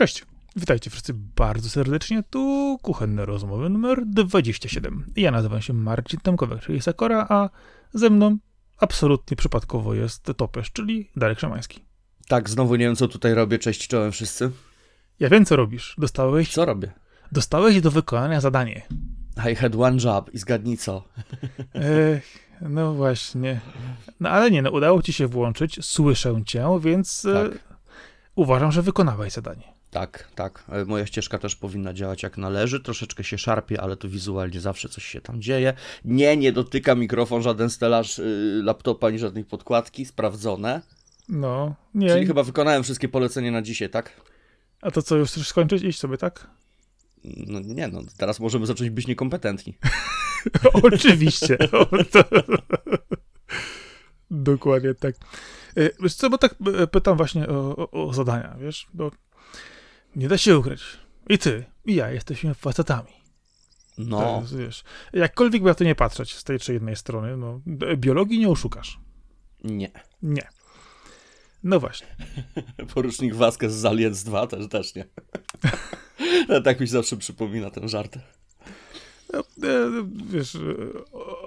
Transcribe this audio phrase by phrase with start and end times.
[0.00, 0.26] Cześć,
[0.56, 2.22] witajcie wszyscy bardzo serdecznie.
[2.30, 5.06] Tu kuchenne rozmowy numer 27.
[5.16, 7.50] Ja nazywam się Marcin Tomkowek, czyli Sakora, a
[7.92, 8.38] ze mną
[8.78, 11.84] absolutnie przypadkowo jest Topesz, czyli Darek Szymański.
[12.28, 13.58] Tak, znowu nie wiem, co tutaj robię.
[13.58, 14.50] Cześć, czołem wszyscy.
[15.20, 15.94] Ja wiem, co robisz.
[15.98, 16.92] Dostałeś, Co robię?
[17.32, 18.82] dostałeś do wykonania zadanie.
[19.52, 21.04] I had one job i zgadnij co.
[21.74, 23.60] Ech, no właśnie.
[24.20, 27.58] No ale nie, no udało ci się włączyć, słyszę cię, więc e, Tak.
[28.34, 29.69] uważam, że wykonałeś zadanie.
[29.90, 30.64] Tak, tak.
[30.68, 32.80] E, Moja ścieżka też powinna działać jak należy.
[32.80, 35.74] Troszeczkę się szarpie, ale tu wizualnie zawsze coś się tam dzieje.
[36.04, 40.06] Nie, nie dotyka mikrofon, żaden stelaż y, laptopa, ani żadnej podkładki.
[40.06, 40.80] Sprawdzone.
[41.28, 42.08] No, nie.
[42.08, 44.20] Czyli chyba wykonałem wszystkie polecenia na dzisiaj, tak?
[44.82, 45.82] A to co, już chcesz skończyć?
[45.82, 46.46] Iść sobie, tak?
[47.24, 49.78] No nie no, teraz możemy zacząć być niekompetentni.
[50.82, 51.58] Oczywiście.
[54.30, 55.14] Dokładnie tak.
[55.76, 59.10] E, Wiesz co, bo tak e, pytam właśnie o, o, o zadania, wiesz, bo
[60.16, 60.82] nie da się ukryć.
[61.28, 63.12] I ty, i ja jesteśmy facetami.
[63.98, 67.60] No, Teraz, wiesz, jakkolwiek by na to nie patrzeć z tej czy jednej strony, no,
[67.96, 69.00] biologii nie oszukasz.
[69.64, 69.90] nie.
[70.22, 70.48] Nie.
[71.62, 72.06] No właśnie.
[72.94, 75.04] Porucznik Vasquez z Aliens 2 też, też nie.
[76.64, 78.18] Tak mi się zawsze przypomina ten żart.
[79.32, 79.44] No, e,
[80.26, 80.60] wiesz, e,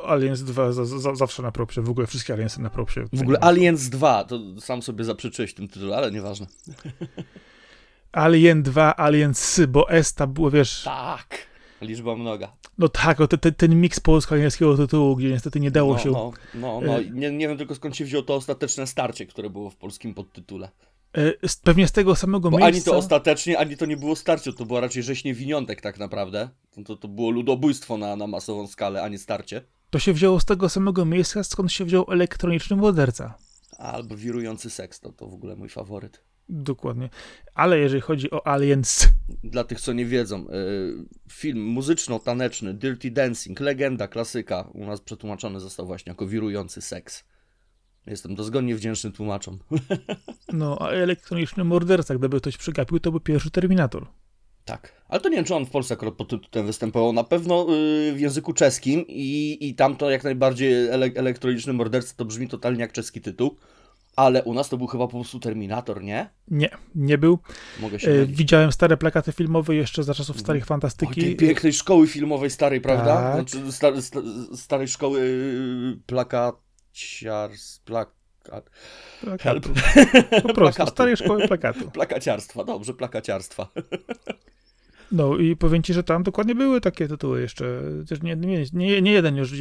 [0.07, 3.05] Aliens 2 za, za, zawsze na propsie, w ogóle wszystkie Aliensy na propsie.
[3.13, 6.47] W ogóle Aliens 2, to sam sobie zaprzeczyłeś tym tytuł, ale nieważne.
[8.13, 11.37] Alien 2, Aliens, bo S tam było, wiesz, Tak.
[11.81, 12.53] Liczba mnoga.
[12.77, 16.11] no tak, o, te, te, ten miks polsko-angielskiego tytułu, gdzie niestety nie dało no, się
[16.11, 16.99] No, no, no.
[16.99, 20.13] E- Nie, nie wiem tylko skąd się wzięło to ostateczne starcie, które było w polskim
[20.13, 20.69] podtytule.
[21.17, 22.91] E, Pewnie z tego samego Bo ani miejsca.
[22.91, 26.49] to ostatecznie, ani to nie było starcie, to było raczej rzeźnie winiątek tak naprawdę.
[26.75, 29.61] To, to, to było ludobójstwo na, na masową skalę, a nie starcie.
[29.89, 33.33] To się wzięło z tego samego miejsca, skąd się wziął elektroniczny morderca.
[33.77, 36.23] Albo wirujący seks, to, to w ogóle mój faworyt.
[36.49, 37.09] Dokładnie.
[37.53, 39.07] Ale jeżeli chodzi o Aliens,
[39.43, 40.49] Dla tych, co nie wiedzą, y,
[41.31, 47.23] film muzyczno-taneczny Dirty Dancing, legenda, klasyka, u nas przetłumaczony został właśnie jako wirujący seks.
[48.07, 49.59] Jestem dozgodnie wdzięczny tłumaczom.
[50.53, 54.07] no a elektroniczny morderca, gdyby ktoś przegapił, to był pierwszy Terminator.
[54.65, 55.03] Tak.
[55.07, 57.13] Ale to nie wiem, czy on w Polsce akurat pod tytułem występował.
[57.13, 57.67] Na pewno
[58.09, 62.47] y, w języku czeskim i, i tam to jak najbardziej ele elektroniczny morderca to brzmi
[62.47, 63.57] totalnie jak czeski tytuł.
[64.15, 66.29] Ale u nas to był chyba po prostu Terminator, nie?
[66.47, 67.39] Nie, nie był.
[67.79, 68.37] Mogę się E, mylić.
[68.37, 71.21] widziałem stare plakaty filmowe jeszcze za czasów starych O, fantastyki.
[71.21, 73.15] tej pięknej szkoły filmowej starej, prawda?
[73.15, 73.33] Tak.
[73.33, 74.19] Znaczy sta, sta,
[74.55, 77.79] starej szkoły y, plakaciars...
[77.85, 78.69] Plakat...
[79.21, 79.69] Plakatu.
[79.75, 80.43] Help.
[80.43, 81.91] Po prostu, starej szkoły plakatu.
[81.99, 83.67] Plakaciarstwa, dobrze, plakaciarstwa.
[85.11, 87.81] No i powiem ci, że tam dokładnie były takie tytuły jeszcze.
[88.09, 89.51] Też nie, nie, nie, nie jeden już.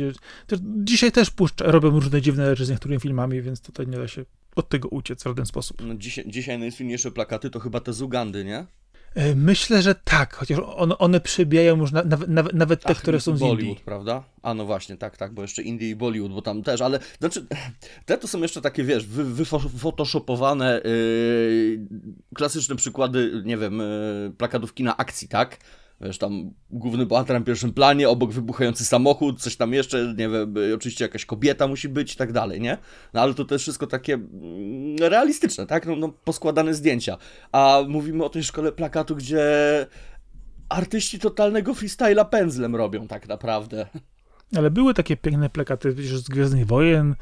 [0.47, 4.09] Też, dzisiaj też puszcza, robią różne dziwne rzeczy z niektórymi filmami, więc tutaj nie da
[4.09, 4.25] się
[4.57, 5.83] od tego uciec w żaden sposób.
[5.87, 8.67] No, dzisiaj, dzisiaj najsłynniejsze plakaty to chyba te z Ugandy, nie?
[9.15, 12.99] E, Myślę, że tak, chociaż one, one przebijają już na, nawet, nawet, nawet te, Ach,
[12.99, 13.85] które są z Bollywood, Indii.
[13.85, 14.25] prawda?
[14.43, 17.47] A no właśnie, tak, tak, bo jeszcze Indie i Bollywood, bo tam też, ale znaczy,
[18.07, 21.81] te to są jeszcze takie, wiesz, wy, wyfotoshopowane yy,
[22.35, 25.59] klasyczne przykłady, nie wiem, yy, plakatów kina akcji, tak?
[26.03, 30.55] Wiesz, tam główny bohater na pierwszym planie, obok wybuchający samochód, coś tam jeszcze, nie wiem,
[30.75, 32.79] oczywiście jakaś kobieta musi być i tak dalej, nie?
[33.15, 35.87] No ale to też wszystko takie mm, realistyczne, tak?
[35.87, 37.17] No, no poskładane zdjęcia.
[37.53, 39.47] A mówimy o tej szkole plakatu, gdzie
[40.69, 43.87] artyści totalnego freestyla pędzlem robią tak naprawdę.
[44.57, 47.15] Ale były takie piękne plakaty wiesz, z Gwiezdnych Wojen,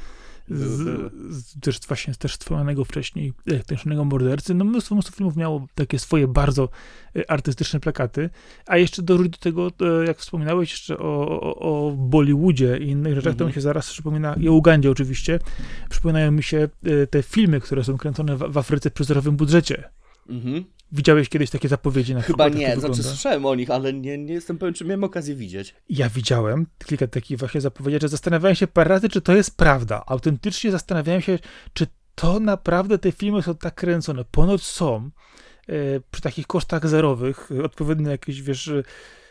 [0.51, 4.55] z, z, też właśnie też wspomnianego wcześniej elektrycznego mordercy.
[4.55, 6.69] No mnóstwo, mnóstwo filmów miało takie swoje bardzo
[7.17, 8.31] e, artystyczne plakaty.
[8.67, 13.15] A jeszcze do, do tego, e, jak wspominałeś jeszcze o, o, o Bollywoodzie i innych
[13.15, 13.49] rzeczach, to Mhm.
[13.49, 15.39] mi się zaraz przypomina, i o Ugandzie oczywiście,
[15.91, 19.85] przypominają mi się e, te filmy, które są kręcone w, w Afryce przy zerowym budżecie.
[20.29, 20.65] Mhm.
[20.93, 24.35] Widziałeś kiedyś takie zapowiedzi na Chyba nie, to znaczy słyszałem o nich, ale nie, nie
[24.35, 25.75] jestem pewien, czy miałem okazję widzieć.
[25.89, 30.03] Ja widziałem kilka takich właśnie zapowiedzi, że zastanawiałem się parę razy, czy to jest prawda.
[30.07, 31.39] Autentycznie zastanawiałem się,
[31.73, 34.25] czy to naprawdę te filmy są tak kręcone.
[34.31, 35.11] Ponoć są
[35.69, 35.73] e,
[36.11, 38.73] przy takich kosztach zerowych, e, odpowiednio jakieś, wiesz,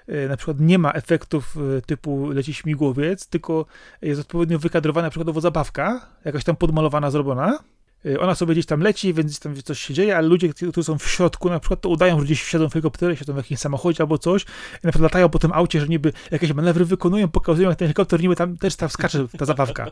[0.07, 3.65] e, na przykład nie ma efektów typu leci śmigłowiec, tylko
[4.01, 7.59] jest odpowiednio wykadrowana przykładowo zabawka, jakaś tam podmalowana, zrobiona.
[8.05, 10.97] E, Ona sobie gdzieś tam leci, więc tam coś się dzieje, ale ludzie, którzy są
[10.97, 14.01] w środku, na przykład to udają, że gdzieś siedzą w helikopterze, siedzą w jakimś samochodzie
[14.03, 14.45] albo coś, i
[14.83, 18.21] na przykład latają po tym aucie, że niby jakieś manewry wykonują, pokazują, jak ten helikopter
[18.21, 19.85] niby tam też tam skacze ta zabawka.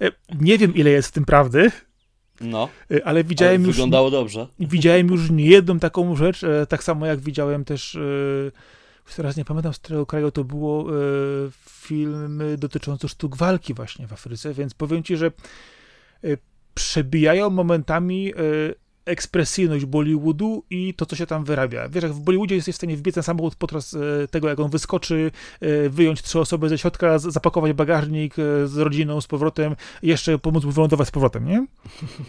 [0.00, 0.10] E,
[0.40, 1.70] Nie wiem, ile jest w tym prawdy,
[2.40, 4.46] No, e, ale ale widziałem już, wyglądało dobrze.
[4.60, 7.98] widziałem już niejedną taką rzecz, tak samo jak widziałem też,
[9.16, 10.86] teraz nie pamiętam z którego kraju to było,
[11.68, 15.30] filmy dotyczące sztuk walki właśnie w Afryce, więc powiem ci, że
[16.74, 18.34] przebijają momentami e,
[19.04, 21.88] ekspresyjność Bollywoodu i to, co się tam wyrabia.
[21.88, 24.70] Wiesz, jak w Bollywoodzie jesteś w stanie wbiec na samochód podczas e, tego, jak on
[24.70, 25.30] wyskoczy,
[25.60, 28.34] e, wyjąć trzy osoby ze środka, zapakować bagażnik
[28.64, 31.66] z rodziną z powrotem jeszcze pomóc mu wylądować z powrotem, nie?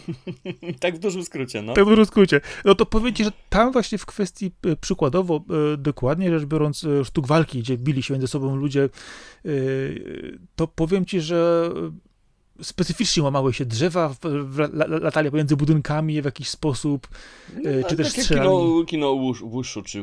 [0.80, 1.74] tak w dużym skrócie, no.
[1.74, 2.40] Tak w dużym skrócie.
[2.64, 4.50] No to powiem ci, że tam właśnie w kwestii
[4.80, 5.44] przykładowo,
[5.78, 8.88] dokładnie rzecz biorąc, sztuk walki, gdzie bili się między sobą ludzie,
[10.56, 11.70] to powiem ci, że
[12.62, 14.14] specyficznie łamały się drzewa,
[14.88, 17.08] latali pomiędzy budynkami w jakiś sposób,
[17.64, 18.48] no, e, czy też strzelali.
[18.48, 20.02] Kino, kino Wushu czy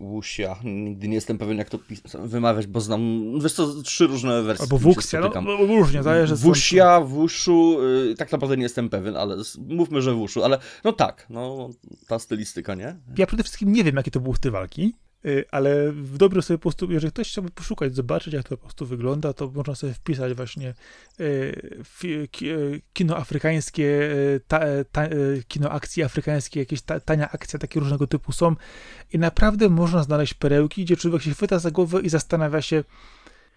[0.00, 1.78] Wusia, nigdy nie jestem pewien jak to
[2.24, 4.62] wymawiać, bo znam, wiesz co, trzy różne wersje.
[4.62, 6.36] Albo Wuxia, no, no, różnie, zależy.
[6.36, 9.36] Wusia, Wushu, y, tak naprawdę nie jestem pewien, ale
[9.68, 11.70] mówmy, że Wushu, ale no tak, no
[12.08, 12.96] ta stylistyka, nie?
[13.18, 14.94] Ja przede wszystkim nie wiem, jakie to były te walki.
[15.24, 18.62] Y, ale w dobrym sobie po prostu, jeżeli ktoś chciałby poszukać, zobaczyć, jak to po
[18.62, 20.74] prostu wygląda, to można sobie wpisać właśnie
[21.20, 21.82] y,
[22.44, 24.10] y, kino afrykańskie,
[24.48, 24.60] ta,
[24.92, 25.08] ta,
[25.48, 28.56] kino akcji afrykańskie, jakieś ta, tania akcja, takie różnego typu są
[29.12, 32.84] i naprawdę można znaleźć perełki, gdzie człowiek się chwyta za głowę i zastanawia się,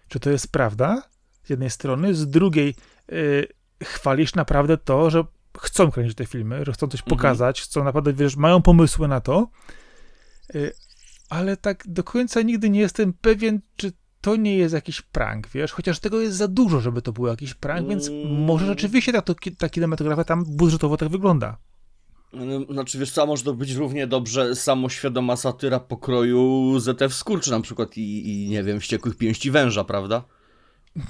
[0.08, 1.02] czy to jest prawda,
[1.44, 2.74] z jednej strony, z drugiej
[3.84, 5.24] chwalisz naprawdę to, że
[5.60, 7.16] chcą kręcić te filmy, że chcą coś mhm.
[7.16, 9.48] pokazać, chcą naprawdę, wiesz, mają pomysły na to,
[11.34, 15.72] ale tak do końca nigdy nie jestem pewien, czy to nie jest jakiś prank, wiesz?
[15.72, 19.22] Chociaż tego jest za dużo, żeby to był jakiś prank, więc może rzeczywiście ta,
[19.58, 21.58] ta kinematografia tam budżetowo tak wygląda.
[22.32, 27.60] No, znaczy, wiesz co, może to być równie dobrze samoświadoma satyra pokroju ZF Skurcz na
[27.60, 30.24] przykład i, i nie wiem, Wściekłych Pięści Węża, prawda?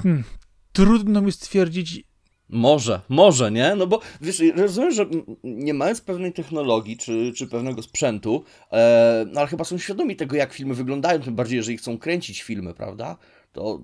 [0.03, 0.25] Hmm.
[0.73, 2.05] Trudno mi stwierdzić,
[2.49, 3.75] może, może, nie?
[3.75, 5.06] No bo wiesz, rozumiem, że
[5.44, 10.37] nie mając pewnej technologii czy, czy pewnego sprzętu, e, no ale chyba są świadomi tego,
[10.37, 13.17] jak filmy wyglądają, tym bardziej, jeżeli chcą kręcić filmy, prawda?
[13.52, 13.81] To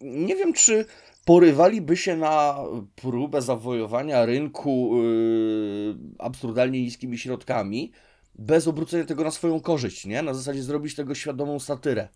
[0.00, 0.84] nie wiem, czy
[1.24, 2.56] porywaliby się na
[2.96, 7.92] próbę zawojowania rynku yy, absurdalnie niskimi środkami,
[8.34, 10.22] bez obrócenia tego na swoją korzyść, nie?
[10.22, 12.08] Na zasadzie zrobić tego świadomą satyrę.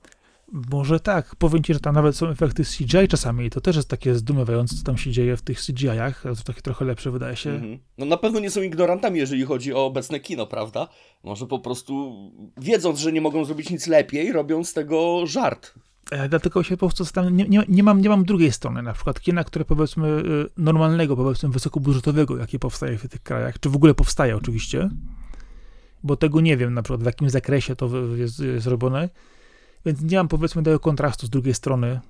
[0.53, 1.37] Może tak.
[1.37, 4.77] Powiem ci, że tam nawet są efekty CGI czasami i to też jest takie zdumiewające,
[4.77, 6.23] co tam się dzieje w tych CGI-ach.
[6.23, 7.51] To takie trochę lepsze wydaje się.
[7.51, 7.79] Mm-hmm.
[7.99, 10.89] No na pewno nie są ignorantami, jeżeli chodzi o obecne kino, prawda?
[11.25, 12.15] Może po prostu
[12.57, 15.75] wiedząc, że nie mogą zrobić nic lepiej, robią z tego żart.
[16.11, 18.93] E, dlatego się po prostu zastanawiam, nie, nie, nie, mam, nie mam drugiej strony, na
[18.93, 20.23] przykład kina, które powiedzmy y,
[20.57, 24.91] normalnego, powiedzmy wysokobudżetowego, jakie powstaje w tych krajach, czy w ogóle powstaje oczywiście,
[26.03, 29.09] bo tego nie wiem na przykład w jakim zakresie to jest, jest robione,
[29.87, 32.01] więc nie mam powiedzmy tego kontrastu z drugiej strony, e,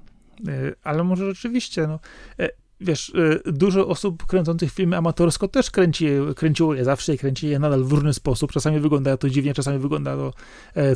[0.82, 1.98] ale może rzeczywiście, no,
[2.38, 2.48] e,
[2.80, 3.12] wiesz,
[3.46, 6.06] e, dużo osób kręcących filmy amatorsko też kręci,
[6.36, 8.52] kręciło je zawsze i kręci je nadal w różny sposób.
[8.52, 10.32] Czasami wygląda to dziwnie, czasami wygląda to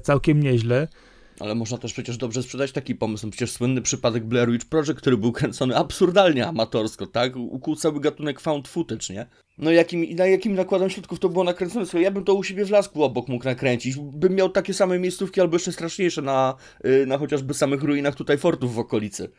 [0.03, 0.89] całkiem nieźle.
[1.41, 3.31] Ale można też przecież dobrze sprzedać taki pomysł.
[3.31, 7.37] Przecież słynny przypadek Blair Witch Project, który był kręcony absurdalnie amatorsko, tak?
[7.37, 9.27] Ukuł cały gatunek found footage, nie?
[9.63, 11.87] No jakim, na jakim nakładem środków to było nakręcone?
[11.87, 13.97] Słuchaj, ja bym to u siebie w lasku obok mógł nakręcić.
[13.97, 16.55] Bym miał takie same miejscówki albo jeszcze straszniejsze na,
[16.87, 19.31] y, na chociażby samych ruinach tutaj fortów w okolicy.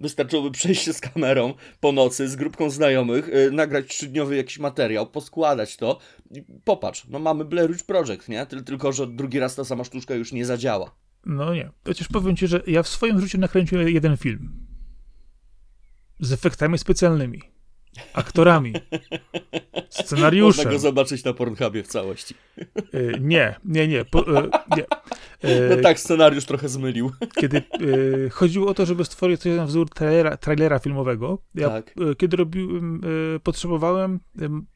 [0.00, 5.06] Wystarczyłoby przejść się z kamerą po nocy, z grupką znajomych, yy, nagrać trzydniowy jakiś materiał,
[5.06, 5.98] poskładać to
[6.30, 8.46] i popatrz, no mamy Blair Witch Project, nie?
[8.46, 10.94] Tylko, że drugi raz ta sama sztuczka już nie zadziała.
[11.26, 11.70] No nie.
[11.86, 14.52] Chociaż powiem ci, że ja w swoim życiu nakręciłem jeden film.
[16.20, 17.52] Z efektami specjalnymi.
[18.14, 18.72] Aktorami.
[19.88, 20.64] Scenariuszem.
[20.64, 22.34] Można go zobaczyć na Pornhubie w całości.
[22.92, 24.04] E, nie, nie, nie.
[24.04, 24.86] Po, e, nie.
[25.42, 27.12] E, no tak, scenariusz trochę zmylił.
[27.40, 27.62] Kiedy
[28.30, 31.94] chodziło o to, żeby stworzyć coś na wzór trailera, trailera filmowego, ja tak.
[32.18, 33.00] kiedy robiłem,
[33.42, 34.20] potrzebowałem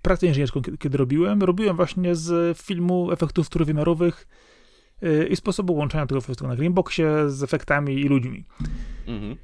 [0.03, 4.29] pracę inżynierską, kiedy robiłem, robiłem właśnie z filmu efektów trójwymiarowych
[5.31, 8.47] i sposobu łączenia tego wszystkiego na Greenboxie z efektami i ludźmi.
[9.07, 9.37] Mhm.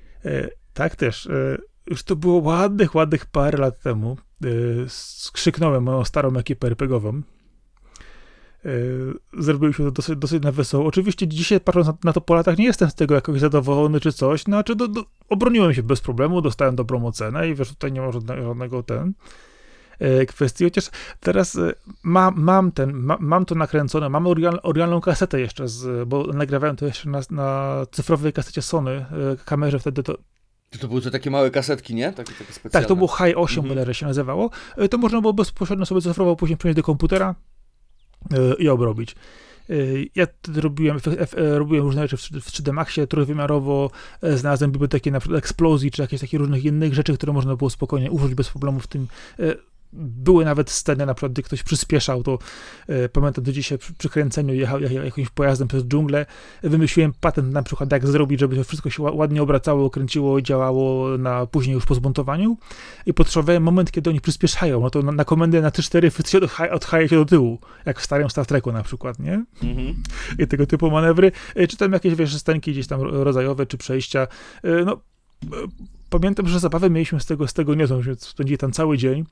[0.74, 1.28] Tak też.
[1.86, 4.16] Już to było ładnych, ładnych parę lat temu.
[4.88, 7.22] Skrzyknąłem moją starą ekipę RPGową.
[9.38, 10.86] Zrobiliśmy to dosyć, dosyć na wesoło.
[10.86, 14.12] Oczywiście dzisiaj patrząc na, na, to po latach nie jestem z tego jakoś zadowolony czy
[14.12, 18.00] coś, znaczy do, do, obroniłem się bez problemu, dostałem dobrą ocenę i wiesz, tutaj nie
[18.00, 19.12] ma żadnego, żadnego ten
[20.02, 21.72] E, kwestii, chociaż teraz e,
[22.02, 24.26] mam, ten, ma, mam to nakręcone, mam
[24.62, 29.06] oryginalną kasetę jeszcze, z, bo nagrywałem to jeszcze na, na cyfrowej kasecie Sony, e,
[29.44, 30.18] kamerze wtedy to
[30.78, 32.12] to były te takie małe kasetki, nie?
[32.12, 32.70] Takie, takie specjalne.
[32.70, 33.92] Tak, to było High 8 mm -hmm.
[33.92, 34.50] się nazywało.
[34.90, 37.34] To można było bezpośrednio sobie cyfrowo później przenieść do komputera
[38.58, 39.16] i obrobić.
[40.14, 40.98] Ja robiłem,
[41.36, 43.90] robiłem różne rzeczy w 3D Maxie, trójwymiarowo,
[44.22, 48.10] znalazłem biblioteki na przykład eksplozji, czy jakieś takie różnych innych rzeczy, które można było spokojnie
[48.10, 49.06] użyć bez problemu w tym
[49.92, 52.38] były nawet sceny, na przykład, gdy ktoś przyspieszał, to
[52.88, 56.26] e, pamiętam do dzisiaj przy, przy kręceniu jechał, jechał jakimś pojazdem przez dżunglę,
[56.62, 60.42] wymyśliłem patent na przykład, jak zrobić, żeby to wszystko się ła- ładnie obracało, kręciło i
[60.42, 62.56] działało na, później już po zmontowaniu
[63.06, 66.70] i potrzebowałem moment, kiedy oni przyspieszają, no to na, na komendę na 3-4 wszyscy odcha-
[66.70, 69.44] odchaja się do tyłu, jak w starym Star Treku na przykład, nie?
[69.62, 69.94] Mhm.
[70.38, 74.26] i tego typu manewry, e, czy tam jakieś, wiesz, scenki gdzieś tam rodzajowe, czy przejścia.
[74.64, 74.92] E, No,
[75.44, 75.48] e,
[76.20, 79.24] pamiętam, że zabawę mieliśmy z tego, z tego niezłą, że spędzili tam cały dzień.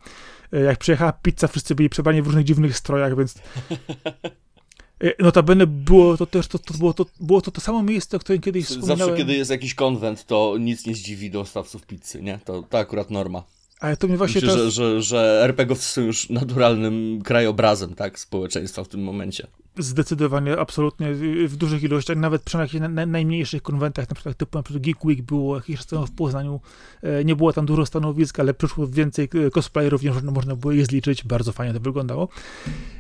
[0.53, 3.35] E, Jak przyjechała pizza, wszyscy byli przebrani w różnych dziwnych strojach, więc
[5.05, 8.21] e, notabene było to też, to, to, było, to, było to to samo miejsce, o
[8.21, 8.99] którym kiedyś wspominałem.
[8.99, 12.39] Zawsze, kiedy jest jakiś konwent, to nic nie zdziwi dostawców pizzy, nie?
[12.45, 13.43] To, to akurat norma.
[13.81, 14.73] Ale to mnie właśnie Myślę, teraz...
[14.73, 19.47] że, że, że RPGowcy są już naturalnym krajobrazem, tak, społeczeństwa w tym momencie.
[19.79, 21.15] Zdecydowanie, absolutnie
[21.49, 24.85] w dużych ilościach, nawet przy jakichś na, na, najmniejszych konwentach, na przykład typu na przykład
[24.85, 26.61] Geek Week było jakiś czas temu w Poznaniu,
[27.03, 30.85] e, nie było tam dużo stanowisk, ale przyszło więcej e, cosplayerów, nie można, było je
[30.85, 32.29] zliczyć, bardzo fajnie to wyglądało.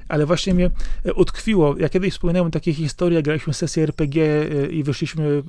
[0.09, 0.71] Ale właśnie mnie
[1.05, 5.43] e, utkwiło, ja kiedyś wspominałem historii, jak graliśmy sesję RPG i wyszliśmy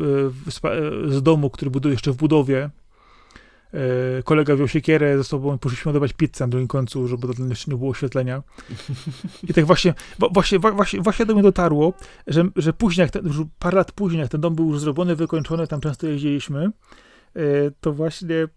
[1.08, 2.70] z domu, który był jeszcze w budowie,
[4.24, 7.72] kolega wziął siekierę ze sobą i poszliśmy odebrać pizzę na drugim końcu, żeby to jeszcze
[7.72, 8.44] nie było oświetlenia.
[9.50, 9.94] I tak właśnie,
[10.34, 11.94] właśnie, właśnie, właśnie do mnie dotarło,
[12.28, 15.16] że, że później, jak ten, już parę lat później, jak ten dom był już zrobiony,
[15.16, 16.72] wykończony, tam często jeździliśmy,
[17.36, 17.42] e,
[17.82, 18.48] to właśnie e,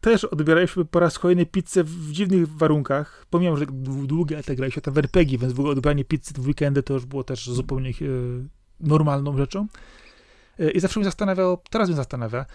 [0.00, 3.26] też odbieraliśmy po raz kolejny pizzę w dziwnych warunkach.
[3.30, 6.46] Pomimo, że dłu- długie lata graliśmy tam w RPG, więc w ogóle odbieranie pizzy w
[6.46, 7.92] weekendy to już było też zupełnie e,
[8.80, 9.66] normalną rzeczą.
[10.58, 12.46] E, I zawsze mnie zastanawiało, teraz mnie zastanawia, e,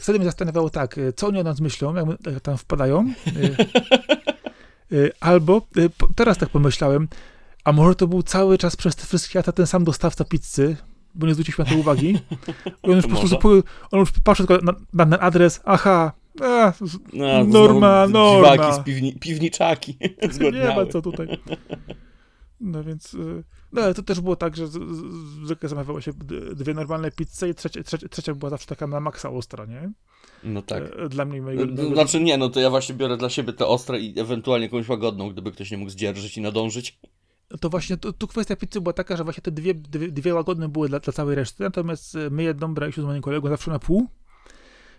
[0.00, 3.12] wtedy mnie zastanawiało tak, e, co oni o nas myślą, jak jak tam wpadają.
[4.92, 5.66] e, Albo,
[6.14, 7.08] teraz tak pomyślałem,
[7.64, 10.76] a może to był cały czas przez te wszystkie lata ten sam dostawca pizzy,
[11.14, 12.18] bo nie zwróciliśmy na to uwagi.
[12.84, 16.72] I on już po prostu on już patrzył tylko na, na ten adres, aha, a,
[17.12, 18.56] No, Norma, norma.
[18.56, 19.98] Dziwaki z piwni, piwniczaki.
[20.52, 21.28] nie ma co tutaj.
[22.60, 23.44] No więc, y,
[23.74, 24.68] no ale to też było tak, że
[25.44, 26.12] zwykle zamawiało się
[26.54, 29.92] dwie normalne pizze i trzecia, trzecia, trzecia była zawsze taka na maksa ostra, nie?
[30.44, 30.82] No tak.
[30.98, 31.66] E, Dla mnie mojego...
[31.66, 34.88] No, Znaczy nie, no to ja właśnie biorę dla siebie te ostre i ewentualnie jakąś
[34.88, 36.98] łagodną, gdyby ktoś nie mógł zdzierżyć i nadążyć.
[37.60, 40.68] To właśnie, tu, tu kwestia pizzy była taka, że właśnie te dwie, dwie, dwie łagodne
[40.68, 43.78] były dla, dla całej reszty, natomiast e, my jedną braliśmy z moim kolegą zawsze na
[43.78, 44.08] pół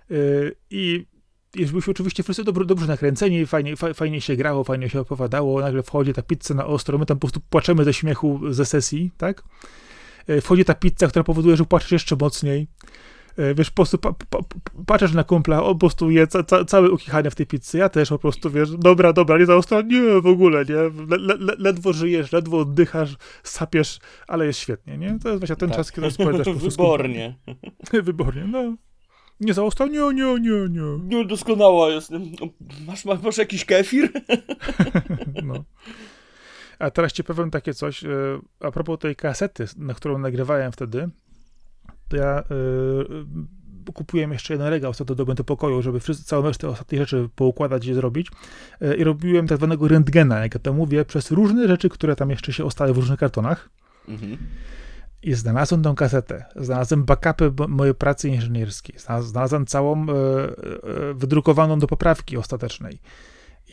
[0.10, 1.15] Yy, i i
[1.56, 5.84] byliśmy oczywiście wszyscy dobrze, dobrze nakręceni, fajnie, fa, fajnie się grało, fajnie się opowiadało, nagle
[5.84, 9.44] wchodzi ta pizza na ostro, my tam po prostu płaczemy ze śmiechu ze sesji, tak?
[10.28, 12.68] Yy, Wchodzi ta pizza, która powoduje, że płaczesz jeszcze mocniej.
[13.38, 16.44] Yy, Wiesz, po prostu pa, pa, pa, patrzysz na kumpla, on po prostu je ca,
[16.44, 19.56] ca, cały ukichany w tej pizzy, ja też po prostu, wiesz, dobra, dobra, nie za
[19.56, 24.60] ostro, nie, w ogóle, nie, le, le, le- ledwo żyjesz, ledwo oddychasz, sapiesz, ale jest
[24.60, 25.20] świetnie, nie?
[25.24, 25.78] To jest właśnie ten Tak.
[25.78, 27.36] czas, kiedy spędzasz po prostu Wybornie.
[28.04, 28.76] Wybornie, no.
[29.40, 31.00] Nie za ostro, nie, nie, nie, nie.
[31.04, 32.12] No doskonała jest.
[32.88, 34.10] Masz, masz, masz jakiś kefir?
[35.44, 35.64] No.
[36.80, 38.10] A teraz ci powiem takie coś, e,
[38.60, 41.10] a propos tej kasety, na którą nagrywałem wtedy,
[42.08, 42.44] to ja
[43.88, 47.30] y, kupiłem jeszcze jeden regał co do do pokoju, żeby wszyscy, całą resztę ostatnich rzeczy
[47.36, 48.28] poukładać i zrobić.
[48.82, 52.30] E, I robiłem tak zwanego rentgena, jak ja to mówię, przez różne rzeczy, które tam
[52.30, 53.70] jeszcze się ostały w różnych kartonach.
[54.08, 54.38] Mhm.
[55.26, 56.46] I znalazłem tą kasetę.
[56.56, 59.00] Znalazłem backupy mojej pracy inżynierskiej.
[59.00, 63.00] Zna- Znalazłem całą e, e, wydrukowaną do poprawki ostatecznej.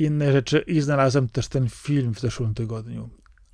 [0.01, 0.65] Inne rzeczy.
[0.67, 3.11] I znalazłem też ten film w zeszłym tygodniu.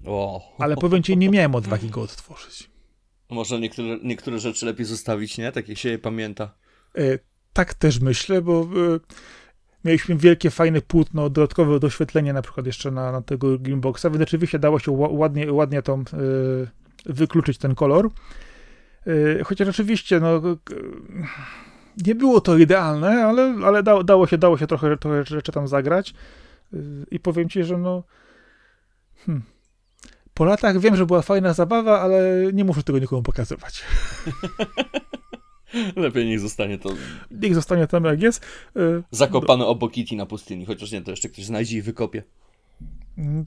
[0.07, 0.41] O.
[0.59, 2.71] Ale powiem ci, nie miałem odwagi go odtworzyć.
[3.31, 5.53] Może niektóre, niektóre rzeczy lepiej zostawić, nie?
[5.53, 6.55] Tak jak się je pamięta.
[6.99, 7.19] E,
[7.53, 8.69] tak też myślę, bo
[9.85, 14.59] mieliśmy wielkie, fajne płótno, dodatkowe doświetlenie na przykład jeszcze na, na tego Greenboxa, więc rzeczywiście
[14.59, 16.05] dało się ła- ładnie, ładnie tą,
[17.07, 18.11] wykluczyć ten kolor.
[19.07, 20.41] E, chociaż oczywiście, no,
[22.07, 25.69] nie było to idealne, ale, ale dało, dało, się, dało się trochę, trochę rzeczy tam
[25.69, 26.15] zagrać.
[26.73, 26.77] E,
[27.11, 28.03] I powiem ci, że no.
[29.27, 29.43] Hmm.
[30.35, 32.21] Po latach wiem, że była fajna zabawa, ale
[32.53, 33.85] nie muszę tego nikomu pokazywać.
[35.97, 36.91] Lepiej niech zostanie to
[37.31, 38.47] Niech zostanie tam jak jest.
[38.77, 42.23] E, zakopane obok Kitty na pustyni, chociaż nie, to jeszcze ktoś znajdzie i wykopie.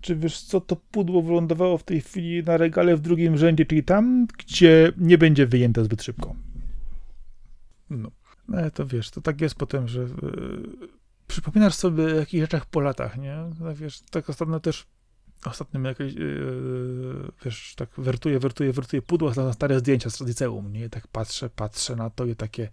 [0.02, 3.84] Czy wiesz co, to pudło wylądowało w tej chwili na regale w drugim rzędzie, czyli
[3.84, 6.36] tam, gdzie nie będzie wyjęte zbyt szybko.
[7.90, 8.12] No.
[8.48, 10.10] No, to wiesz, to tak jest potem, że yy,
[11.28, 13.38] przypominasz sobie o jakichś rzeczach po latach, nie?
[13.60, 14.86] No, wiesz, tak ostatnio też,
[15.46, 20.86] ostatnio jakieś, yy, wiesz, tak wertuję, wertuję, wertuję pudło na stare zdjęcia z liceum, nie?
[20.86, 22.70] I tak patrzę, patrzę na to i takie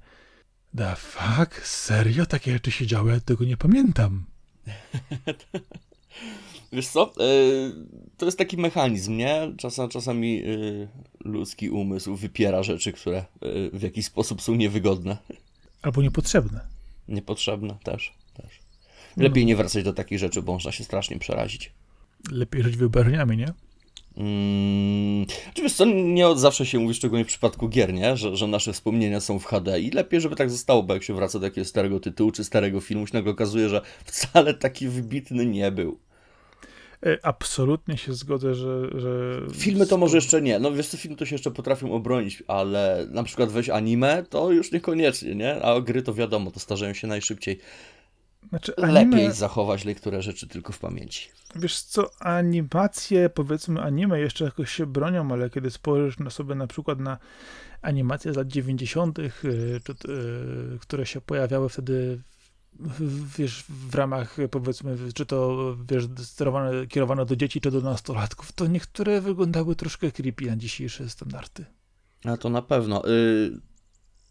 [0.77, 1.67] the fuck?
[1.67, 2.27] Serio?
[2.27, 3.13] Takie rzeczy się działy?
[3.13, 4.25] Ja tego nie pamiętam.
[6.73, 7.13] Wiesz co?
[7.19, 7.73] Yy,
[8.17, 9.53] to jest taki mechanizm, nie?
[9.57, 10.89] Czasem, czasami yy,
[11.25, 15.17] ludzki umysł wypiera rzeczy, które yy, w jakiś sposób są niewygodne.
[15.83, 16.61] Albo niepotrzebne.
[17.09, 18.13] Niepotrzebne też.
[18.35, 18.61] też.
[19.17, 21.73] Lepiej nie wracać do takich rzeczy, bo można się strasznie przerazić.
[22.31, 23.53] Lepiej żyć wyobraźniami, nie?
[24.17, 28.17] Mm, czy wiesz co, nie od zawsze się mówi, szczególnie w przypadku gier, nie?
[28.17, 31.15] Że, że nasze wspomnienia są w HD i lepiej, żeby tak zostało, bo jak się
[31.15, 35.47] wraca do jakiegoś starego tytułu czy starego filmu, się nagle okazuje, że wcale taki wybitny
[35.47, 35.99] nie był.
[37.07, 39.01] E, Absolutnie się zgodzę, że...
[39.01, 39.41] że...
[39.55, 43.07] Filmy to może jeszcze nie, no wiesz co, filmy to się jeszcze potrafią obronić, ale
[43.11, 45.63] na przykład weź anime, to już niekoniecznie, nie?
[45.63, 47.59] A gry to wiadomo, to starzeją się najszybciej.
[48.49, 51.29] Znaczy, Lepiej anime, zachować niektóre rzeczy tylko w pamięci.
[51.57, 56.67] wiesz co, animacje, powiedzmy anime jeszcze jakoś się bronią, ale kiedy spojrzysz na sobie na
[56.67, 57.19] przykład na
[57.83, 59.81] animacje z lat 90., y, y,
[60.81, 62.21] które się pojawiały wtedy
[63.39, 65.57] wiesz, w ramach powiedzmy, czy to
[65.91, 71.09] wiesz, sterowane, kierowane do dzieci, czy do nastolatków, to niektóre wyglądały troszkę creepy na dzisiejsze
[71.11, 71.65] standardy.
[72.25, 73.09] A to na pewno.
[73.09, 73.61] Y,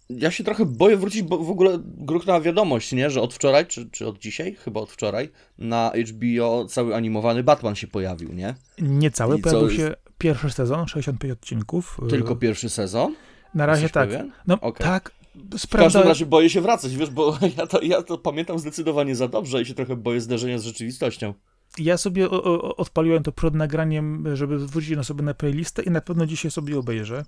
[0.10, 3.10] Ja się trochę boję wrócić, bo w ogóle gruchnęła wiadomość, nie?
[3.10, 7.76] Że od wczoraj, czy, czy od dzisiaj, chyba od wczoraj, na HBO cały animowany Batman
[7.76, 8.56] się pojawił, nie?
[8.82, 9.82] Niecały, I co pojawił jest?
[9.82, 12.00] się pierwszy sezon, 65 odcinków.
[12.06, 13.16] y, Tylko pierwszy sezon.
[13.54, 14.10] Na razie Jesteś tak.
[14.10, 14.32] pewien?
[14.48, 14.86] No Okej.
[14.88, 16.04] tak, W każdym sprawdza...
[16.04, 19.66] razie boję się wracać, wiesz, bo ja to, ja to pamiętam zdecydowanie za dobrze i
[19.66, 21.34] się trochę boję zderzenia z rzeczywistością.
[21.78, 25.92] Ja sobie o, o, odpaliłem to przed nagraniem, żeby wrócić na sobie na playlistę i
[25.92, 27.26] na pewno dzisiaj sobie obejrzę.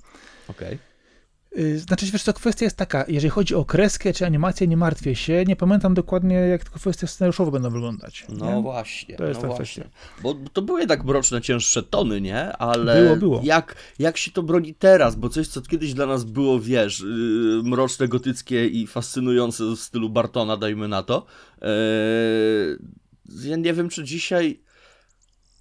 [0.47, 0.73] Okej.
[0.73, 0.79] Y,
[1.75, 5.43] Znaczy, wiesz co, kwestia jest taka, jeżeli chodzi o kreskę czy animację, nie martwię się,
[5.47, 8.25] nie pamiętam dokładnie, jak te kwestie scenariuszowe będą wyglądać.
[8.29, 8.61] No nie?
[8.61, 9.89] właśnie, To jest no ta właśnie.
[10.23, 12.57] Bo to były jednak mroczne, cięższe tony, nie?
[12.57, 13.41] Ale Było, było.
[13.43, 15.15] Jak, jak się to broni teraz?
[15.15, 20.09] Bo coś, co kiedyś dla nas było, wiesz, yy, mroczne, gotyckie i fascynujące w stylu
[20.09, 21.25] Bartona, dajmy na to.
[21.61, 24.59] Yy, ja nie wiem, czy dzisiaj...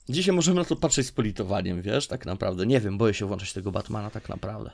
[0.09, 2.67] Dzisiaj możemy na to patrzeć z politowaniem, wiesz, tak naprawdę.
[2.67, 4.71] Nie wiem, boję się włączać tego Batmana tak naprawdę.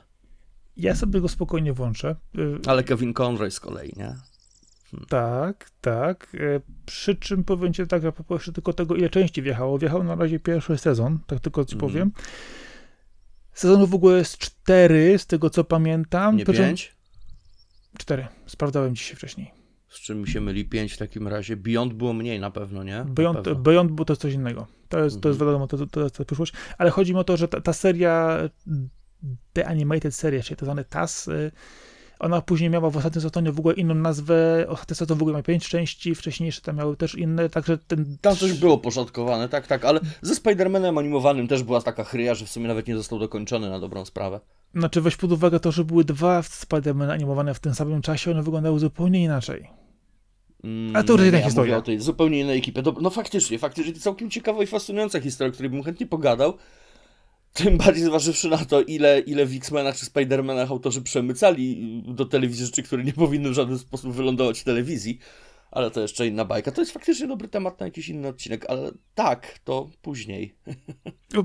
[0.77, 2.15] Ja sobie go spokojnie włączę.
[2.37, 4.15] Y, Ale Kevin Conroy z kolei, nie?
[5.09, 6.35] Tak, tak.
[6.35, 9.77] Y, Przy czym powiem ci tak, a propos jeszcze tylko tego, ile części wjechało.
[9.77, 11.91] Wjechał na razie pierwszy sezon, tak tylko ci Mhm.
[11.91, 12.11] powiem.
[13.53, 16.37] Sezonów w ogóle jest cztery, z tego co pamiętam.
[16.37, 16.95] Nie czym- pięć?
[17.97, 18.27] Cztery.
[18.45, 19.51] Sprawdzałem dzisiaj wcześniej.
[19.89, 21.57] Z czym mi się myli pięć w takim razie?
[21.57, 23.05] Beyond było mniej na pewno, nie?
[23.07, 23.61] Beyond, pewno.
[23.63, 24.67] Beyond było to coś innego.
[24.89, 25.49] To jest, to jest Mhm.
[25.51, 26.53] wiadomo, to, to, to jest ta przyszłość.
[26.77, 28.37] Ale chodzi mi o to, że ta, ta seria,
[29.53, 31.51] The Animated Series, czyli to zwany TAS, y,
[32.19, 34.65] ona później miała w ostatnim sezonie w ogóle inną nazwę.
[34.69, 38.17] Ostatni sezon w ogóle ma pięć części, wcześniejsze tam miały też inne, także ten...
[38.21, 42.45] Tam coś było poszatkowane, tak, tak, ale ze Spider-Manem animowanym też była taka chryja, że
[42.45, 44.39] w sumie nawet nie został dokończony na dobrą sprawę.
[44.75, 48.43] Znaczy weź pod uwagę to, że były dwa Spider-Man animowane w tym samym czasie, one
[48.43, 49.67] wyglądały zupełnie inaczej.
[50.63, 51.75] Mm, A to już inna ja historia.
[51.75, 52.83] Mówię o tej zupełnie innej ekipie.
[53.01, 56.53] No faktycznie, faktycznie to całkiem ciekawa i fascynująca historia, o której bym chętnie pogadał.
[57.55, 62.65] Tym bardziej zważywszy na to, ile, ile w X-Menach czy Spider-Manach autorzy przemycali do telewizji
[62.65, 65.19] rzeczy, które nie powinny w żaden sposób wylądować w telewizji.
[65.71, 66.71] Ale to jeszcze inna bajka.
[66.71, 70.55] To jest faktycznie dobry temat na jakiś inny odcinek, ale tak, to później.
[71.33, 71.43] No,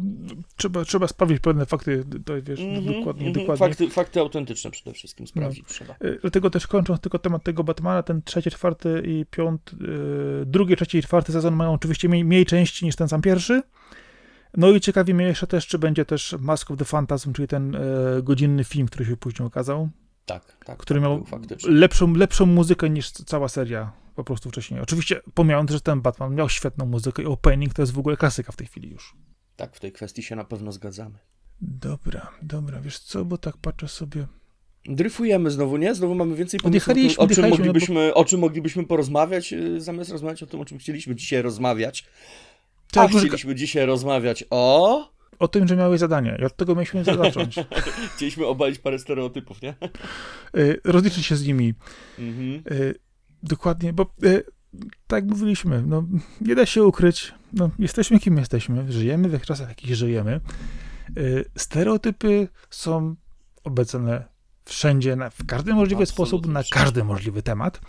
[0.56, 3.32] Trzeba, trzeba sprawdzić pewne fakty, to wiesz, Mhm, dokładnie, mhm.
[3.32, 3.68] dokładnie.
[3.68, 5.94] Fakty, fakty autentyczne przede wszystkim sprawdzić trzeba.
[6.04, 10.76] Y, Dlatego też kończąc tylko temat tego Batmana, ten trzeci, czwarty i piąty, yy, drugi,
[10.76, 13.62] trzeci i czwarty sezon mają oczywiście mniej, mniej części niż ten sam pierwszy.
[14.56, 17.74] No i ciekawi mnie jeszcze też, czy będzie też Mask of the Phantasm, czyli ten
[17.74, 17.80] e,
[18.22, 19.88] godzinny film, który się później okazał,
[20.26, 20.78] Tak, tak.
[20.78, 21.24] który tak, miał
[21.68, 24.80] lepszą, lepszą muzykę niż cała seria po prostu wcześniej.
[24.80, 28.52] Oczywiście pomijając, że ten Batman miał świetną muzykę i opening to jest w ogóle klasyka
[28.52, 29.16] w tej chwili już.
[29.56, 31.18] Tak, w tej kwestii się na pewno zgadzamy.
[31.60, 34.26] Dobra, dobra, wiesz co, bo tak patrzę sobie.
[34.86, 35.94] Dryfujemy znowu, nie?
[35.94, 40.10] Znowu mamy więcej pomysłów, Odjechaliśmy, o czym, no moglibyśmy, o czym moglibyśmy porozmawiać, yy, zamiast
[40.10, 42.04] rozmawiać o tym, o czym chcieliśmy dzisiaj rozmawiać.
[42.92, 45.10] Tak, może- chcieliśmy dzisiaj rozmawiać o...
[45.38, 47.56] O tym, że miałeś zadanie i od tego mieliśmy zacząć.
[48.16, 49.74] Chcieliśmy obalić parę stereotypów, nie?
[50.56, 51.74] Y, rozliczyć się z nimi.
[52.18, 52.62] Mhm.
[52.80, 52.94] Y,
[53.42, 54.42] dokładnie, bo y,
[55.06, 56.04] tak mówiliśmy, no,
[56.40, 60.40] nie da się ukryć, no, jesteśmy kim jesteśmy, żyjemy w czasach, w jakich żyjemy.
[61.56, 63.16] Stereotypy są
[63.64, 64.24] obecne
[64.64, 67.80] wszędzie, na, w każdy możliwy Absolutnie sposób, na każdy możliwy temat,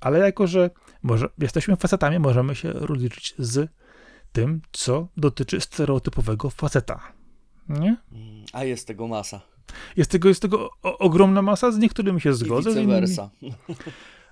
[0.00, 0.70] ale jako, że
[1.02, 3.70] może, jesteśmy facetami, możemy się rozliczyć z
[4.32, 7.00] tym, co dotyczy stereotypowego faceta.
[7.68, 7.96] Nie?
[8.12, 9.40] Mm, A jest tego masa.
[9.96, 12.70] Jest tego, jest tego ogromna masa, z niektórymi się I zgodzę.
[12.70, 13.30] vice z innymi- versa.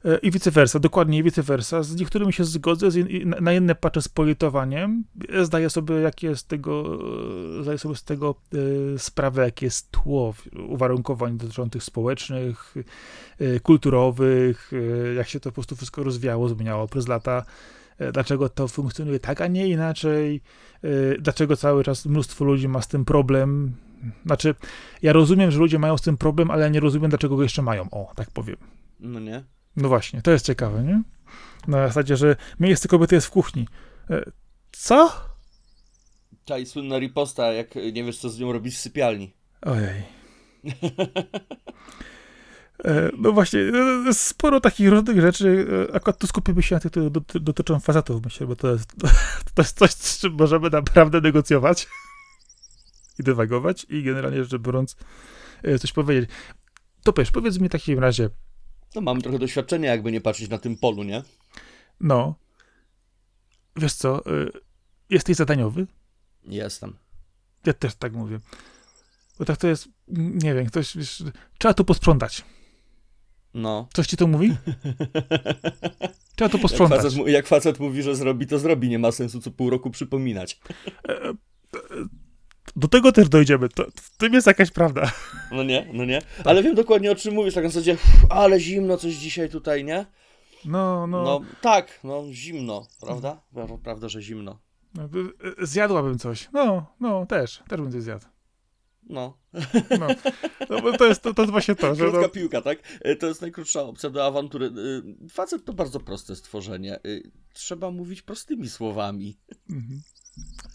[0.04, 1.82] E, I vice versa, dokładnie i vice versa.
[1.82, 5.04] Z niektórymi się zgodzę, z in, i na- inne patrzę z politowaniem.
[5.28, 6.98] E, Zdaję sobie, jakie jest tego,
[7.58, 8.34] e, zdaję sobie z tego
[8.98, 10.34] sprawę, jakie jest tło
[10.68, 12.74] uwarunkowań dotyczących społecznych,
[13.62, 14.70] kulturowych,
[15.16, 17.44] jak się to po prostu wszystko rozwijało, zmieniało przez lata.
[18.00, 20.40] E, Dlaczego to funkcjonuje tak, a nie inaczej?
[20.84, 23.74] e, Dlaczego cały czas mnóstwo ludzi ma z tym problem?
[24.26, 24.54] Znaczy,
[25.02, 27.62] ja rozumiem, że ludzie mają z tym problem, ale ja nie rozumiem, dlaczego go jeszcze
[27.62, 27.90] mają.
[27.90, 28.56] O, tak powiem.
[29.00, 29.44] No nie?
[29.76, 31.02] No właśnie, to jest ciekawe, nie?
[31.68, 33.68] Na zasadzie, że miejsce kobiety jest w kuchni.
[34.10, 34.22] E,
[34.72, 35.12] Co?
[36.44, 39.34] Ta i słynna riposta, jak nie wiesz, co z nią robić w sypialni.
[39.62, 40.02] Ojej.
[42.84, 43.60] E, No właśnie,
[44.08, 45.66] e, sporo takich różnych rzeczy.
[45.90, 48.92] e, Akurat tu skupimy się na tych, które doty- dotyczą facetów, myślę, bo to jest,
[49.54, 51.88] to jest coś, z czym możemy naprawdę negocjować
[53.18, 54.96] i dywagować i generalnie rzecz biorąc
[55.62, 56.30] e, coś powiedzieć.
[57.02, 58.30] To wiesz, powiedz mi w takim razie,
[58.94, 61.22] No mam trochę doświadczenia, jakby nie patrzeć na tym polu, nie?
[62.00, 62.34] no,
[63.76, 64.30] wiesz co, e,
[65.10, 65.86] jesteś zadaniowy?
[66.44, 66.96] Jestem.
[67.66, 68.40] Ja też tak mówię.
[69.38, 71.22] Bo tak to jest, nie wiem, ktoś, wiesz,
[71.58, 72.44] trzeba tu posprzątać.
[73.54, 73.88] No.
[73.94, 74.48] Coś ci to mówi?
[76.36, 77.02] Trzeba Jak posprzątać.
[77.02, 78.88] facet, mu- jak facet mówi, że zrobi, to zrobi.
[78.88, 80.60] Nie ma sensu co pół roku przypominać.
[82.76, 83.68] Do tego też dojdziemy.
[83.68, 85.12] To, w tym jest jakaś prawda.
[85.52, 86.22] No nie, no nie.
[86.44, 87.96] Ale wiem dokładnie o czym mówisz, tak na zasadzie,
[88.30, 90.06] ale zimno coś dzisiaj tutaj, nie?
[90.64, 91.22] No, no.
[91.24, 93.40] No tak, no zimno, prawda?
[93.54, 94.58] Pra- Prawda, że zimno.
[94.94, 95.04] no,
[95.62, 96.48] y, Zjadłabym coś.
[96.52, 97.62] No, no, też.
[97.68, 98.26] Też bym coś zjadł.
[99.10, 99.38] No.
[99.98, 100.08] No,
[100.82, 102.78] no to, jest, to, to jest właśnie to, że Krótka no, piłka, tak?
[103.00, 104.66] E, To jest najkrótsza opcja do awantury.
[104.66, 106.94] E, Facet to bardzo proste stworzenie.
[106.94, 107.00] E,
[107.52, 109.38] Trzeba mówić prostymi słowami.
[109.70, 110.02] mhm.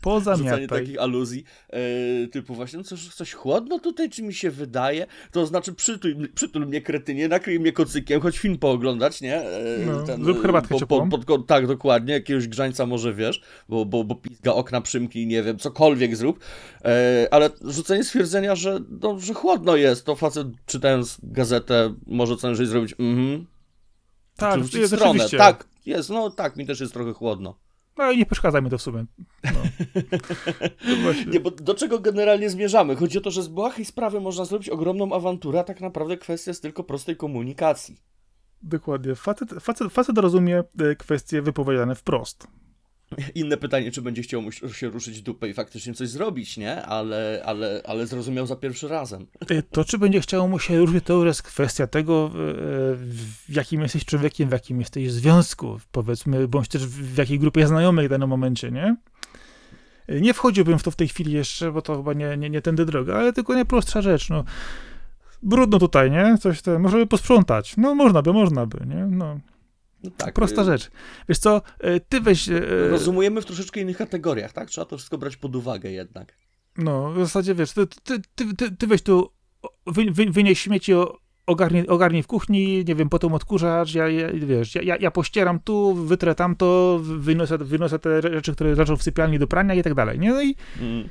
[0.05, 0.79] Rzucanie pozamiataj.
[0.79, 5.07] takich aluzji, e, typu właśnie, no coś, coś chłodno tutaj, czy mi się wydaje?
[5.31, 9.41] To znaczy przytul, przytul mnie kretynie, nakryj mnie kocykiem, choć film pooglądać, nie?
[9.41, 14.03] E, No, zrób herbatkę po, po, pod, Tak, dokładnie, jakiegoś grzańca może wiesz, bo, bo,
[14.03, 16.39] bo pizga okna przymknij, nie wiem, cokolwiek zrób,
[16.85, 22.47] e, ale rzucenie stwierdzenia, że, no, że chłodno jest, to facet czytając gazetę może co
[22.47, 23.45] najwyżej zrobić, mhm,
[24.35, 25.37] Tak, jest stronę, oczywiście.
[25.37, 27.64] tak, jest, no tak, mi też jest trochę chłodno.
[27.97, 29.05] No i nie przeszkadza mi to w sumie.
[29.43, 29.59] No.
[31.31, 32.95] Nie, bo do czego generalnie zmierzamy?
[32.95, 36.51] Chodzi o to, że z błahej sprawy można zrobić ogromną awanturę, a tak naprawdę kwestia
[36.51, 37.97] jest tylko prostej komunikacji.
[38.61, 39.15] Dokładnie.
[39.15, 42.47] Facet, facet, facet rozumie e, kwestie wypowiedziane wprost.
[43.35, 46.81] Inne pytanie, czy będzie chciał mu się ruszyć dupę i faktycznie coś zrobić, nie?
[46.81, 49.27] Ale, ale, ale zrozumiał za pierwszy razem.
[49.49, 52.31] E, To, czy będzie chciało mu się ruszyć, to już jest kwestia tego, e,
[52.95, 58.05] w jakim jesteś człowiekiem, w jakim jesteś związku, powiedzmy, bądź też w jakiej grupie znajomych
[58.05, 58.95] w danym momencie, nie?
[60.21, 62.85] Nie wchodziłbym w to w tej chwili jeszcze, bo to chyba nie, nie, nie tędy
[62.85, 64.43] droga, ale tylko najprostsza rzecz, no.
[65.43, 66.37] Brudno tutaj, nie?
[66.41, 67.77] Coś tam, możemy posprzątać.
[67.77, 69.05] No, można by, można by, nie?
[69.05, 69.39] No,
[70.05, 70.33] No tak.
[70.33, 70.91] prosta y, rzecz.
[71.29, 72.49] Wiesz co, e, ty weź...
[72.49, 74.69] e, Rozumujemy w troszeczkę innych kategoriach, tak?
[74.69, 76.33] Trzeba to wszystko brać pod uwagę jednak.
[76.77, 78.21] No, w zasadzie wiesz, ty, ty,
[78.55, 79.31] ty, ty, weź tu,
[79.87, 80.91] wy, wy, wynieś śmieci,
[81.45, 85.93] ogarnij, ogarnij w kuchni, nie wiem, potem odkurzacz, ja, ja, wiesz, ja, ja pościeram tu,
[85.95, 90.19] wytrę tamto, wynoszę, wynoszę te rzeczy, które leżą w sypialni do prania i tak dalej,
[90.19, 90.29] nie?
[90.29, 91.09] No i Mm.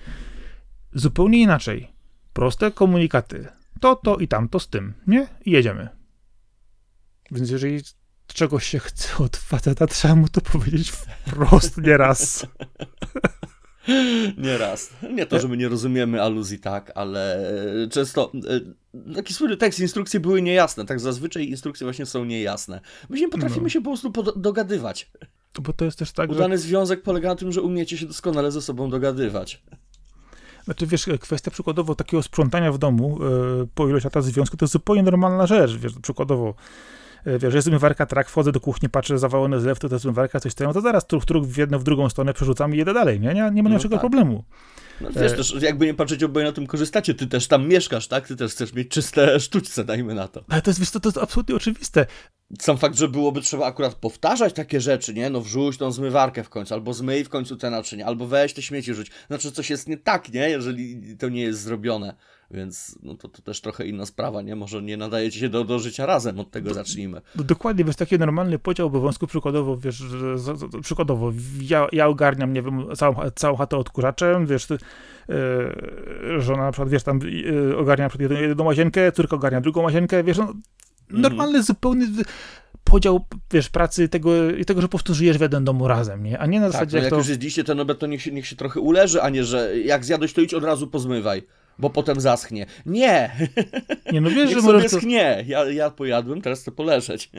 [0.92, 1.88] zupełnie inaczej.
[2.32, 3.46] Proste komunikaty.
[3.80, 5.26] To, to i tamto z tym, nie?
[5.44, 5.88] I jedziemy.
[7.30, 7.80] Więc jeżeli
[8.26, 12.46] czegoś się chce od faceta, trzeba mu to powiedzieć wprost nieraz.
[14.38, 14.90] Nieraz.
[15.12, 17.48] Nie to, że my nie rozumiemy aluzji, tak, ale
[17.84, 18.32] e, często
[18.94, 22.80] e, taki słynny tekst, instrukcje były niejasne, tak zazwyczaj instrukcje właśnie są niejasne.
[23.08, 23.68] My potrafimy No.
[23.68, 25.10] się po prostu dogadywać.
[25.60, 26.36] Bo to jest też tak, że...
[26.36, 29.62] Udany związek polega na tym, że umiecie się doskonale ze sobą dogadywać.
[30.64, 34.72] Znaczy, wiesz, kwestia przykładowo takiego sprzątania w domu e, po ilość lat związku to jest
[34.72, 36.54] zupełnie normalna rzecz, wiesz, przykładowo e,
[37.26, 40.72] wiesz, jest zmywarka, trak, wchodzę do kuchni, patrzę, zawalone zlew, to jest zmywarka, coś tam,
[40.72, 43.34] to zaraz truch, truch w jedną, w drugą stronę przerzucam i jedę dalej, nie?
[43.34, 44.00] Nie, nie ma No żadnego tak.
[44.00, 44.44] problemu.
[45.00, 45.36] No, wiesz, E.
[45.36, 48.28] też jakby nie patrzeć, oboje na tym korzystacie, ty też tam mieszkasz, tak?
[48.28, 50.44] Ty też chcesz mieć czyste sztućce, dajmy na to.
[50.48, 52.06] Ale to jest, wiesz, to, to jest absolutnie oczywiste.
[52.60, 55.30] Sam fakt, że byłoby trzeba akurat powtarzać takie rzeczy, nie?
[55.30, 58.62] No wrzuć tą zmywarkę w końcu, albo zmyj w końcu te naczynia, albo weź te
[58.62, 59.10] śmieci rzuć.
[59.26, 60.50] Znaczy coś jest nie tak, nie?
[60.50, 62.14] Jeżeli to nie jest zrobione.
[62.50, 64.56] Więc no to, to też trochę inna sprawa, nie?
[64.56, 67.20] Może nie nadajecie się do, do życia razem, od tego zacznijmy.
[67.36, 72.62] No, Dokładnie, wiesz, taki normalny podział obowiązków, przykładowo, wiesz, że, przykładowo, ja, ja ogarniam, nie
[72.62, 74.74] wiem, całą, całą chatę odkurzaczem, wiesz, ty,
[75.28, 77.20] e, żona na przykład, wiesz, tam
[77.72, 80.54] e, ogarnia przykład jedną, jedną łazienkę, córka ogarnia drugą łazienkę, wiesz, no,
[81.10, 82.22] normalny, zupełny w-
[82.84, 86.38] podział, wiesz, pracy tego, i tego, że po prostu żyjesz w jednym domu razem, nie?
[86.38, 87.16] A nie na Tak, zasadzie no jak jak to...
[87.16, 90.04] już jedliście ten obiad, to niech się, niech się trochę uleży, a nie, że jak
[90.04, 91.42] zjadłeś, to idź od razu pozmywaj,
[91.78, 92.66] bo potem zaschnie.
[92.86, 93.30] Nie!
[94.12, 94.96] Nie, no wiesz, Niech że możesz to...
[94.98, 95.44] schnie.
[95.46, 97.30] Ja, ja pojadłem, teraz chcę poleżeć.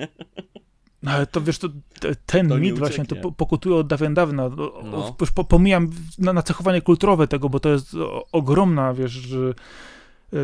[1.03, 1.69] No, ale to wiesz, to,
[1.99, 4.49] te- ten To mit właśnie to pokutuje od dawien dawna.
[4.83, 5.15] No.
[5.21, 7.87] Już pomijam na, nacechowanie kulturowe tego, bo to jest
[8.31, 9.53] ogromna, wiesz, że,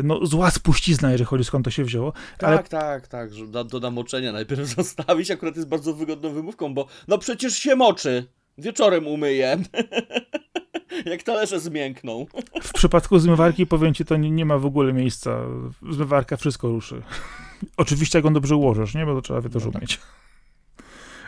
[0.04, 2.12] no, zła spuścizna, jeżeli chodzi skąd to się wzięło.
[2.38, 6.74] Ale Tak, tak, tak, że do, do namoczenia najpierw zostawić, akurat jest bardzo wygodną wymówką,
[6.74, 8.26] bo no przecież się moczy.
[8.58, 9.56] Wieczorem umyję.
[11.04, 12.26] Jak talerze zmiękną.
[12.62, 15.38] w przypadku zmywarki, powiem ci, to nie, nie ma w ogóle miejsca.
[15.90, 17.02] Zmywarka wszystko ruszy.
[17.76, 19.06] Oczywiście, jak ją dobrze ułożysz, nie?
[19.06, 19.80] Bo to trzeba by też No tak.
[19.82, 20.00] umieć.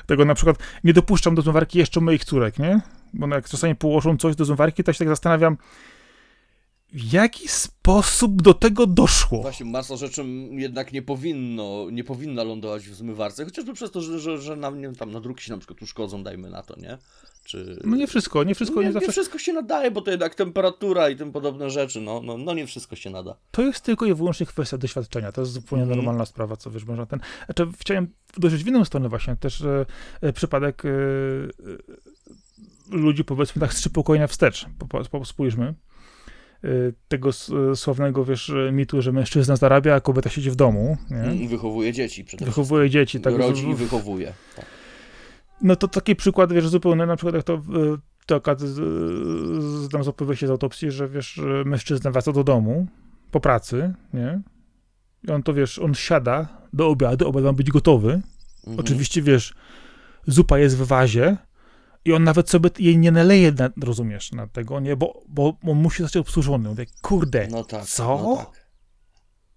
[0.07, 2.81] Tego na przykład nie dopuszczam do zmywarki jeszcze moich córek, nie?
[3.14, 5.57] Bo no jak czasami położą coś do zmywarki, to się tak zastanawiam,
[6.95, 9.43] w jaki sposób do tego doszło?
[9.43, 14.19] Właśnie, masa rzeczy jednak nie powinno, nie powinna lądować w zmywarce, chociażby przez to, że,
[14.19, 16.99] że, że nam, nie, tam nadruki się na przykład uszkodzą, dajmy na to, nie?
[17.45, 17.81] Czy...
[17.85, 19.07] No nie wszystko, nie wszystko, nie, nie, zawsze.
[19.07, 22.55] nie wszystko się nadaje, bo to jednak temperatura i tym podobne rzeczy, no, no, no
[22.55, 23.37] nie wszystko się nada.
[23.51, 25.33] To jest tylko i wyłącznie kwestia doświadczenia.
[25.33, 25.99] To jest zupełnie Mhm.
[25.99, 27.21] normalna sprawa, co wiesz, można ten.
[27.45, 29.87] Znaczy, chciałem dojrzeć w inną stronę właśnie, też e,
[30.21, 30.93] e, przypadek e, e,
[32.97, 34.67] ludzi, powiedzmy tak, z trzy pokolenia wstecz.
[34.79, 35.75] Po, po, spójrzmy.
[36.64, 36.66] E,
[37.09, 37.31] tego
[37.72, 41.35] e, sławnego, wiesz, mitu, że mężczyzna zarabia, a kobieta siedzi w domu, nie?
[41.37, 42.62] I wychowuje dzieci przede wszystkim.
[42.64, 43.35] Wychowuje dzieci, tak.
[43.38, 44.33] Rodzi i wychowuje.
[44.57, 44.64] Tak.
[45.62, 47.61] No to taki przykład, wiesz, zupełnie na przykład jak to, e,
[48.27, 52.87] to akurat z- opowieści z autopsji, że wiesz, mężczyzna wraca do domu
[53.31, 54.40] po pracy, nie?
[55.29, 58.20] I on to, wiesz, on siada do obiadu, obiad ma być gotowy.
[58.59, 58.81] Mhm.
[58.81, 59.55] Oczywiście, wiesz,
[60.27, 61.37] zupa jest w wazie
[62.05, 64.97] i on nawet sobie jej nie naleje, na, rozumiesz, na tego, nie?
[64.97, 66.69] Bo, bo on musi zostać obsłużony.
[66.69, 67.85] Mówię, kurde, No tak.
[67.85, 68.19] co?
[68.23, 68.69] No tak.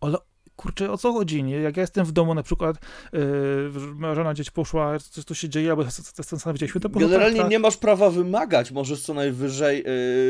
[0.01, 0.17] ale
[0.57, 1.55] kurczę, o co chodzi, nie?
[1.55, 2.77] Jak ja jestem w domu na przykład,
[3.13, 5.83] yy, żona gdzieś poszła, coś tu się dzieje, albo
[6.15, 7.51] zastanawialiśmy, to po prostu Generalnie tak, tak.
[7.51, 9.83] nie masz prawa wymagać, możesz co najwyżej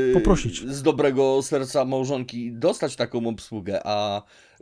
[0.08, 0.68] yy, Poprosić.
[0.68, 4.22] z dobrego serca małżonki dostać taką obsługę, a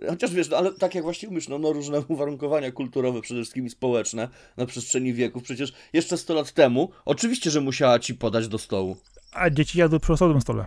[0.10, 3.70] chociaż wiesz, no, ale tak jak właśnie mówisz, no, no różne uwarunkowania kulturowe, przede wszystkim
[3.70, 8.58] społeczne na przestrzeni wieków, przecież jeszcze 100 lat temu, oczywiście, że musiała ci podać do
[8.58, 8.98] stołu.
[9.34, 10.66] A dzieci jadły przy osobnym stole.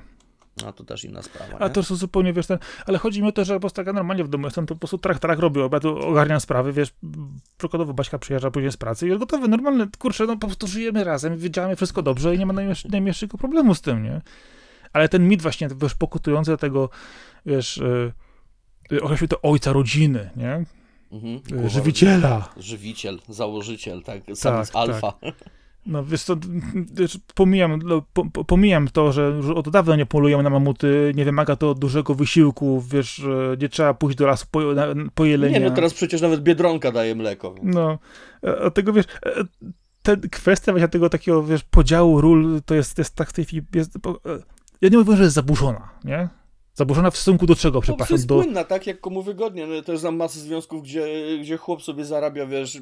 [0.66, 1.58] A to też inna sprawa.
[1.58, 1.70] A nie?
[1.70, 4.24] to są zupełnie, wiesz, ten, ale chodzi mi o to, że po prostu tak normalnie
[4.24, 6.88] w domu jestem, to po prostu trak, trak robię obiad, ogarniam sprawy, wiesz,
[7.58, 11.04] przykładowo Baśka przyjeżdża później z pracy i jest gotowy, normalne, kurczę, no po prostu żyjemy
[11.04, 14.20] razem, wiedziałem wszystko dobrze i nie ma najmniejsz- najmniejszego problemu z tym, nie?
[14.92, 16.90] Ale ten mit właśnie, wiesz, pokutujący do tego,
[17.46, 17.80] wiesz,
[18.90, 20.64] yy, określił to ojca rodziny, nie?
[21.12, 21.40] Mhm.
[21.62, 22.48] Yy, żywiciela.
[22.56, 24.76] Żywiciel, założyciel, tak, sam z tak.
[24.76, 25.12] alfa.
[25.88, 26.36] No wiesz co,
[27.34, 31.24] pomijam, no, po, po- pomijam to, że już od dawna nie polujemy na mamuty, nie
[31.24, 33.22] wymaga to dużego wysiłku, wiesz,
[33.60, 34.60] nie trzeba pójść do lasu po,
[35.14, 35.58] po jelenia.
[35.58, 37.54] Nie, no teraz przecież nawet Biedronka daje mleko.
[37.54, 37.74] Więc...
[37.74, 37.98] No,
[38.44, 39.30] e, a tego wiesz, e,
[40.02, 43.62] te, kwestia właśnie tego takiego, wiesz, podziału ról, to jest, jest tak w tej chwili,
[43.74, 44.00] jest, e,
[44.80, 46.28] ja nie mówię, że jest zaburzona, nie?
[46.78, 48.34] Zaburzona w stosunku do czego, No, to przepraszam, jest do...
[48.34, 49.66] płynna, tak jak komu wygodnie.
[49.66, 51.06] No, ja też znam masę związków, gdzie,
[51.40, 52.78] gdzie chłop sobie zarabia, wiesz,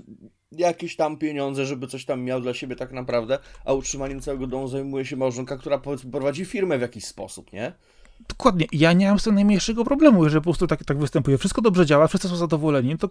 [0.53, 4.69] jakieś tam pieniądze, żeby coś tam miał dla siebie tak naprawdę, a utrzymaniem całego domu
[4.69, 5.81] zajmuje się małżonka, która
[6.13, 7.73] prowadzi firmę w jakiś sposób, nie?
[8.29, 11.63] Dokładnie, ja nie mam z tym najmniejszego problemu, jeżeli po prostu tak, tak występuje, wszystko
[11.63, 13.09] dobrze działa, wszyscy są zadowoleni, to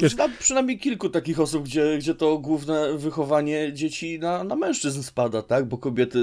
[0.00, 5.02] Wiesz- Znam przynajmniej kilku takich osób, gdzie, gdzie to główne wychowanie dzieci na, na mężczyzn
[5.02, 5.68] spada, tak?
[5.68, 6.18] Bo kobiety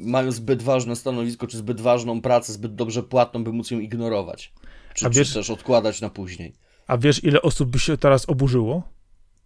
[0.00, 4.52] mają zbyt ważne stanowisko, czy zbyt ważną pracę, zbyt dobrze płatną, by móc ją ignorować.
[4.94, 6.54] Czy, A wiesz- czy też odkładać na później.
[6.86, 8.82] A wiesz, ile osób by się teraz oburzyło?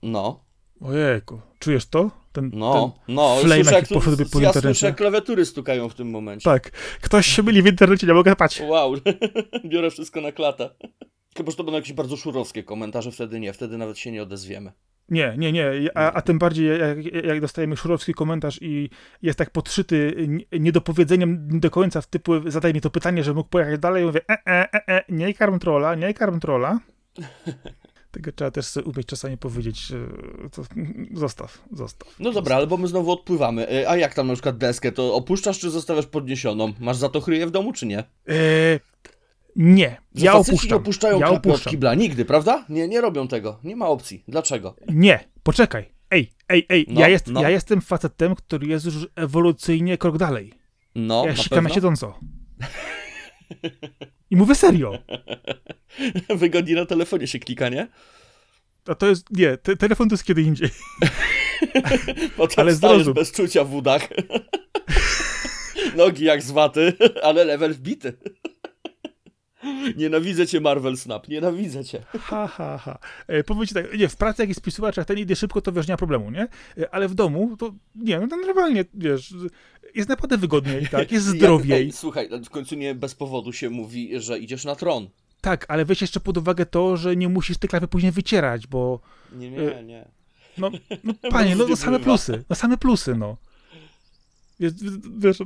[0.02, 0.40] No,
[0.80, 2.10] Ojejku, czujesz to?
[2.32, 3.14] Ten, no, ten...
[3.14, 3.36] no.
[3.36, 4.80] flame, słyszę, jaki poszedłby po ja internecie.
[4.80, 6.44] słyszę, klawiatury stukają w tym momencie.
[6.44, 8.62] Tak, ktoś się myli w internecie, nie mogę spać.
[8.68, 8.94] Wow,
[9.70, 10.70] biorę wszystko na klatę.
[11.36, 14.72] Chyba, że to będą jakieś bardzo szurowskie komentarze, wtedy nie, wtedy nawet się nie odezwiemy.
[15.08, 18.90] Nie, nie, nie, a, a tym bardziej jak, jak dostajemy szurowski komentarz i
[19.22, 23.34] jest tak podszyty nie- niedopowiedzeniem nie do końca w typu zadaj mi to pytanie, że
[23.34, 26.78] mógł pojechać dalej, mówię e, e, e, e, nie karm trolla, nie karm trolla.
[28.10, 29.92] Tego trzeba też sobie umieć czasami powiedzieć,
[30.44, 30.62] e, to,
[31.20, 32.14] zostaw, zostaw.
[32.20, 33.70] No dobra, ale bo my znowu odpływamy.
[33.72, 36.72] Y, A jak tam na przykład deskę, to opuszczasz czy zostawiasz podniesioną?
[36.80, 37.98] Masz za to chryję w domu czy nie?
[37.98, 38.04] E,
[39.56, 40.78] nie, Że ja faceci nie opuszczam.
[40.78, 41.70] opuszczają ja opuszczam.
[41.70, 42.64] kibla, nigdy, prawda?
[42.68, 43.58] Nie, nie robią tego.
[43.64, 44.24] Nie ma opcji.
[44.28, 44.74] Dlaczego?
[44.92, 45.92] Nie, poczekaj.
[46.10, 47.42] Ej, ej, ej, No, ja, jest, no.
[47.42, 50.52] ja jestem facetem, który jest już ewolucyjnie krok dalej.
[50.94, 51.74] No, ja na sikam na pewno.
[51.74, 52.18] siedząco.
[54.30, 54.98] I mówię serio.
[56.36, 57.88] Wygodnie na telefonie się klika, nie?
[58.86, 60.70] A to jest, nie, te, telefon to jest kiedy indziej.
[62.36, 63.14] Potem Ale zrozum.
[63.14, 64.08] bez czucia w udach.
[65.96, 68.12] Nogi jak z waty, ale level wbity.
[69.96, 72.02] Nienawidzę cię, Marvel Snap, nienawidzę cię.
[72.20, 72.98] Ha, ha, ha.
[73.26, 75.72] E, powiem ci tak, nie, w pracy jak jest wpisywacz, jak ten idzie szybko, to
[75.72, 76.48] wiesz, nie ma problemu, nie?
[76.78, 79.34] E, ale w domu, to nie, no to normalnie, wiesz,
[79.94, 81.72] jest naprawdę wygodniej, tak, jest Ja- zdrowiej.
[81.82, 85.08] Ej, słuchaj, w końcu nie bez powodu się mówi, że idziesz na tron.
[85.40, 89.00] Tak, ale weź jeszcze pod uwagę to, że nie musisz tej klapy później wycierać, bo,
[89.32, 90.08] Nie, nie, nie.
[90.58, 90.70] no,
[91.04, 93.36] no panie, no, no same plusy, no same plusy, no.
[94.60, 94.76] Jest,
[95.18, 95.38] wiesz,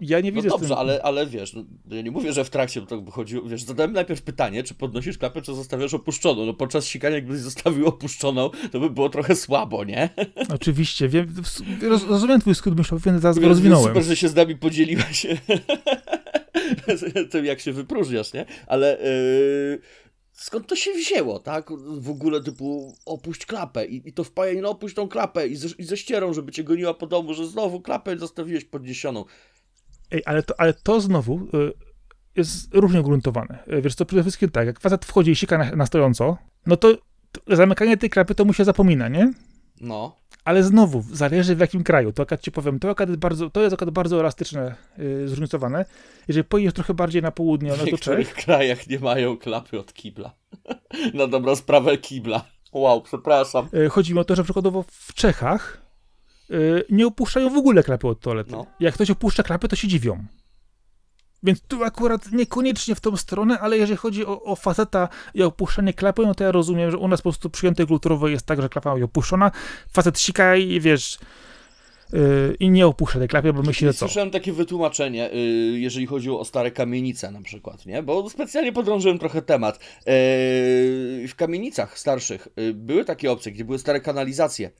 [0.00, 0.78] ja nie No widzę z dobrze, tym...
[0.78, 3.92] ale, ale wiesz, no, ja nie mówię, że w trakcie to by chodziło, wiesz, zadałem
[3.92, 6.46] najpierw pytanie, czy podnosisz klapę, czy zostawiasz opuszczoną.
[6.46, 10.08] No podczas sikania, jakbyś zostawił opuszczoną, to by było trochę słabo, nie?
[10.54, 11.34] Oczywiście, wiem,
[11.82, 13.88] roz, rozumiem twój skrót myślowy, więc zaraz go rozwinąłem.
[13.88, 15.26] Super, że się z nami podzieliłaś
[17.30, 18.46] tym, jak się wypróżniasz, nie?
[18.66, 19.80] Ale yy,
[20.32, 21.70] skąd to się wzięło, tak?
[21.98, 25.68] W ogóle typu opuść klapę i, i to wpajanie, no opuść tą klapę i ze,
[25.78, 29.24] i ze ścierą, żeby cię goniła po domu, że znowu klapę zostawiłeś podniesioną.
[30.10, 31.72] Ej, ale to, ale to znowu y,
[32.36, 33.58] jest różnie gruntowane.
[33.72, 36.76] Y, Wiesz co, przede wszystkim tak, jak facet wchodzi i sika na, na stojąco, no
[36.76, 36.96] to
[37.32, 39.32] to zamykanie tej klapy to mu się zapomina, nie?
[39.80, 40.16] No.
[40.44, 42.12] Ale znowu, zależy w jakim kraju.
[42.12, 45.84] To akurat ci powiem, to, akurat jest bardzo, to jest akurat bardzo elastyczne, yy, zróżnicowane.
[46.28, 49.78] Jeżeli pojedziesz trochę bardziej na południe, W no to niektórych Czech, krajach nie mają klapy
[49.78, 50.34] od kibla.
[51.14, 52.44] na dobrą sprawę kibla.
[52.72, 53.68] Wow, przepraszam.
[53.72, 55.80] yy, chodzi mi o to, że przykładowo w Czechach
[56.90, 58.52] nie opuszczają w ogóle klapy od toalety.
[58.52, 58.66] No.
[58.80, 60.24] Jak ktoś opuszcza klapę, to się dziwią.
[61.42, 65.94] Więc tu akurat niekoniecznie w tą stronę, ale jeżeli chodzi o, o faceta i opuszczanie
[65.94, 68.68] klapy, no to ja rozumiem, że u nas po prostu przyjęte kulturowo jest tak, że
[68.68, 69.50] klapa jest opuszczona,
[69.92, 71.18] facet sika i wiesz,
[72.12, 73.98] yy, i nie opuszcza tej klapy, bo myśli, że co?
[73.98, 75.36] Słyszałem takie wytłumaczenie, y,
[75.78, 78.02] jeżeli chodzi o stare kamienice na przykład, nie?
[78.02, 79.76] Bo specjalnie podrążyłem trochę temat.
[79.76, 84.70] Y, W kamienicach starszych y, były takie opcje, gdzie były stare kanalizacje,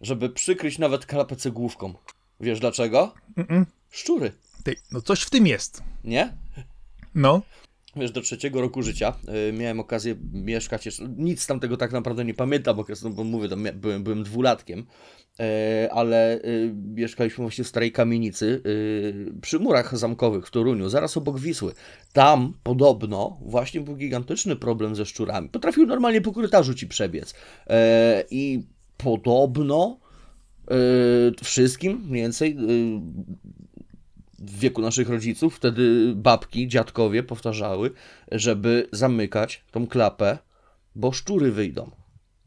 [0.00, 1.94] żeby przykryć nawet klapę cegłówką.
[2.40, 3.14] Wiesz dlaczego?
[3.36, 3.64] Mm-mm.
[3.90, 4.32] Szczury,
[4.64, 5.82] Ty, no coś w tym jest.
[6.04, 6.32] nie?
[7.14, 7.42] No.
[7.96, 9.14] Wiesz, do trzeciego roku życia
[9.48, 13.48] y, miałem okazję mieszkać jeszcze, nic tam tego tak naprawdę nie pamiętam, okresu, bo mówię,
[13.48, 14.86] tam byłem, byłem dwulatkiem,
[15.40, 21.16] e, ale y, mieszkaliśmy właśnie w starej kamienicy y, przy murach zamkowych w Toruniu, zaraz
[21.16, 21.72] obok Wisły.
[22.12, 25.48] Tam podobno właśnie był gigantyczny problem ze szczurami.
[25.48, 27.34] Potrafił normalnie po korytarzu ci przebiec.
[27.66, 28.66] E, I
[28.98, 29.98] podobno
[31.40, 32.56] y, wszystkim mniej więcej y,
[34.38, 37.90] w wieku naszych rodziców, wtedy babki, dziadkowie powtarzały,
[38.32, 40.38] żeby zamykać tą klapę,
[40.94, 41.90] bo szczury wyjdą.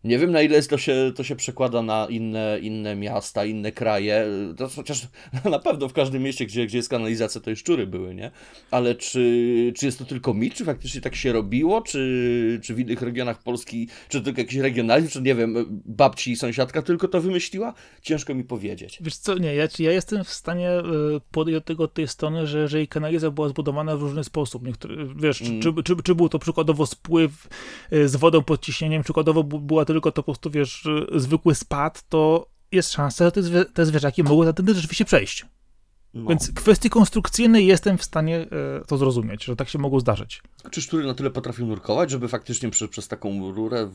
[0.04, 4.26] Nie wiem, na ile to się, to się przekłada na inne, inne miasta, inne kraje.
[4.58, 5.08] To chociaż
[5.52, 8.32] na pewno w każdym mieście, gdzie, gdzie jest kanalizacja, to i szczury były, nie?
[8.72, 12.80] Ale czy, czy jest to tylko mit, czy faktycznie tak się robiło, czy, czy w
[12.80, 17.08] innych regionach Polski, czy to tylko jakiś regionalizm, czy nie wiem, babci i sąsiadka tylko
[17.08, 17.74] to wymyśliła?
[18.02, 18.98] Ciężko mi powiedzieć.
[19.02, 20.84] Wiesz co, nie, ja, ja jestem w stanie y,
[21.32, 25.08] podejść do tego od tej strony, że jeżeli kanalizacja była zbudowana w różny sposób, niektóry,
[25.16, 25.62] wiesz, Mm.
[25.62, 27.48] czy, czy, czy był to przykładowo spływ
[27.94, 32.47] y, z wodą pod ciśnieniem, przykładowo była tylko to po prostu, wiesz, zwykły spad, to
[32.71, 35.45] jest szansa, że te, zwie, te zwierzaki mogły na tędy rzeczywiście przejść.
[36.13, 36.30] No.
[36.30, 38.47] Więc kwestii konstrukcyjnej jestem w stanie y,
[38.88, 40.41] to zrozumieć, że tak się mogło zdarzyć.
[40.71, 43.93] Czy szczury na tyle potrafią nurkować, żeby faktycznie przez, przez taką rurę, w,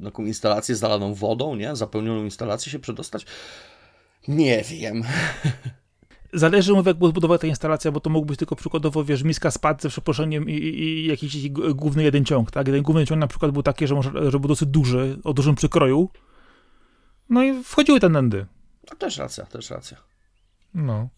[0.00, 1.76] w, taką instalację zalaną wodą, nie?
[1.76, 3.26] Zapełnioną instalację się przedostać?
[4.28, 5.02] Nie wiem.
[6.32, 9.50] Zależy, mówię, jak była zbudowana ta instalacja, bo to mógł być tylko przykładowo, wiesz, miska
[9.50, 12.66] spad ze przeproszeniem i, i, jakiś główny jeden ciąg, tak?
[12.66, 15.54] Jeden główny ciąg na przykład był taki, że, może, że był dosyć duży, o dużym
[15.54, 16.10] przykroju.
[17.30, 18.46] No i wchodziły te nędy.
[18.90, 19.96] No, też racja, też racja.
[20.74, 21.08] No.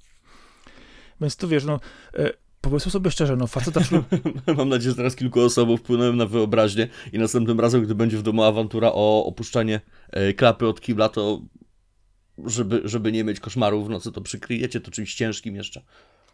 [1.20, 1.80] Więc tu wiesz, no,
[2.14, 4.04] e, powiedzmy sobie szczerze, no, faceta wśród...
[4.58, 8.22] Mam nadzieję, że teraz kilku osobom wpłynąłem na wyobraźnię i następnym razem, gdy będzie w
[8.22, 11.40] domu awantura o opuszczanie e, klapy od kibla, to
[12.46, 15.82] żeby, żeby nie mieć koszmarów w nocy, to przykryjecie to czymś ciężkim jeszcze.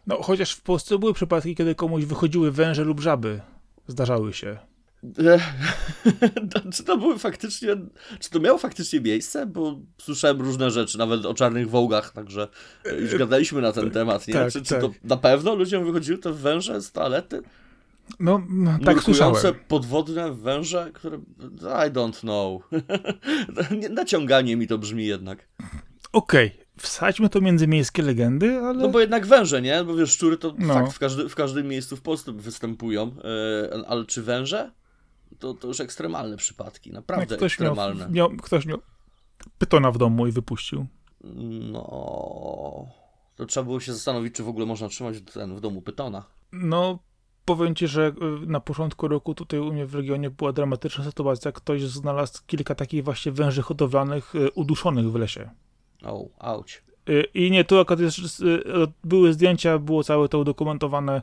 [0.07, 3.41] No, chociaż w Polsce były przypadki, kiedy komuś wychodziły węże lub żaby.
[3.87, 4.57] Zdarzały się.
[5.19, 5.39] E,
[6.73, 7.75] czy to były faktycznie,
[8.19, 9.45] czy to miało faktycznie miejsce?
[9.45, 12.47] Bo słyszałem różne rzeczy, nawet o czarnych wołgach, także
[12.85, 14.33] e, już gadaliśmy na ten temat, nie?
[14.33, 14.81] tak, czy, czy tak.
[14.81, 17.41] to na pewno ludziom wychodziły te węże z toalety?
[18.19, 18.41] No,
[18.85, 19.55] tak słyszałem.
[19.67, 21.17] podwodne węże, które...
[21.87, 22.61] I don't know.
[23.81, 25.47] Nie- Naciąganie mi to brzmi jednak.
[26.15, 28.73] Okej, wsadźmy to między miejskie legendy, ale...
[28.73, 29.83] No bo jednak węże, nie?
[29.83, 30.73] Bo wiesz, szczury to No.
[30.73, 33.11] fakt w, każdy, w każdym miejscu w Polsce występują,
[33.73, 34.71] e, ale czy węże?
[35.39, 38.09] To, to już ekstremalne przypadki, naprawdę ktoś miał, ekstremalne.
[38.09, 38.79] miał, ktoś miał
[39.57, 40.85] pytona w domu i wypuścił.
[41.71, 41.81] No,
[43.35, 46.23] to trzeba było się zastanowić, czy w ogóle można trzymać ten w domu pytona.
[46.51, 46.99] No,
[47.45, 51.51] powiem ci, że y, na początku roku tutaj u mnie w regionie była dramatyczna sytuacja.
[51.51, 55.49] Ktoś znalazł kilka takich właśnie węży hodowlanych y, uduszonych w lesie.
[56.03, 56.83] O, auć.
[57.09, 58.63] Y, I nie, tu akurat jest, y,
[59.03, 61.21] były zdjęcia, było całe to udokumentowane.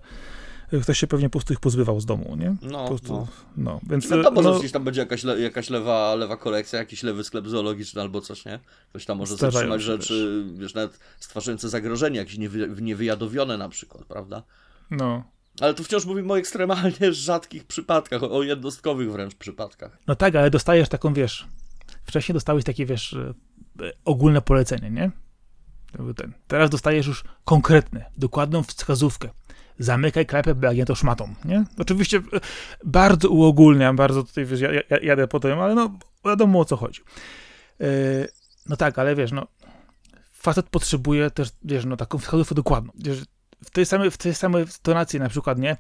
[0.73, 2.57] Y, Ktoś się pewnie po prostu ich pozbywał z domu, nie?
[2.63, 3.27] No, Po prostu, no.
[3.57, 3.81] no.
[3.91, 7.03] Więc Wiadomo, y, że no, gdzieś tam będzie jakaś, le, jakaś lewa, lewa kolekcja, jakiś
[7.03, 8.59] lewy sklep zoologiczny albo coś, nie?
[8.91, 14.43] Ktoś tam może zatrzymać rzeczy, wiesz, nawet stwarzające zagrożenie, jakieś niewy, niewyjadowione na przykład, prawda?
[14.91, 15.25] no.
[15.61, 19.99] Ale tu wciąż mówimy o ekstremalnie rzadkich przypadkach, o, jednostkowych wręcz przypadkach.
[20.07, 21.47] no tak, ale dostajesz taką, wiesz,
[22.05, 23.17] wcześniej dostałeś takie, wiesz,
[24.05, 25.11] ogólne polecenie, nie?
[26.17, 26.33] Ten.
[26.47, 29.29] Teraz dostajesz już konkretne, dokładną wskazówkę.
[29.79, 31.65] Zamykaj klapę, bo jak nie to szmatą, nie?
[31.79, 32.23] Oczywiście y,
[32.85, 36.77] bardzo uogólniam, bardzo tutaj, wiesz, ja, ja, jadę po tym, ale no, wiadomo o co
[36.77, 37.01] chodzi.
[37.79, 37.87] Yy,
[38.67, 39.47] no tak, ale wiesz, no,
[40.33, 42.93] facet potrzebuje też, wiesz, no, taką wskazówkę dokładną.
[42.95, 43.23] Wiesz,
[43.65, 45.77] w tej samej, w tej samej tonacji na przykład, nie?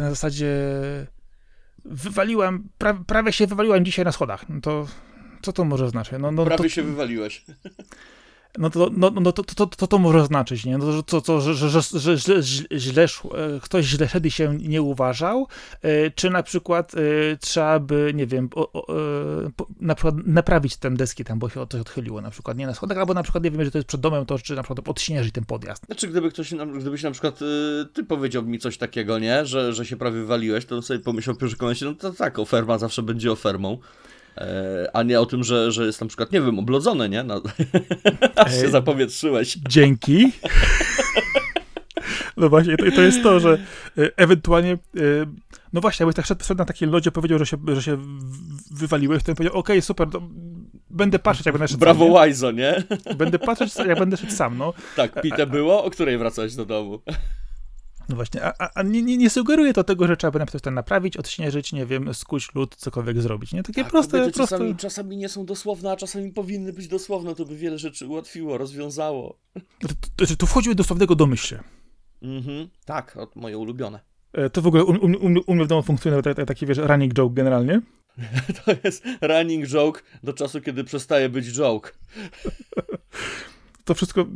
[0.00, 0.56] Na zasadzie
[1.84, 4.48] wywaliłem, pra, prawie się wywaliłem dzisiaj na schodach.
[4.48, 4.86] No to
[5.42, 6.14] co to może znaczyć?
[6.20, 7.44] No, no, Prawie to, się wywaliłeś.
[8.58, 10.78] no to, no, no to, to, to, to może znaczyć, nie?
[10.78, 12.42] No, to, to, że, że, że, że
[12.78, 15.46] źle, e, ktoś źle wtedy się nie uważał,
[15.82, 16.98] e, czy na przykład e,
[17.40, 18.86] trzeba by, nie wiem, o, o,
[19.80, 22.98] na przykład naprawić tę deski tam, bo się coś odchyliło na przykład, nie na schodach,
[22.98, 25.34] albo na przykład, nie wiem, że to jest przed domem, to czy na przykład odśnieżyć
[25.34, 25.86] ten podjazd.
[25.86, 27.38] Znaczy, gdyby ktoś, gdybyś na przykład
[27.92, 31.86] ty powiedział mi coś takiego, nie, że, że się prawie wywaliłeś, to sobie pomyślał momencie,
[31.86, 33.78] no to tak, oferma zawsze będzie ofermą.
[34.38, 37.22] E, a nie o tym, że, że jest na przykład, nie wiem, oblodzone, nie?
[37.22, 37.42] No,
[38.36, 39.58] aż się zapowietrzyłeś.
[39.68, 40.32] Dzięki.
[42.36, 43.58] No właśnie, to, to jest to, że
[43.98, 44.78] e, ewentualnie, e,
[45.72, 47.98] no właśnie, jakbyś tak szedł na takiej lodzie, powiedział, że się, że się
[48.70, 50.08] wywaliłeś, to bym powiedział, okej, okay, super,
[50.90, 52.82] będę patrzeć, jak będę szedł Brawo sam, Łajzo, nie?
[53.16, 54.74] Będę patrzeć, jak będę szedł sam, no.
[54.96, 57.00] Tak, pite było, o której wracałeś do domu?
[58.08, 61.16] No właśnie, a, a nie, nie, sugeruje to tego, że trzeba by na przykład naprawić,
[61.16, 63.62] odśnieżyć, nie wiem, skuć lód, cokolwiek zrobić, nie?
[63.62, 64.40] Takie tak, proste, proste.
[64.40, 68.58] Czasami, czasami nie są dosłowne, a czasami powinny być dosłowne, to by wiele rzeczy ułatwiło,
[68.58, 69.38] rozwiązało.
[69.54, 71.62] To, to, to, to wchodziły do słownego domyślnie.
[72.22, 74.00] Mhm, tak, od moje ulubione.
[74.32, 77.14] E, to w ogóle u, u, u mnie w domu funkcjonuje taki, taki, wiesz, running
[77.14, 77.80] joke generalnie.
[78.64, 81.92] to jest running joke do czasu, kiedy przestaje być joke.
[83.84, 84.26] to wszystko...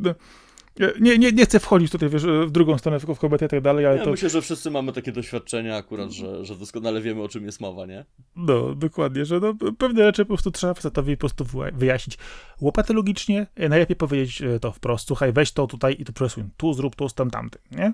[0.79, 3.61] No, nie, nie, nie chcę wchodzić tutaj wiesz, w drugą stronę, w kobietę i tak
[3.61, 4.11] dalej, ale ja to...
[4.11, 7.87] myślę, że wszyscy mamy takie doświadczenia akurat, że, że doskonale wiemy, o czym jest mowa,
[7.87, 8.05] nie?
[8.37, 12.19] No, dokładnie, że no, pewne rzeczy po prostu trzeba facetowi po prostu wyjaśnić
[12.61, 16.75] łopatologicznie, e, najlepiej powiedzieć e, to wprost, słuchaj, weź to tutaj i to przesuń, tu
[16.75, 17.93] zrób to tam tamtym, nie?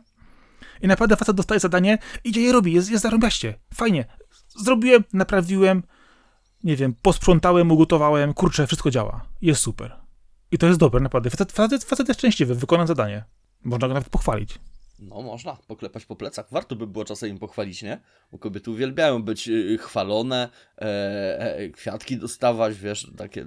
[0.82, 4.04] I naprawdę facet dostaje zadanie, idzie je robi, jest, jest zarąbiaście, fajnie,
[4.48, 5.82] zrobiłem, naprawiłem,
[6.64, 10.07] nie wiem, posprzątałem, ugotowałem, kurczę, wszystko działa, jest super.
[10.52, 11.30] I to jest dobre, naprawdę.
[11.30, 13.24] Facet, facet, facet jest szczęśliwy, wykona zadanie.
[13.64, 14.58] Można go nawet pochwalić.
[14.98, 16.46] No, można poklepać po plecach.
[16.50, 18.00] Warto by było czasem im pochwalić, nie?
[18.32, 23.46] Bo kobiety uwielbiają być y, chwalone, e, e, kwiatki dostawać, wiesz, takie.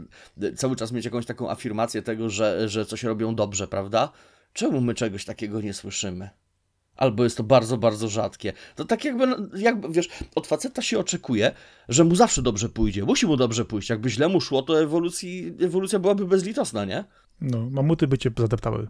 [0.56, 4.12] Cały czas mieć jakąś taką afirmację tego, że, że coś robią dobrze, prawda?
[4.54, 6.30] Czemu my czegoś takiego nie słyszymy?
[7.02, 8.54] Albo jest to bardzo, bardzo rzadkie.
[8.76, 11.52] To tak jakby, no, jakby, wiesz, od faceta się oczekuje,
[11.90, 13.04] że mu zawsze dobrze pójdzie.
[13.04, 13.90] Musi mu dobrze pójść.
[13.90, 17.04] Jakby źle mu szło, to ewolucji, ewolucja byłaby bezlitosna, nie?
[17.42, 18.88] No, mamuty by cię zadeptały.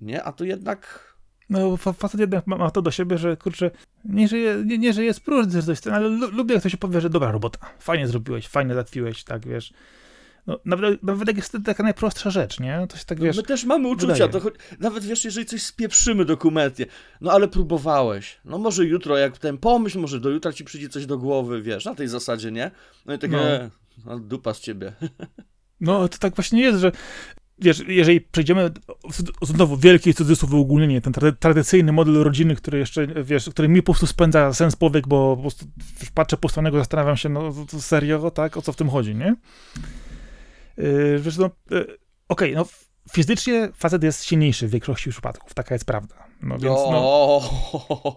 [0.00, 1.12] Nie, a to jednak...
[1.50, 3.70] No, facet jednak ma, ma, to do siebie, że kurczę,
[4.04, 5.60] nie, że, je, nie, nie, że jest próżny,
[5.92, 9.72] ale lubię, jak ktoś powie, że dobra robota, fajnie zrobiłeś, fajnie załatwiłeś, tak, wiesz.
[10.46, 12.86] No, nawet, nawet jak jest to taka najprostsza rzecz, nie?
[12.88, 14.40] To się tak, wiesz, My też mamy uczucia, to
[14.80, 16.86] nawet wiesz, jeżeli coś spieprzymy dokumentnie,
[17.20, 21.06] no ale próbowałeś, no może jutro, jak ten pomyśl, może do jutra ci przyjdzie coś
[21.06, 22.70] do głowy, wiesz, na tej zasadzie, nie?
[23.06, 23.42] No i takie, no.
[23.42, 23.70] E,
[24.04, 24.92] no, dupa z ciebie.
[25.80, 26.92] No, to tak właśnie jest, że
[27.58, 28.70] wiesz, jeżeli przejdziemy
[29.42, 34.06] znowu wielkie cudzysłów wyogólnienie, ten tradycyjny model rodziny, który jeszcze, wiesz, który mi po prostu
[34.06, 35.66] spędza sens powiek, bo po prostu
[36.14, 39.36] patrzę po stronę, zastanawiam się, no serio, tak, o co w tym chodzi, nie?
[40.76, 41.98] Yy, wiesz, no, yy, okej,
[42.28, 42.64] okay, no
[43.12, 46.14] fizycznie facet jest silniejszy w większości przypadków, taka jest prawda.
[46.42, 47.00] No więc, no,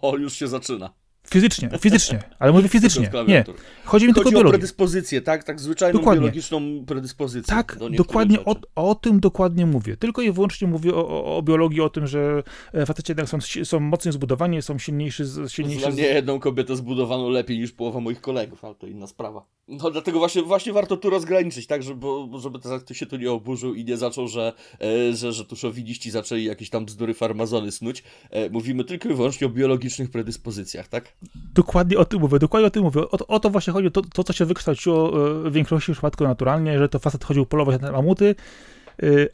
[0.01, 0.93] o, już się zaczyna.
[1.29, 3.09] Fizycznie, fizycznie, ale mówię fizycznie.
[3.27, 3.43] Nie,
[3.85, 4.49] chodzi mi tylko o biologię.
[4.49, 5.43] predyspozycję, tak?
[5.43, 6.21] Tak zwyczajną dokładnie.
[6.21, 7.55] biologiczną predyspozycję.
[7.55, 9.97] Tak, dokładnie o, o, tym dokładnie mówię.
[9.97, 13.79] Tylko i wyłącznie mówię o, o, biologii, o tym, że e, faceci jednak są, są
[13.79, 15.23] mocniej zbudowani, są silniejsi.
[15.47, 19.45] silniejsi Znam nie jedną kobietę zbudowaną lepiej niż połowa moich kolegów, ale to inna sprawa.
[19.67, 21.83] No dlatego właśnie, właśnie warto tu rozgraniczyć, tak?
[21.83, 22.07] Żeby,
[22.39, 26.43] żeby ktoś się tu nie oburzył i nie zaczął, że, e, że, że tuszowiniści zaczęli
[26.43, 28.03] jakieś tam bzdury farmazony snuć.
[28.29, 31.14] E, mówimy tylko i wyłącznie o biologicznych predyspozycjach, tak?
[31.53, 33.01] Dokładnie o tym mówię, dokładnie o tym mówię.
[33.01, 36.77] O, o to właśnie chodzi, to, to co się wykształciło e, w większości przypadków naturalnie,
[36.77, 38.35] że to facet chodził polować na mamuty,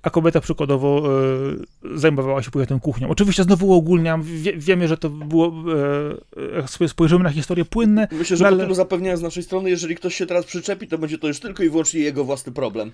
[0.01, 1.09] a kobieta przykładowo
[1.93, 3.09] e, zajmowała się tym kuchnią.
[3.09, 5.53] Oczywiście znowu uogólniam, wie, wiemy, że to było,
[6.55, 8.07] jak sobie spojrzymy na historię, płynne.
[8.11, 8.67] Myślę, że no ale...
[8.67, 11.63] po zapewniałem z naszej strony, jeżeli ktoś się teraz przyczepi, to będzie to już tylko
[11.63, 12.91] i wyłącznie jego własny problem.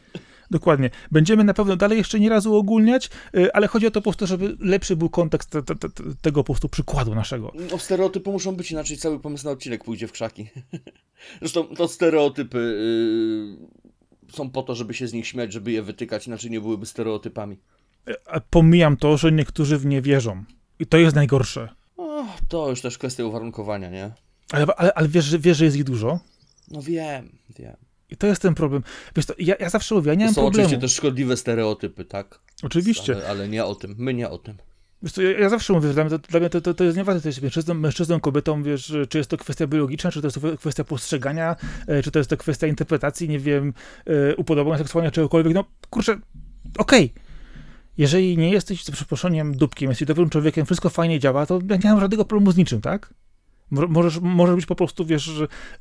[0.51, 0.89] Dokładnie.
[1.11, 4.27] Będziemy na pewno dalej jeszcze nie razu ogólniać, y, ale chodzi o to po prostu,
[4.27, 5.89] żeby lepszy był kontekst te, te, te,
[6.21, 7.53] tego po prostu przykładu naszego.
[7.71, 10.49] No, stereotypy muszą być, inaczej cały pomysł na odcinek pójdzie w krzaki.
[11.41, 12.77] Zresztą to stereotypy
[14.31, 17.57] są po to, żeby się z nich śmiać, żeby je wytykać, inaczej nie byłyby stereotypami.
[18.49, 20.43] Pomijam to, że niektórzy w nie wierzą.
[20.79, 21.69] I to jest najgorsze.
[21.97, 24.11] O, to już też kwestia uwarunkowania, nie?
[24.51, 26.19] Ale, ale, ale wiesz, wiesz, że jest ich dużo?
[26.71, 27.75] No wiem, wiem.
[28.09, 28.83] I to jest ten problem.
[29.15, 30.65] Wiesz, to ja, ja zawsze mówię, ja nie mam są problemu.
[30.65, 32.39] oczywiście też szkodliwe stereotypy, tak?
[32.63, 33.15] Oczywiście.
[33.15, 34.57] Ale, ale, nie o tym, my nie o tym.
[35.13, 37.41] Co, ja, ja zawsze mówię, że dla mnie to, to, to, jest nieważne, czy jest
[37.41, 41.55] mężczyzną, mężczyzną, kobietą, wiesz, czy jest to kwestia biologiczna, czy to jest to kwestia postrzegania,
[41.87, 43.73] e, czy to jest to kwestia interpretacji, nie wiem,
[44.05, 46.19] e, upodobań seksualnych, czegokolwiek, no kurczę,
[46.77, 47.05] okej.
[47.05, 47.27] Okay.
[47.97, 51.89] Jeżeli nie jesteś, za przeproszeniem, dupkiem, jesteś dobrym człowiekiem, wszystko fajnie działa, to ja nie
[51.89, 53.13] mam żadnego problemu z niczym, tak?
[53.71, 55.31] Możesz, możesz być po prostu, wiesz,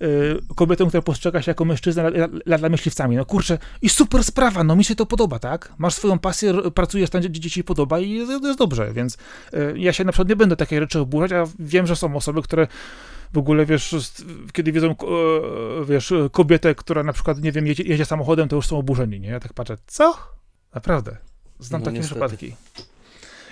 [0.01, 2.03] yy, kobietą, która postrzega się jako mężczyzna
[2.47, 3.17] lada myśliwcami.
[3.17, 5.73] No kurczę, i super sprawa, no mi się to podoba, tak?
[5.79, 9.19] Masz swoją pasję, pracujesz tam, gdzie ci się podoba i jest, jest dobrze, więc
[9.53, 12.43] yy, ja się na przykład nie będę takiej rzeczy oburzać, a wiem, że są osoby,
[12.43, 12.67] które
[13.33, 13.95] w ogóle, wiesz,
[14.53, 14.95] kiedy wiedzą, e,
[15.85, 19.29] wiesz, kobietę, która na przykład, nie wiem, jedzie, jedzie samochodem, to już są oburzeni, nie?
[19.29, 20.15] Ja tak patrzę, co?
[20.75, 21.17] Naprawdę.
[21.59, 22.21] Znam no, takie niestety.
[22.21, 22.57] przypadki.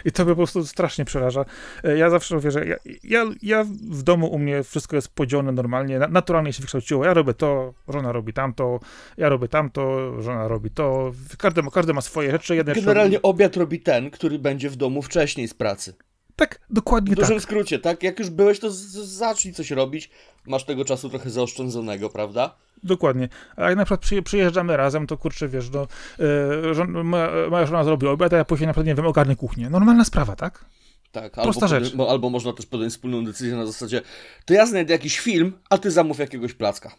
[0.04, 1.44] I to mnie po prostu strasznie przeraża.
[1.84, 5.52] E, ja zawsze mówię, że ja, ja, ja w domu u mnie wszystko jest podzielone
[5.52, 7.04] normalnie, naturalnie się wykształciło.
[7.04, 8.80] Ja robię to, żona robi tamto,
[9.18, 11.12] ja robię tamto, żona robi to.
[11.38, 12.64] Każdy, każdy ma swoje rzeczy.
[12.64, 13.22] Generalnie robi...
[13.22, 15.94] obiad robi ten, który będzie w domu wcześniej z pracy.
[16.36, 17.18] Tak, dokładnie tak.
[17.18, 17.42] W dużym tak.
[17.42, 18.02] skrócie, tak?
[18.02, 20.10] Jak już byłeś, to zacznij coś robić.
[20.46, 22.56] Masz tego czasu trochę zaoszczędzonego, prawda?
[22.82, 23.28] Dokładnie.
[23.56, 25.86] A jak na przykład przyjeżdżamy razem, to kurczę, wiesz, no,
[26.18, 29.36] yy, żon, moja, moja żona zrobi obiad, a ja później na przykład, nie wiem, ogarnę
[29.36, 29.70] kuchnię.
[29.70, 30.64] Normalna sprawa, tak?
[31.12, 31.94] Tak, Prosta albo, rzecz.
[32.08, 34.02] albo można też podjąć wspólną decyzję na zasadzie,
[34.44, 36.94] to ja znajdę jakiś film, a ty zamów jakiegoś placka.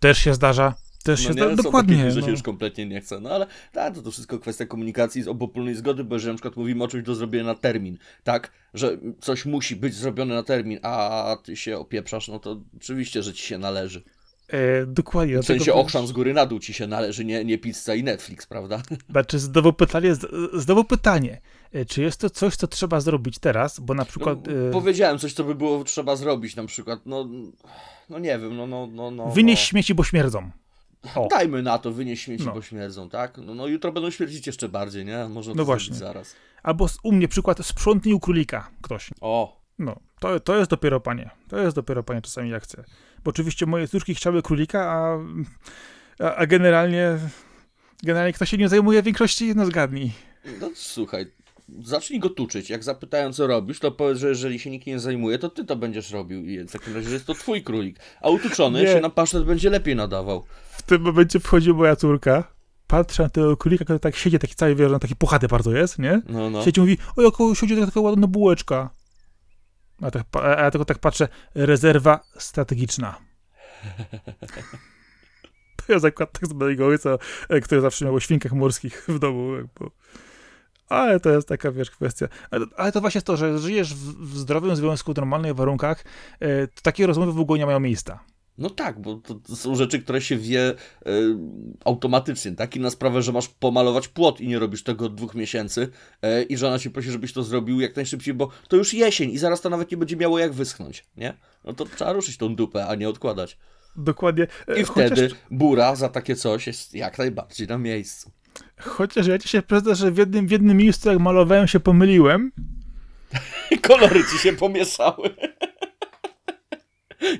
[0.00, 0.74] Też się zdarza.
[1.02, 1.96] Też no nie, dokładnie.
[1.96, 2.26] Takie, że no.
[2.26, 3.20] się już kompletnie nie chce.
[3.20, 6.56] No ale tak, to, to wszystko kwestia komunikacji z obopólnej zgody, bo jeżeli na przykład
[6.56, 10.78] mówimy o czymś do zrobienia na termin, tak, że coś musi być zrobione na termin,
[10.82, 14.02] a ty się opieprzasz, no to oczywiście, że ci się należy.
[14.48, 15.38] E, dokładnie.
[15.38, 18.46] W sensie ochrzan z góry na dół ci się należy, nie, nie pizza i Netflix,
[18.46, 18.82] prawda?
[19.10, 20.14] Znaczy, znowu pytanie,
[20.52, 21.40] znowu pytanie,
[21.72, 24.46] e, czy jest to coś, co trzeba zrobić teraz, bo na przykład...
[24.46, 24.70] No, e...
[24.70, 27.28] Powiedziałem coś, co by było trzeba zrobić, na przykład, no,
[28.10, 29.30] no nie wiem, no, no, no, no.
[29.30, 29.66] Wynieś no.
[29.66, 30.50] śmieci, bo śmierdzą.
[31.14, 31.28] O.
[31.30, 32.52] Dajmy na to, wynieś śmieci, no.
[32.52, 33.38] bo śmierdzą, tak?
[33.38, 35.28] No, no jutro będą śmierdzić jeszcze bardziej, nie?
[35.28, 35.94] Można to no właśnie.
[35.94, 36.34] zaraz.
[36.62, 39.10] Albo u mnie przykład, sprzątnij u królika ktoś.
[39.20, 39.62] O.
[39.78, 41.30] No, to, to jest dopiero panie.
[41.48, 42.84] To jest dopiero panie czasami chcę.
[43.24, 45.18] Bo oczywiście moje córki chciały królika, a,
[46.24, 47.18] a, a generalnie
[48.02, 50.12] generalnie kto się nie zajmuje w większości, no zgadnij.
[50.60, 51.26] No słuchaj,
[51.84, 52.70] zacznij go tuczyć.
[52.70, 55.76] Jak zapytają, co robisz, to powiedz, że jeżeli się nikt nie zajmuje, to ty to
[55.76, 56.44] będziesz robił.
[56.44, 57.98] I w takim razie jest to twój królik.
[58.20, 58.92] A utuczony nie.
[58.92, 60.44] się na pasztet będzie lepiej nadawał.
[60.70, 62.52] W tym momencie wchodzi moja córka.
[62.86, 66.22] Patrzę na tego królika, który tak siedzi, taki cały, wiesz, taki puchaty bardzo jest, nie?
[66.28, 66.64] No, no.
[66.64, 68.90] Siedzi mówi, o, jako siedzi taka ładna bułeczka.
[70.02, 73.18] A, tak, a ja tylko tak patrzę, rezerwa strategiczna.
[75.76, 79.18] to ja zakład tak z mojego ojca, e, który zawsze miał o świnkach morskich w
[79.18, 79.52] domu.
[79.80, 79.90] Bo...
[80.92, 82.28] Ale to jest taka, wiesz, kwestia.
[82.50, 86.04] Ale, ale to właśnie jest to, że żyjesz w, w zdrowym związku, w normalnych warunkach,
[86.40, 88.24] e, to takie rozmowy w ogóle nie mają miejsca.
[88.58, 90.74] No tak, bo to, są rzeczy, które się wie y,
[91.84, 92.76] automatycznie, tak?
[92.76, 95.88] na sprawę, że masz pomalować płot i nie robisz tego od dwóch miesięcy
[96.24, 99.38] y, i żona cię prosi, żebyś to zrobił jak najszybciej, bo to już jesień i
[99.38, 101.34] zaraz to nawet nie będzie miało jak wyschnąć, nie?
[101.64, 103.58] No to trzeba ruszyć tą dupę, a nie odkładać.
[103.96, 104.46] Dokładnie.
[104.76, 105.10] I Chociaż...
[105.12, 108.30] wtedy bura za takie coś jest jak najbardziej na miejscu.
[108.80, 112.52] Chociaż ja ci się przyznam, że w jednym, w jednym miejscu, jak malowałem, się pomyliłem.
[113.88, 115.30] Kolory ci się pomieszały.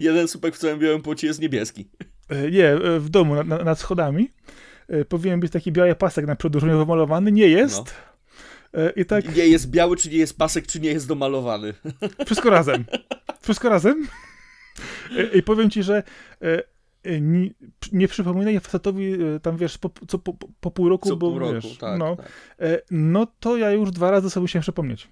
[0.01, 1.91] Jeden słupek w całym białym płocie jest niebieski.
[2.29, 4.33] E, nie, e, w domu, na, nad schodami.
[4.89, 7.33] E, powinien być taki biały pasek na przodu różnie wymalowany.
[7.33, 7.95] Nie jest.
[8.75, 8.81] No.
[8.97, 9.37] I tak...
[9.37, 11.75] Nie jest biały, czy nie jest pasek, czy nie jest domalowany.
[12.27, 12.85] Wszystko razem.
[13.41, 14.09] Wszystko razem.
[15.35, 16.03] I powiem ci, że
[17.21, 17.51] nie,
[17.93, 21.53] nie przypominaj facetowi tam, wiesz, po, co, po, po pół roku, co bo pół roku,
[21.55, 22.33] wiesz, tak, no, tak.
[22.91, 25.09] no to ja już dwa razy sobie musiałem przypomnieć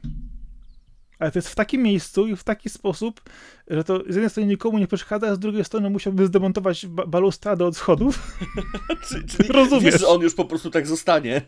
[1.21, 3.21] ale to jest w takim miejscu i w taki sposób,
[3.69, 7.07] że to z jednej strony nikomu nie przeszkadza, a z drugiej strony musiałby zdemontować ba
[7.07, 8.39] balustradę od schodów.
[9.09, 9.85] czyli, czyli Rozumiesz?
[9.85, 11.43] Wiesz, że on już po prostu tak zostanie.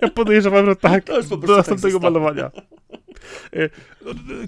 [0.00, 2.50] Ja podejrzewam, że tak, to już po do następnego tak malowania.
[3.52, 3.68] E,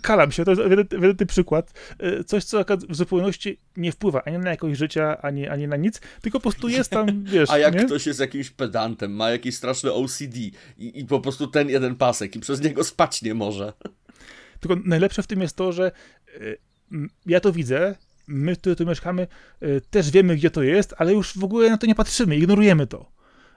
[0.02, 1.72] kalam się, to jest ewidentny przykład.
[1.98, 6.00] E, coś, co w zupełności nie wpływa ani na jakość życia, ani, ani na nic,
[6.22, 7.50] tylko po prostu jest tam, wiesz.
[7.50, 7.84] A jak nie?
[7.84, 12.36] ktoś jest jakimś pedantem, ma jakieś straszne OCD i, i po prostu ten jeden pasek
[12.36, 13.72] i przez niego spać nie może.
[14.60, 15.92] Tylko najlepsze w tym jest to, że
[16.28, 16.58] y,
[17.26, 17.94] ja to widzę,
[18.26, 19.26] my, tu, tu mieszkamy,
[19.62, 22.86] y, też wiemy, gdzie to jest, ale już w ogóle na to nie patrzymy, ignorujemy
[22.86, 23.12] to.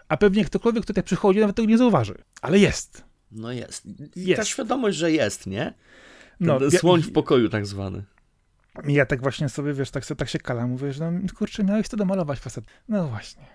[0.07, 2.15] A pewnie ktokolwiek, kto tutaj przychodzi, nawet tego nie zauważy.
[2.41, 3.03] Ale jest.
[3.31, 3.85] No jest.
[4.15, 4.39] I jest.
[4.39, 5.73] ta świadomość, że jest, nie?
[6.37, 8.03] Ten, no, słoń w pokoju tak zwany.
[8.87, 11.97] Ja tak właśnie sobie, wiesz, tak, tak się kalam, mówię, że no, kurczę, miałeś to
[11.97, 12.65] domalować facet.
[12.89, 13.45] No właśnie.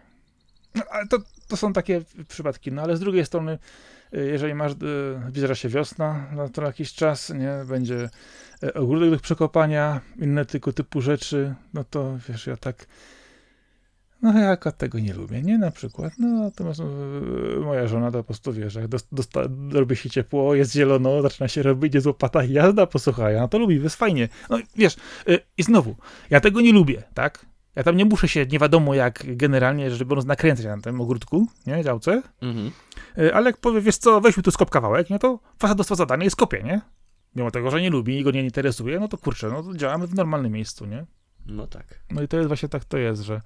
[0.75, 1.19] No, ale to,
[1.49, 3.59] to są takie przypadki, no ale z drugiej strony
[4.13, 4.73] jeżeli masz,
[5.29, 8.11] zbliża się wiosna, to jakiś czas, nie, będzie
[8.63, 12.87] e, ogródek do przekopania, inne tylko typu rzeczy, no to wiesz, ja tak,
[14.23, 16.81] no ja tego nie lubię, nie, na przykład, no natomiast
[17.61, 19.41] moja żona to po prostu, wiesz, jak dosta,
[19.73, 23.83] robi się ciepło, jest zielono, zaczyna się robić, jest łopata jazda, posłuchaj, no to lubi,
[23.83, 24.97] jest fajnie, no wiesz,
[25.59, 25.97] i znowu,
[26.31, 27.47] ja tego nie lubię, tak,
[27.79, 31.47] ja tam nie muszę się nie wiadomo jak generalnie, żeby biorąc, nakręcać na tym ogródku,
[31.67, 32.23] nie, działce.
[32.43, 32.71] Mhm.
[33.19, 36.27] E, ale jak powie, wiesz co, weźmy tu skop kawałek, nie, to fasad dostała zadanie
[36.27, 36.81] i skopie, nie?
[37.37, 40.07] mimo tego, że nie lubi i go nie interesuje, no to kurczę, no to działamy
[40.07, 41.07] w normalnym miejscu, nie?
[41.47, 42.01] No tak.
[42.11, 43.41] No i to jest właśnie tak to jest, że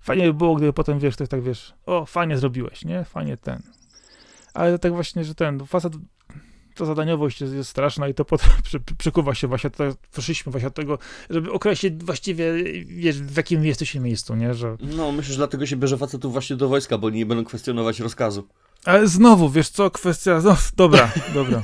[0.00, 3.04] fajnie by było, gdyby potem, wiesz, ktoś tak, wiesz, o, fajnie zrobiłeś, nie?
[3.04, 3.62] Fajnie ten.
[4.54, 5.92] Ale tak właśnie, że ten, facet,
[6.74, 10.52] to zadaniowość jest, jest straszna i to potem przy, przy, przykuwa się właśnie, to wyszliśmy
[10.52, 10.98] właśnie od tego,
[11.30, 12.52] żeby określić właściwie,
[12.84, 14.54] wiesz, w jakim jesteście miejscu, nie?
[14.54, 14.76] Że...
[14.80, 18.48] No, myślę, że dlatego się bierze facetów właśnie do wojska, bo nie będą kwestionować rozkazu.
[18.84, 21.62] Ale znowu, wiesz co, kwestia, no, dobra, dobra.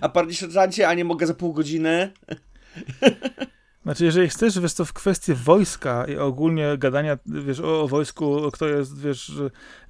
[0.00, 2.12] A panie sierżancie, a nie mogę za pół godziny?
[3.84, 8.50] Znaczy, jeżeli chcesz, wiesz co, w kwestii wojska i ogólnie gadania, wiesz, o, o wojsku,
[8.52, 9.32] kto jest, wiesz,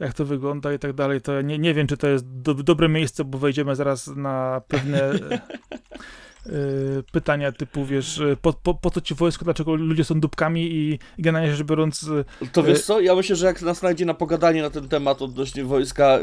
[0.00, 2.88] jak to wygląda i tak dalej, to nie, nie wiem, czy to jest do, dobre
[2.88, 5.12] miejsce, bo wejdziemy zaraz na pewne
[7.12, 11.56] pytania typu, wiesz, po, po, po co ci wojsko, dlaczego ludzie są dupkami i generalnie
[11.56, 12.02] rzecz biorąc...
[12.02, 15.22] Y, to wiesz co, ja myślę, że jak nas znajdzie na pogadanie na ten temat
[15.22, 16.18] odnośnie wojska,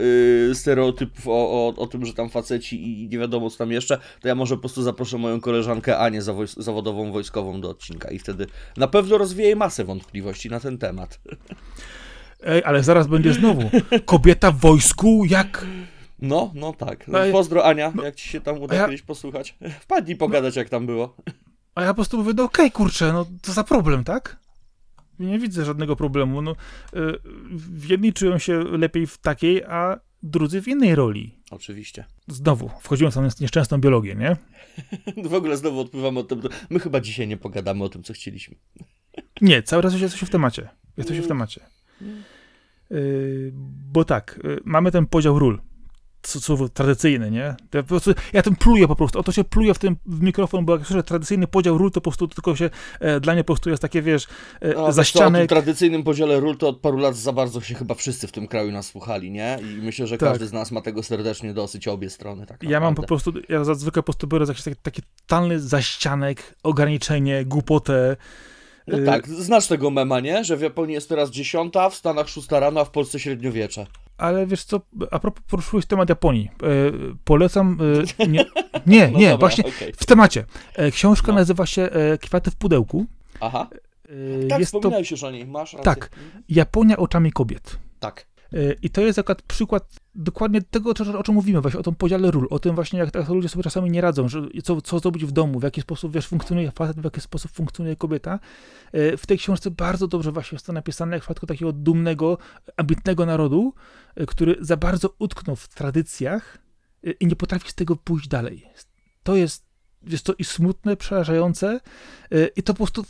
[0.50, 3.98] y, stereotypów o, o, o tym, że tam faceci i nie wiadomo co tam jeszcze,
[4.22, 8.20] to ja może po prostu zaproszę moją koleżankę Anię zawoj- zawodową wojskową do odcinka i
[8.20, 8.48] wtedy
[8.78, 11.20] na pewno rozwieje masę wątpliwości na ten temat.
[12.44, 13.70] Ej, ale zaraz będzie znowu.
[14.06, 15.66] Kobieta w wojsku, jak
[16.22, 17.08] no, no tak.
[17.08, 18.86] No, Pozdro Ania, no, jak ci się tam uda ja...
[18.86, 19.56] kiedyś posłuchać.
[19.82, 21.16] Wpadnij pogadać, jak tam było.
[21.76, 24.38] A ja po prostu mówię, no okej, okay, kurczę, no to za problem, tak?
[25.20, 26.42] Nie widzę żadnego problemu.
[26.42, 26.56] No,
[26.94, 27.20] yy,
[27.90, 31.36] jedni czują się lepiej w takiej, a drudzy w innej roli.
[31.52, 32.06] Oczywiście.
[32.28, 34.38] Znowu, wchodziłem w nieszczęsną biologię, nie?
[35.30, 36.50] w ogóle znowu odpływamy od tego.
[36.70, 38.56] My chyba dzisiaj nie pogadamy o tym, co chcieliśmy.
[39.42, 40.70] nie, cały czas jesteś w temacie.
[40.98, 41.28] Jesteś w mm.
[41.28, 41.62] temacie.
[42.92, 43.52] Yy,
[43.92, 45.62] bo tak, yy, mamy ten podział ról
[46.28, 47.56] słowo tradycyjny, nie?
[47.74, 50.66] Ja, po prostu, ja tym pluję po prostu, oto się pluję w ten w mikrofon,
[50.66, 52.70] bo jak słyszę tradycyjny podział ról, to po prostu tylko się,
[53.00, 54.28] e, dla mnie po prostu jest takie, wiesz,
[54.62, 55.36] e, no, zaścianek.
[55.36, 58.32] o tym tradycyjnym podziale ról to od paru lat za bardzo się chyba wszyscy w
[58.32, 59.60] tym kraju nas słuchali, nie?
[59.62, 60.30] I myślę, że tak.
[60.30, 63.64] każdy z nas ma tego serdecznie dosyć, obie strony, tak Ja mam po prostu, ja
[63.64, 68.16] zazwyczaj po prostu biorę taki, taki totalny zaścianek, ograniczenie, głupotę,
[68.88, 70.44] no y, tak, znasz tego mema, nie?
[70.44, 73.86] Że w Japonii jest teraz dziesiąta, w Stanach szósta rano, a w Polsce średniowiecze
[74.22, 76.50] ale wiesz co, a propos poruszyłeś temat Japonii.
[76.64, 76.68] E,
[77.24, 77.78] polecam.
[78.20, 78.46] E, nie,
[78.88, 79.92] nie, no nie dobra, właśnie okay.
[79.98, 80.46] w temacie.
[80.76, 81.34] E, książka no.
[81.38, 83.06] nazywa się e, Kwiaty w pudełku.
[83.40, 83.68] Aha.
[84.44, 85.86] E, tak, jest wspominałeś to, już o niej, masz rację.
[85.86, 86.10] Tak.
[86.50, 87.80] Japonia oczami kobiet.
[88.00, 88.28] Tak.
[88.54, 92.32] E, I to jest akurat przykład dokładnie tego, o czym mówimy, właśnie o tym podziale
[92.32, 95.26] ról, o tym właśnie, jak, jak ludzie sobie czasami nie radzą, że co, co zrobić
[95.26, 98.40] w domu, w jaki sposób, wiesz, funkcjonuje facet, w jaki sposób funkcjonuje kobieta.
[98.92, 102.38] E, w tej książce bardzo dobrze właśnie jest to napisane, jak w przypadku takiego dumnego,
[102.78, 103.74] ambitnego narodu,
[104.16, 106.58] e, który za bardzo utknął w tradycjach
[107.20, 108.66] i nie potrafi z tego pójść dalej.
[109.24, 109.72] To jest
[110.04, 111.80] jest to i smutne, przerażające
[112.56, 113.06] i to po prostu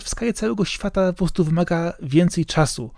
[0.00, 2.90] w skali całego świata po prostu wymaga więcej czasu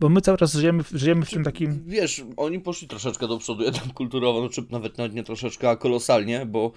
[0.00, 1.84] bo my cały czas żyjemy, żyjemy w tym takim...
[1.86, 6.46] Wiesz, oni poszli troszeczkę do przodu, jednak kulturowo, czy nawet, nawet nie troszeczkę, a kolosalnie,
[6.46, 6.72] bo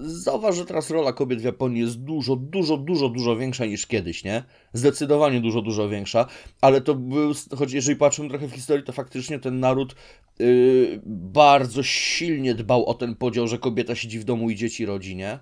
[0.00, 4.24] zauważ, że teraz rola kobiet w Japonii jest dużo, dużo, dużo, dużo większa niż kiedyś,
[4.24, 4.42] nie?
[4.72, 6.26] Zdecydowanie dużo, dużo większa,
[6.60, 9.94] ale to był, choć jeżeli patrzymy trochę w historii, to faktycznie ten naród
[10.38, 15.16] yy, bardzo silnie dbał o ten podział, że kobieta siedzi w domu i dzieci rodzi,
[15.16, 15.38] nie?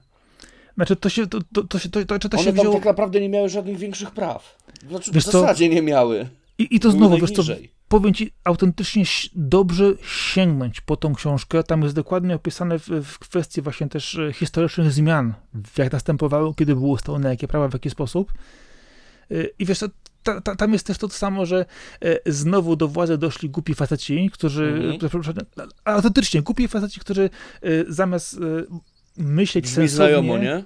[0.77, 2.75] Znaczy, to się, to, to, to się, to, to, to One się wzięło...
[2.75, 4.57] tak naprawdę nie miały żadnych większych praw.
[4.89, 5.75] Znaczy, w zasadzie co?
[5.75, 6.29] nie miały.
[6.59, 7.43] I, i to znowu, wiesz co,
[7.89, 9.05] powiem ci, autentycznie
[9.35, 11.63] dobrze sięgnąć po tą książkę.
[11.63, 15.35] Tam jest dokładnie opisane w, w kwestii właśnie też e, historycznych zmian,
[15.79, 18.33] jak następowały, kiedy były ustalone jakie prawa, w jaki sposób.
[19.31, 19.79] E, I wiesz,
[20.23, 21.65] ta, ta, tam jest też to samo, że
[22.01, 25.69] e, znowu do władzy doszli głupi faceci, którzy, mm-hmm.
[25.85, 27.31] autentycznie głupi faceci, którzy
[27.89, 28.41] zamiast
[29.17, 30.65] myśleć Brzmi sensownie, znajomo, nie?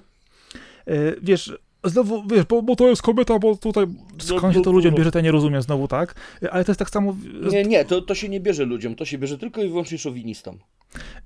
[1.22, 1.52] wiesz,
[1.84, 3.86] Znowu, wiesz, bo, bo to jest kobieta, bo tutaj
[4.18, 6.14] skąd się to ludziom bierze, to ja nie rozumiem znowu, tak?
[6.50, 7.16] Ale to jest tak samo...
[7.52, 10.58] Nie, nie, to, to się nie bierze ludziom, to się bierze tylko i wyłącznie szowinistom.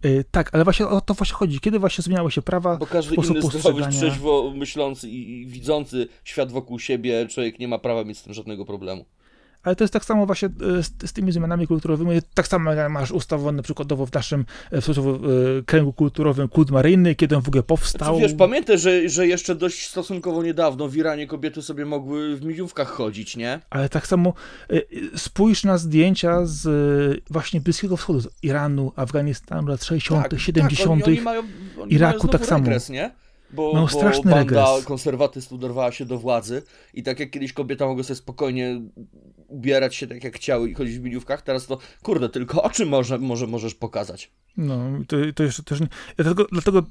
[0.04, 1.60] Yy, tak, ale właśnie o to właśnie chodzi.
[1.60, 6.52] Kiedy właśnie zmieniały się prawa, Bo każdy inny zdrowy, trzeźwo myślący i, i widzący świat
[6.52, 9.04] wokół siebie, człowiek nie ma prawa mieć z tym żadnego problemu
[9.64, 12.90] ale to jest tak samo właśnie e, z, z tymi zmianami kulturowymi, tak samo jak
[12.90, 17.42] masz ustawowany przykładowo w naszym e, w sposób, e, kręgu kulturowym kult maryjny, kiedy on
[17.42, 18.14] w ogóle powstał.
[18.14, 22.44] Znaczy, wiesz, pamiętaj, że, że jeszcze dość stosunkowo niedawno w Iranie kobiety sobie mogły w
[22.44, 23.60] mijówkach chodzić, nie?
[23.70, 24.32] Ale tak samo
[25.16, 30.90] spójrz na zdjęcia z właśnie Bliskiego Wschodu, z Iranu, Afganistanu lat 60., tak, 70., tak,
[30.90, 31.42] oni, oni mają,
[31.80, 32.64] oni Iraku tak samo.
[32.64, 33.10] Regres, nie?
[33.54, 34.84] bo, no, bo banda regres.
[34.84, 36.62] konserwatystów dorwała się do władzy
[36.94, 38.80] i tak jak kiedyś kobieta mogła sobie spokojnie
[39.54, 43.18] ubierać się tak jak chciały i chodzić w miniówkach, teraz to kurde, tylko oczy może,
[43.18, 44.30] może możesz pokazać.
[44.56, 45.88] No, to, to jeszcze też nie.
[46.18, 46.82] Ja dlatego, dlatego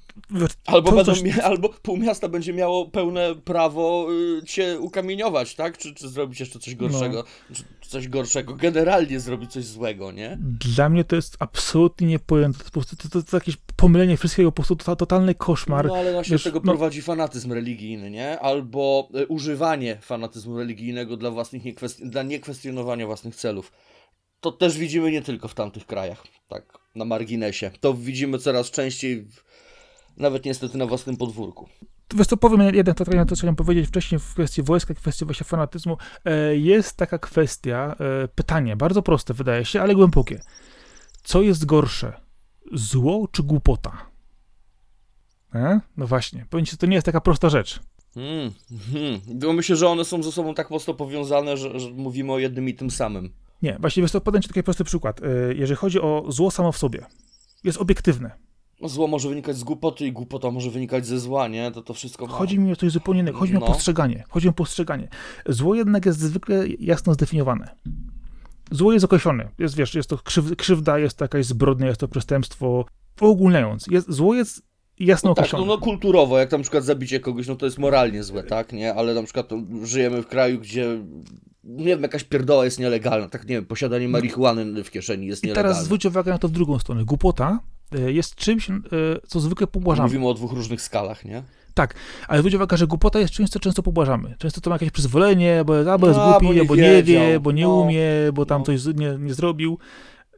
[0.65, 1.23] albo, będą coś...
[1.23, 4.07] mia- albo pół miasta będzie miało pełne prawo
[4.41, 5.77] y, cię ukamieniować, tak?
[5.77, 7.23] Czy, czy zrobić jeszcze coś gorszego?
[7.49, 7.55] No.
[7.55, 8.55] Czy, coś gorszego.
[8.55, 10.37] Generalnie zrobić coś złego, nie?
[10.41, 12.63] Dla mnie to jest absolutnie niepojęte.
[12.63, 15.87] To, to, to, to jakieś pomylenie wszystkiego, po prostu to, totalny koszmar.
[15.87, 18.39] No ale właśnie Wiesz, do tego no- prowadzi fanatyzm religijny, nie?
[18.39, 23.71] Albo e, używanie fanatyzmu religijnego dla własnych niekwest- dla niekwestionowania własnych celów.
[24.39, 27.71] To też widzimy nie tylko w tamtych krajach, tak na marginesie.
[27.79, 29.43] To widzimy coraz częściej, w,
[30.17, 31.69] nawet niestety na własnym podwórku.
[32.15, 35.45] Wiesz co, powiem jeden to, to co chciałem powiedzieć wcześniej w kwestii wojska, kwestii właśnie
[35.45, 35.97] fanatyzmu.
[36.25, 40.41] E, jest taka kwestia, e, pytanie, bardzo proste wydaje się, ale głębokie.
[41.23, 42.22] Co jest gorsze?
[42.73, 43.97] Zło czy głupota?
[45.55, 45.79] E?
[45.97, 47.79] No właśnie, powiem ci, to nie jest taka prosta rzecz.
[48.13, 48.51] Hmm,
[48.93, 49.21] hmm.
[49.39, 52.69] Bo myślę, że one są ze sobą tak mocno powiązane, że, że mówimy o jednym
[52.69, 53.33] i tym samym.
[53.61, 55.21] Nie, właśnie wiesz co, podam ci taki prosty przykład.
[55.23, 57.05] E, jeżeli chodzi o zło samo w sobie,
[57.63, 58.31] jest obiektywne.
[58.81, 61.71] No, Zło może wynikać z głupoty i głupota może wynikać ze zła, nie?
[61.71, 62.33] To to wszystko ma...
[62.33, 63.37] Chodzi mi o coś zupełnie innego.
[63.39, 63.65] Chodzi mi No.
[63.65, 64.23] o postrzeganie.
[64.29, 65.07] Chodzi mi o postrzeganie.
[65.45, 67.75] Zło jednak jest zwykle jasno zdefiniowane.
[68.71, 69.49] Zło jest określone.
[69.59, 72.85] Jest, wiesz, jest to krzyw, krzywda, jest to jakaś zbrodnia, jest to przestępstwo.
[73.21, 74.61] Uogólniając, jest, zło jest
[74.99, 75.65] jasno No tak, no, określone.
[75.65, 78.93] no kulturowo, jak na przykład zabicie kogoś, no to jest moralnie złe, tak, nie?
[78.93, 81.03] Ale na przykład no, żyjemy w kraju, gdzie,
[81.63, 85.47] nie wiem, jakaś pierdoła jest nielegalna, tak, nie wiem, posiadanie marihuany w kieszeni jest I
[85.47, 85.69] nielegalne.
[85.69, 87.05] teraz zwróć uwagę na to w drugą stronę.
[87.05, 87.59] Głupota
[87.95, 88.73] e, jest czymś, e,
[89.27, 90.07] co zwykle pobłażamy.
[90.07, 91.43] Mówimy o dwóch różnych skalach, nie?
[91.73, 91.93] Tak,
[92.27, 94.35] ale zwróć uwagę, że głupota jest czymś, co często pobłażamy.
[94.37, 97.39] Często to ma jakieś przyzwolenie, bo albo jest No, głupi, bo nie albo nie wie,
[97.39, 98.65] bo nie no, umie, bo tam no.
[98.65, 99.77] coś nie, nie zrobił.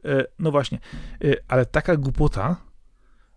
[0.04, 0.78] E, No właśnie,
[1.24, 2.56] E, ale taka głupota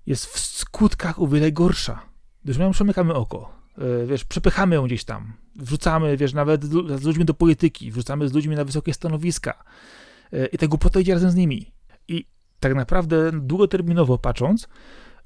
[0.06, 2.02] jest w skutkach o wiele gorsza.
[2.44, 6.72] Gdyż my ją przemykamy oko, E, wiesz, przepychamy ją gdzieś tam, wrzucamy, wiesz, nawet z
[6.72, 9.64] lu- z ludźmi do polityki, wrzucamy z ludźmi na wysokie stanowiska
[10.52, 11.72] i ta głupota idzie razem z nimi.
[12.08, 12.26] I
[12.60, 14.68] tak naprawdę długoterminowo patrząc,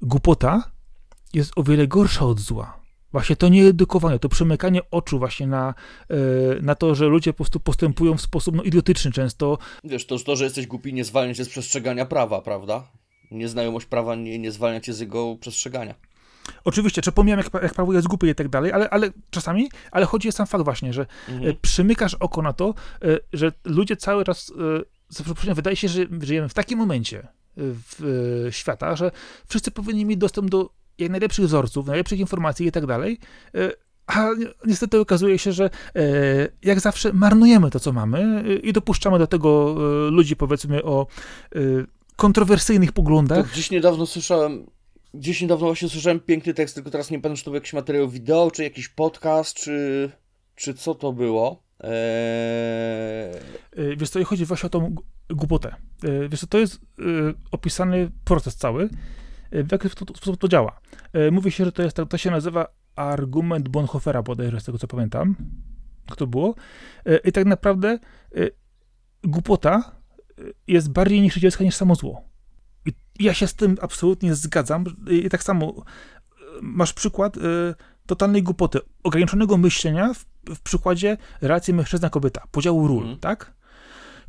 [0.02, 0.70] głupota
[1.34, 2.84] jest o wiele gorsza od zła.
[3.12, 5.74] Właśnie to nieedukowanie, to przymykanie oczu właśnie na,
[6.10, 6.16] e,
[6.62, 9.58] na to, że ludzie po prostu postępują w sposób no, idiotyczny często.
[9.84, 12.88] Wiesz, to, to, że jesteś głupi, nie zwalnia cię z przestrzegania prawa, prawda?
[13.30, 15.94] Nieznajomość prawa nie, nie zwalnia cię z jego przestrzegania.
[16.64, 20.06] Oczywiście, czy pomijam, jak, jak prawo jest głupie i tak dalej, ale, ale czasami, ale
[20.06, 21.50] chodzi o sam fakt właśnie, że Mhm.
[21.50, 24.52] e, przymykasz oko na to, e, że ludzie cały czas,
[25.08, 29.10] za przeproszeniem, wydaje się, że żyjemy w takim momencie w, świata, że
[29.48, 33.18] wszyscy powinni mieć dostęp do jak najlepszych wzorców, najlepszych informacji i tak dalej,
[33.54, 33.70] e,
[34.06, 36.00] a ni- niestety okazuje się, że e,
[36.62, 39.74] jak zawsze marnujemy to, co mamy e, i dopuszczamy do tego
[40.10, 41.06] ludzi, powiedzmy, o
[42.16, 43.52] kontrowersyjnych To poglądach.
[43.52, 44.66] gdzieś niedawno słyszałem,
[45.14, 48.08] gdzieś niedawno właśnie słyszałem piękny tekst, tylko teraz nie pamiętam, czy to był jakiś materiał
[48.08, 50.10] wideo, czy jakiś podcast, czy,
[50.54, 51.62] czy co to było.
[51.80, 51.86] Eee...
[53.96, 54.94] Wiesz co, i chodzi właśnie o tą
[55.30, 55.74] głupotę.
[56.28, 56.80] Wiesz co, to jest
[57.50, 58.88] opisany proces cały,
[59.64, 60.80] w jaki sposób to działa.
[61.16, 64.86] Y, Mówi się, że to jest, to się nazywa argument Bonhoeffera bodajże, z tego co
[64.88, 65.36] pamiętam.
[66.08, 66.54] Jak to było?
[67.08, 67.98] Y, I tak naprawdę
[69.24, 69.92] głupota
[70.66, 72.24] jest bardziej niszczycielska niż samo zło.
[72.86, 72.92] I
[73.24, 74.84] ja się z tym absolutnie zgadzam.
[75.10, 75.84] I tak samo
[76.62, 77.36] masz przykład
[78.06, 80.24] totalnej głupoty, ograniczonego myślenia w,
[80.54, 83.18] w przykładzie relacji mężczyzna-kobieta, podziału ról, Mhm.
[83.18, 83.54] tak?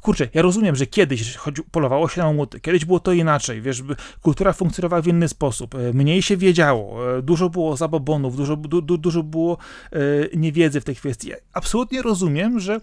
[0.06, 1.38] Kurczę, ja rozumiem, że kiedyś
[1.72, 3.84] polowało się na łomoty, kiedyś było to inaczej, wiesz,
[4.22, 8.82] kultura funkcjonowała w inny sposób, e, mniej się wiedziało, e, dużo było zabobonów, dużo, du,
[8.82, 9.58] du, dużo było
[9.92, 9.98] e,
[10.38, 11.30] niewiedzy w tej kwestii.
[11.30, 12.80] Ja absolutnie rozumiem, że e,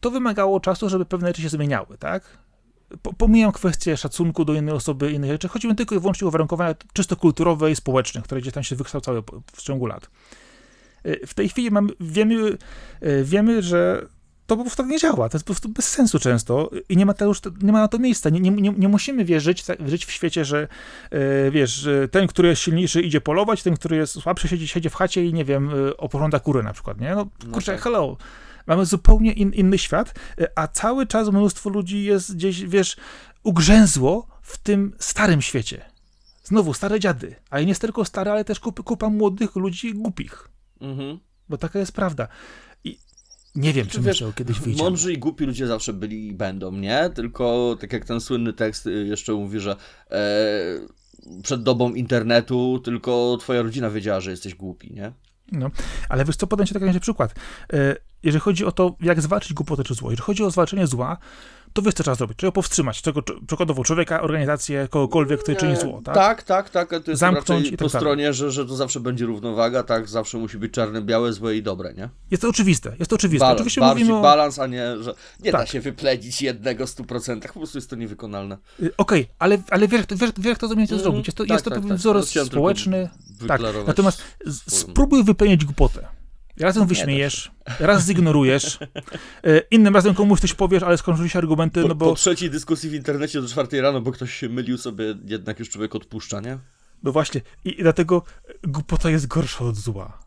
[0.00, 2.38] to wymagało czasu, żeby pewne rzeczy się zmieniały, tak?
[3.02, 5.48] Po- Pomijam kwestię szacunku do innej osoby, innych rzeczy.
[5.48, 8.76] Chodzi mi tylko i wyłącznie o uwarunkowania czysto kulturowe i społeczne, które gdzieś tam się
[8.76, 10.10] wykształcały w ciągu lat.
[11.04, 12.58] E, W tej chwili wiemy,
[13.24, 14.06] wiemy, że
[14.46, 15.28] to po prostu tak nie działa.
[15.28, 17.98] To jest po prostu bez sensu często i nie ma, już, nie ma na to
[17.98, 18.30] miejsca.
[18.30, 20.68] Nie, nie, nie, nie musimy wiesz, żyć, tak- żyć w świecie, że
[21.10, 24.90] e, wiesz, że ten, który jest silniejszy idzie polować, ten, który jest słabszy siedzi, siedzi
[24.90, 27.14] w chacie i nie wiem, e, oporządza kury na przykład, nie?
[27.14, 27.80] No No kurczę, tak.
[27.82, 28.16] hello.
[28.66, 32.96] Mamy zupełnie in, inny świat, e, a cały czas mnóstwo ludzi jest gdzieś, wiesz,
[33.42, 35.84] ugrzęzło w tym starym świecie.
[36.44, 37.34] Znowu, stare dziady.
[37.50, 40.48] A i nie tylko stare, ale też kupa, kupa młodych ludzi głupich.
[40.80, 41.18] Mhm.
[41.48, 42.28] Bo taka jest prawda.
[43.56, 44.82] Nie wiem, czy myślę, kiedyś wyjdzie.
[44.82, 47.10] Mądrzy i głupi ludzie zawsze byli i będą, nie?
[47.14, 49.76] Tylko tak jak ten słynny tekst y, jeszcze mówi, że
[50.10, 50.20] e,
[51.42, 55.12] przed dobą internetu tylko twoja rodzina wiedziała, że jesteś głupi, nie?
[55.52, 55.70] No,
[56.08, 57.34] ale wiesz co, podam ci taki przykład.
[57.72, 61.18] E, jeżeli chodzi o to, jak zwalczyć głupotę czy zło, jeżeli chodzi o zwalczenie zła,
[61.76, 62.38] to wiesz, co trzeba zrobić.
[62.38, 66.14] Trzeba powstrzymać czego, przykładowo człowieka, organizację, kogokolwiek, kto czyni zło, tak?
[66.14, 66.88] Tak, tak, tak.
[66.88, 70.08] To jest Zamknąć i tak po stronie, że, że to zawsze będzie równowaga, tak?
[70.08, 72.08] Zawsze musi być czarne, białe, złe i dobre, nie?
[72.30, 73.44] Jest to oczywiste, jest to oczywiste.
[73.44, 74.22] Balans, Oczywiście bardziej mówimy o...
[74.22, 75.68] balans, a nie, że nie da Tak.
[75.68, 77.40] się wyplenić jednego w 100%.
[77.40, 78.58] Po prostu jest to niewykonalne.
[78.82, 81.00] Y, Okej, ale, ale wiesz, wiesz, wiesz, jak to umiecie Mhm.
[81.00, 81.26] zrobić.
[81.26, 82.24] Jest to, Tak, jest to tak, pewien tak.
[82.26, 83.08] tylko społeczny.
[83.48, 84.22] Tak, natomiast
[84.68, 86.08] spróbuj wypełnić głupotę.
[86.60, 87.50] Razem Nie wyśmiejesz,
[87.80, 88.78] raz zignorujesz,
[89.44, 92.50] e, innym razem komuś coś powiesz, ale skończą się argumenty, Po, no po bo, trzeciej
[92.50, 96.40] dyskusji w internecie do czwartej rano, bo ktoś się mylił sobie, jednak już człowiek odpuszcza,
[96.40, 96.58] nie?
[97.02, 98.22] no właśnie, i, i dlatego
[98.62, 100.18] głupota jest gorsza od zła.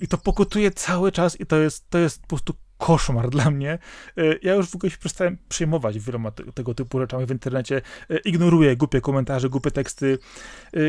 [0.00, 3.78] I to pokutuje cały czas i to jest, to jest po prostu koszmar dla mnie.
[4.16, 7.82] E, Ja już w ogóle się przestałem przejmować wieloma te, tego typu rzeczami w internecie.
[8.10, 10.18] E, Ignoruję głupie komentarze, głupie teksty,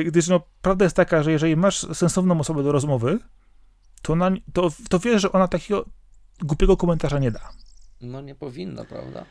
[0.06, 3.20] gdyż no, prawda jest taka, że jeżeli masz sensowną osobę do rozmowy,
[4.02, 5.86] to, ona, to, to wiesz, że ona takiego
[6.42, 7.50] głupiego komentarza nie da.
[8.02, 9.26] No nie powinna, prawda?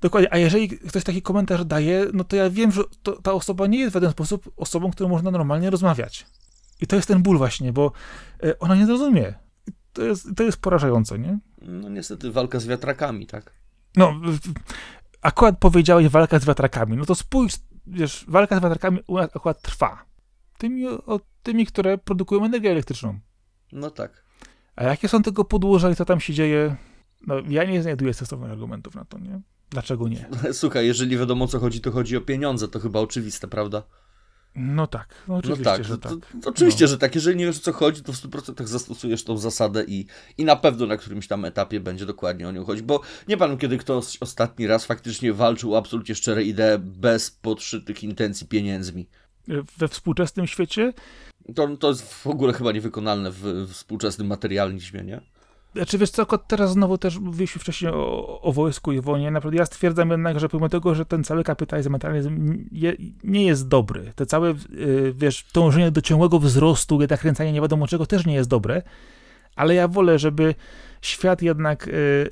[0.00, 3.66] Dokładnie, a jeżeli ktoś taki komentarz daje, no to ja wiem, że to, ta osoba
[3.66, 6.26] nie jest w żaden sposób osobą, którą można normalnie rozmawiać.
[6.80, 7.92] I to jest ten ból właśnie, bo
[8.42, 9.34] e, ona nie zrozumie.
[9.92, 11.38] To jest, to jest porażające, nie?
[11.62, 13.52] No niestety walka z wiatrakami, tak?
[13.96, 14.14] No,
[15.22, 17.54] akurat powiedziałeś walka z wiatrakami, no to spójrz,
[17.86, 20.04] wiesz, walka z wiatrakami u nas akurat trwa.
[20.58, 23.18] Tymi, o, tymi, które produkują energię elektryczną.
[23.72, 24.24] No tak.
[24.76, 26.76] A jakie są tego podłoża i co tam się dzieje?
[27.26, 29.40] No, ja nie znajduję sensownych argumentów na to, nie?
[29.70, 30.28] Dlaczego nie?
[30.52, 33.82] Słuchaj, jeżeli wiadomo o co chodzi, to chodzi o pieniądze, to chyba oczywiste, prawda?
[34.54, 36.18] No tak, no No oczywiście, tak, że to, tak.
[36.42, 37.14] to, oczywiście, że tak.
[37.14, 40.06] Jeżeli nie wiesz o co chodzi, to w 100% zastosujesz tą zasadę i,
[40.38, 43.58] i na pewno na którymś tam etapie będzie dokładnie o nią chodzić, bo nie pamiętam
[43.58, 49.08] kiedy ktoś ostatni raz faktycznie walczył o absolutnie szczere idee bez podszytych intencji pieniędzmi.
[49.78, 50.92] We współczesnym świecie
[51.54, 55.20] To, to jest w ogóle chyba niewykonalne w, w współczesnym materializmie, nie?
[55.74, 59.30] Znaczy wiesz co, teraz znowu też mówiliśmy wcześniej o, o wojsku i wojnie.
[59.30, 63.68] Naprawdę ja stwierdzam jednak, że pomimo tego, że ten cały kapitalizm, materializm je, nie jest
[63.68, 68.34] dobry, te całe, y, wiesz, dążenie do ciągłego wzrostu, nakręcanie nie wiadomo czego też nie
[68.34, 68.82] jest dobre,
[69.56, 70.54] ale ja wolę, żeby
[71.02, 72.30] świat jednak y,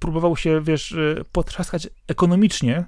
[0.00, 2.84] próbował się, wiesz, y, potrzaskać ekonomicznie,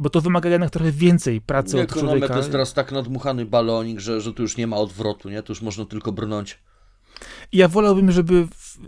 [0.00, 2.34] bo to wymaga jednak trochę więcej pracy od Ekonomia człowieka.
[2.34, 5.42] to jest teraz tak nadmuchany balonik, że, że tu już nie ma odwrotu, nie?
[5.42, 6.58] Tu już można tylko brnąć.
[7.52, 8.46] I ja wolałbym, żeby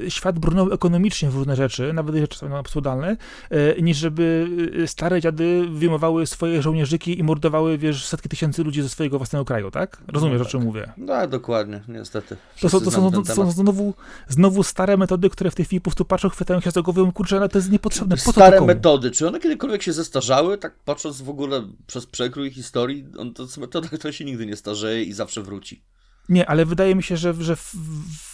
[0.09, 3.17] świat brnął ekonomicznie w różne rzeczy, nawet jeżeli czasami absurdalne,
[3.51, 4.49] e, niż żeby
[4.83, 9.45] e, stare dziady wyjmowały swoje żołnierzyki i mordowały, wiesz, setki tysięcy ludzi ze swojego własnego
[9.45, 10.03] kraju, tak?
[10.09, 10.93] Rozumiesz, No o czym mówię?
[10.97, 12.29] No, dokładnie, niestety.
[12.29, 13.95] To są, Wszyscy to są, to są znowu,
[14.29, 17.37] znowu stare metody, które w tej chwili po prostu patrzą, chwytają się za głowę kurczę,
[17.37, 20.59] ale to jest niepotrzebne, po Stare metody, czy one kiedykolwiek się zestarzały?
[20.59, 24.57] Tak patrząc w ogóle przez przekrój historii, on to jest metoda, która się nigdy nie
[24.57, 25.83] starzeje i zawsze wróci.
[26.29, 27.75] Nie, ale wydaje mi się, że, że w,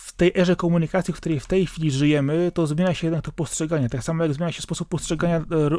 [0.07, 3.33] w tej erze komunikacji, w której w tej chwili żyjemy, to zmienia się jednak to
[3.33, 3.89] postrzeganie.
[3.89, 5.71] Tak samo jak zmienia się sposób postrzegania e, e,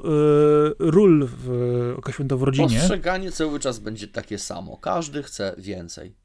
[0.80, 2.78] ról w, określony to w rodzinie.
[2.80, 4.78] Postrzeganie cały czas będzie takie samo.
[4.78, 6.16] Każdy chce więcej.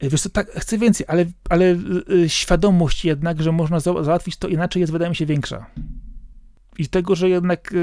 [0.00, 1.76] Wiesz co, tak, chcę więcej, ale, ale
[2.26, 5.66] świadomość jednak, że można za, załatwić to inaczej jest, wydaje mi się, większa.
[6.78, 7.74] I tego, że jednak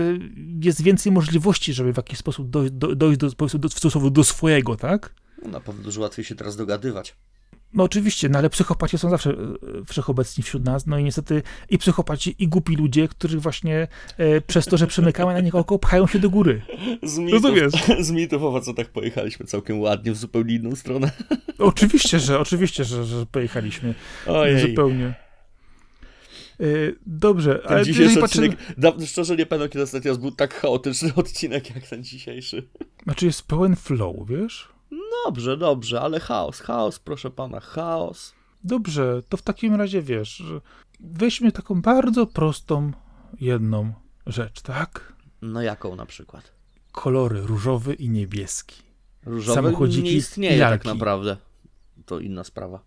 [0.61, 4.75] jest więcej możliwości, żeby w jakiś sposób dojść do, dojść do, do, stosunku do swojego,
[4.75, 5.13] tak?
[5.43, 7.15] No, na pewno dużo łatwiej się teraz dogadywać.
[7.75, 11.77] No oczywiście, no ale psychopaci są zawsze y, wszechobecni wśród nas, no i niestety i
[11.77, 16.07] psychopaci, i głupi ludzie, którzy właśnie e, przez to, że przemykamy na nich oko, pchają
[16.07, 16.61] się do góry.
[17.03, 17.73] Z Rozumiesz?
[18.07, 21.11] z mitów o facetach pojechaliśmy całkiem ładnie w zupełnie inną stronę.
[21.59, 23.93] Oczywiście, że, oczywiście, że, że pojechaliśmy
[24.27, 24.59] Ojej.
[24.59, 25.13] zupełnie.
[26.59, 26.65] E,
[27.05, 28.47] dobrze, Ten ale dzisiejszy patrzymy...
[28.47, 32.67] odcinek, szczerze nie pamiętam kiedy ostatni raz był tak chaotyczny odcinek jak ten dzisiejszy.
[33.03, 34.74] Znaczy jest pełen flow, wiesz?
[35.25, 38.33] Dobrze, dobrze, ale chaos, chaos, proszę pana, chaos.
[38.63, 40.43] Dobrze, to w takim razie wiesz,
[40.99, 42.91] weźmy taką bardzo prostą,
[43.41, 43.93] jedną
[44.27, 45.13] rzecz, tak?
[45.41, 46.51] No jaką na przykład?
[46.91, 48.81] Kolory różowy i niebieski.
[49.25, 51.37] Różowy Samochodziki nie istnieje tak naprawdę.
[52.05, 52.79] To inna sprawa.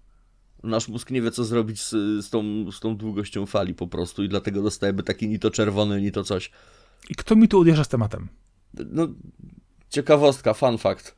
[0.63, 1.91] Nasz mózg nie wie, co zrobić z,
[2.25, 6.03] z, tą, z tą długością fali po prostu i dlatego dostajemy taki ni to czerwony,
[6.03, 6.51] ni to coś.
[7.11, 8.29] I kto mi tu odjeżdża z tematem?
[8.75, 9.09] No,
[9.91, 11.17] ciekawostka, fun fact.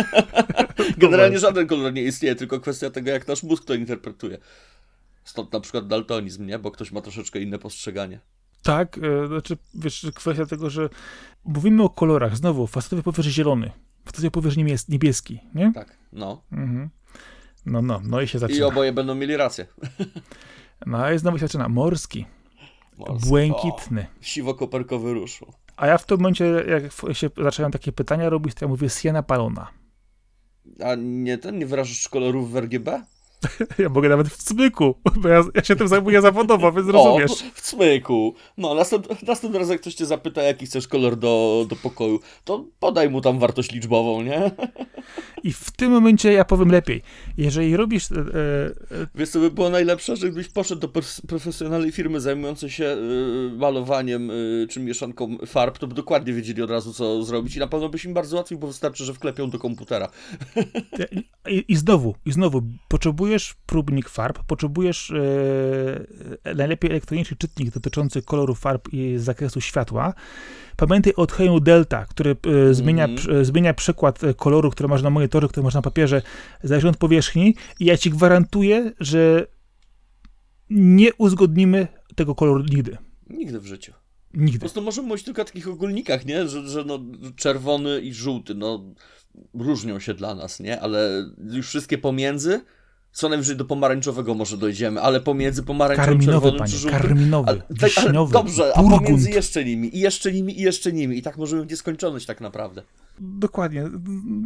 [0.98, 4.38] Generalnie żaden kolor nie istnieje, tylko kwestia tego, jak nasz mózg to interpretuje.
[5.24, 6.58] Stąd na przykład daltonizm, nie?
[6.58, 8.20] Bo ktoś ma troszeczkę inne postrzeganie.
[8.62, 10.88] Tak, e, znaczy, wiesz, kwestia tego, że
[11.44, 13.70] mówimy o kolorach, znowu, facetowie powie, że zielony,
[14.04, 15.72] facetowie powie, że niebies- niebieski, nie?
[15.74, 16.42] Tak, no.
[16.52, 16.90] Mhm.
[17.66, 18.66] No, no, no i się I zaczyna.
[18.66, 19.66] oboje będą mieli rację.
[20.86, 21.68] No i znowu się zaczyna.
[21.68, 22.26] Morski,
[22.98, 23.28] Morski.
[23.28, 24.06] błękitny.
[24.20, 25.52] O, Siwo-koperkowy ruszu.
[25.80, 29.22] A ja w tym momencie, jak się zaczynają takie pytania robić, to ja mówię siena
[29.22, 29.68] palona.
[30.84, 33.02] A nie ten, nie wyrażasz kolorów w RGB?
[33.78, 37.32] Ja mogę nawet w cmyku, bo ja, ja się tym zajmuję zawodowo, więc O, rozumiesz.
[37.54, 38.34] w cmyku.
[38.58, 42.64] No, następ, następny raz jak ktoś cię zapyta, jaki chcesz kolor do, do pokoju, to
[42.80, 44.50] podaj mu tam wartość liczbową, nie?
[45.42, 47.02] I w tym momencie ja powiem lepiej.
[47.38, 48.12] Jeżeli robisz...
[48.12, 50.88] E, e, Wiesz, co by było najlepsze, żebyś poszedł do
[51.28, 56.70] profesjonalnej firmy zajmującej się y, malowaniem y, czy mieszanką farb, to by dokładnie wiedzieli od
[56.70, 59.58] razu, co zrobić i na pewno byś im bardzo łatwiej, bo wystarczy, że wklepią do
[59.58, 60.08] komputera.
[61.50, 62.62] I, I znowu, i znowu,
[63.30, 70.14] potrzebujesz próbnik farb, potrzebujesz e, najlepiej elektroniczny czytnik dotyczący koloru farb i zakresu światła.
[70.76, 72.36] Pamiętaj o odchyleniu delta, który
[72.70, 73.36] e, zmienia, Mhm.
[73.40, 76.22] e, zmienia przykład e, koloru, który masz na monitorze, który masz na papierze,
[76.62, 77.54] zależnie od powierzchni.
[77.80, 79.46] I ja ci gwarantuję, że
[80.70, 82.96] nie uzgodnimy tego koloru nigdy.
[83.30, 83.92] Nigdy w życiu.
[84.32, 84.58] Po Nigdy.
[84.58, 86.48] prostu możemy mówić tylko o takich ogólnikach, nie?
[86.48, 86.98] Że, że no,
[87.36, 88.84] czerwony i żółty, no
[89.54, 90.80] różnią się dla nas, nie?
[90.80, 92.60] Ale już wszystkie pomiędzy,
[93.12, 97.00] co najwyżej do pomarańczowego może dojdziemy, ale pomiędzy pomarańczowym, Karminowy, czerwonym panie, żółtym...
[97.00, 101.18] karminowy, Ale, tak, ale dobrze, a pomiędzy jeszcze nimi, i jeszcze nimi, i jeszcze nimi.
[101.18, 102.82] I tak możemy w nieskończoność tak naprawdę.
[103.22, 103.84] Dokładnie.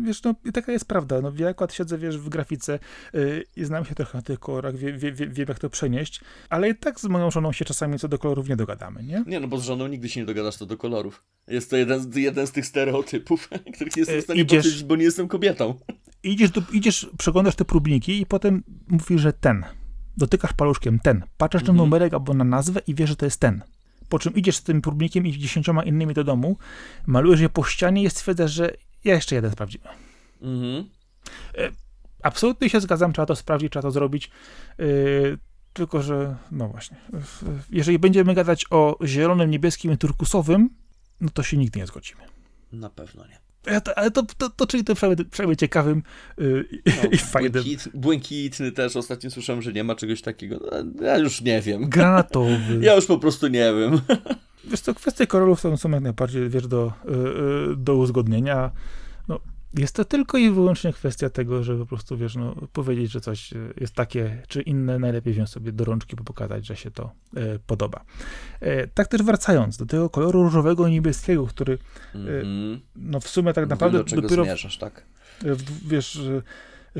[0.05, 1.21] Wiesz, no taka jest prawda.
[1.21, 2.79] No, ja akurat siedzę, wiesz, w grafice
[3.13, 6.21] yy, i znam się trochę na tych kolorach, wie, wie, wie, wiem jak to przenieść,
[6.49, 9.25] ale i tak z moją żoną się czasami co do kolorów nie dogadamy, nie?
[9.27, 11.25] Nie no, bo z żoną nigdy się nie dogadasz co do kolorów.
[11.49, 14.85] Jest to jeden, z- jeden z tych stereotypów, których nie jestem w stanie idziesz- potwierdzić,
[14.85, 15.75] bo nie jestem kobietą.
[16.23, 19.65] Idziesz, do, idziesz, przeglądasz te próbniki i potem mówisz, że ten.
[20.17, 21.23] Dotykasz paluszkiem ten.
[21.37, 21.77] Patrzysz na Mhm.
[21.77, 23.63] numerek albo na nazwę i wiesz, że to jest ten.
[24.09, 26.57] Po czym idziesz z tym próbnikiem i dziesięcioma innymi do domu,
[27.07, 28.71] malujesz je po ścianie i stwierdzasz, że
[29.05, 29.85] ja jeszcze jeden sprawdzimy.
[30.43, 30.89] Mhm.
[32.23, 34.31] Absolutnie się zgadzam, trzeba to sprawdzić, trzeba to zrobić.
[34.79, 35.39] Yy,
[35.73, 36.97] tylko, że no właśnie.
[37.71, 40.71] Jeżeli będziemy gadać o zielonym, niebieskim i turkusowym,
[41.21, 42.23] no to się nigdy nie zgodzimy.
[42.73, 43.39] Na pewno nie.
[43.97, 46.03] Ale to, to, to, czyli to przynajmniej, przynajmniej ciekawym
[46.39, 47.53] yy, No, i fajnym.
[47.53, 50.61] błękit, błękitny też, ostatnio słyszałem, że nie ma czegoś takiego.
[50.73, 51.89] No, Ja już nie wiem.
[51.91, 52.79] Granatowy.
[52.81, 54.01] Ja już po prostu nie wiem.
[54.65, 58.71] Wiesz co, kwestie kolorów są, są jak najbardziej, wiesz, do, yy, do uzgodnienia.
[59.75, 63.21] No, jest to tylko i wyłącznie kwestia tego, że po prostu, wiesz, no, powiedzieć, że
[63.21, 66.91] coś yy, jest takie czy inne, najlepiej wziąć sobie do rączki, by pokazać, że się
[66.91, 68.05] to yy, podoba.
[68.61, 71.79] Yy, tak też wracając do tego koloru różowego i niebieskiego, który
[72.15, 72.81] Mhm.
[72.97, 75.03] no w sumie tak Wiem, naprawdę do czego dopiero, zmierzasz, tak?
[75.41, 76.21] w, wiesz,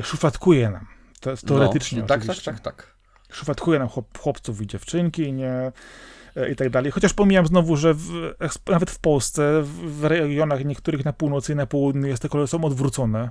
[0.01, 0.85] szufladkuje nam.
[1.19, 2.95] To jest teoretycznie no, tak, tak, tak, tak.
[3.31, 5.71] szufladkuje nam chłop, chłopców i dziewczynki, nie?
[6.35, 6.91] E, I tak dalej.
[6.91, 8.33] Chociaż pomijam znowu, że w,
[8.69, 12.63] nawet w Polsce, w, regionach niektórych na północy i na południu jest te kolory są
[12.63, 13.29] odwrócone.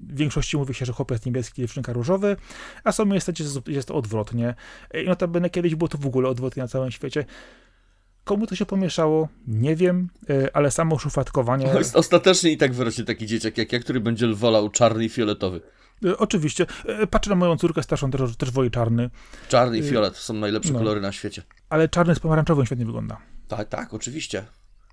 [0.00, 2.36] W większości mówi się, że chłopiec niebieski, dziewczynka różowy,
[2.84, 4.54] a są miejsca, gdzie jest- odwrotnie.
[5.04, 7.24] I notabene kiedyś było to w ogóle odwrotnie na całym świecie.
[8.24, 9.28] Komu to się pomieszało?
[9.46, 11.72] Nie wiem, e, ale samo szufladkowanie...
[11.94, 15.60] Ostatecznie i tak wyrośnie taki dzieciak jak ja, który będzie wolał czarny i fioletowy.
[16.04, 16.66] E, Oczywiście.
[16.86, 19.10] E, Patrzę na moją córkę starszą, też, też woli czarny,
[19.48, 20.78] Czarny i Y, fiolet są najlepsze no.
[20.78, 21.42] kolory na świecie.
[21.68, 23.18] ale czarny z pomarańczowym świetnie wygląda.
[23.48, 24.44] Tak, tak, oczywiście.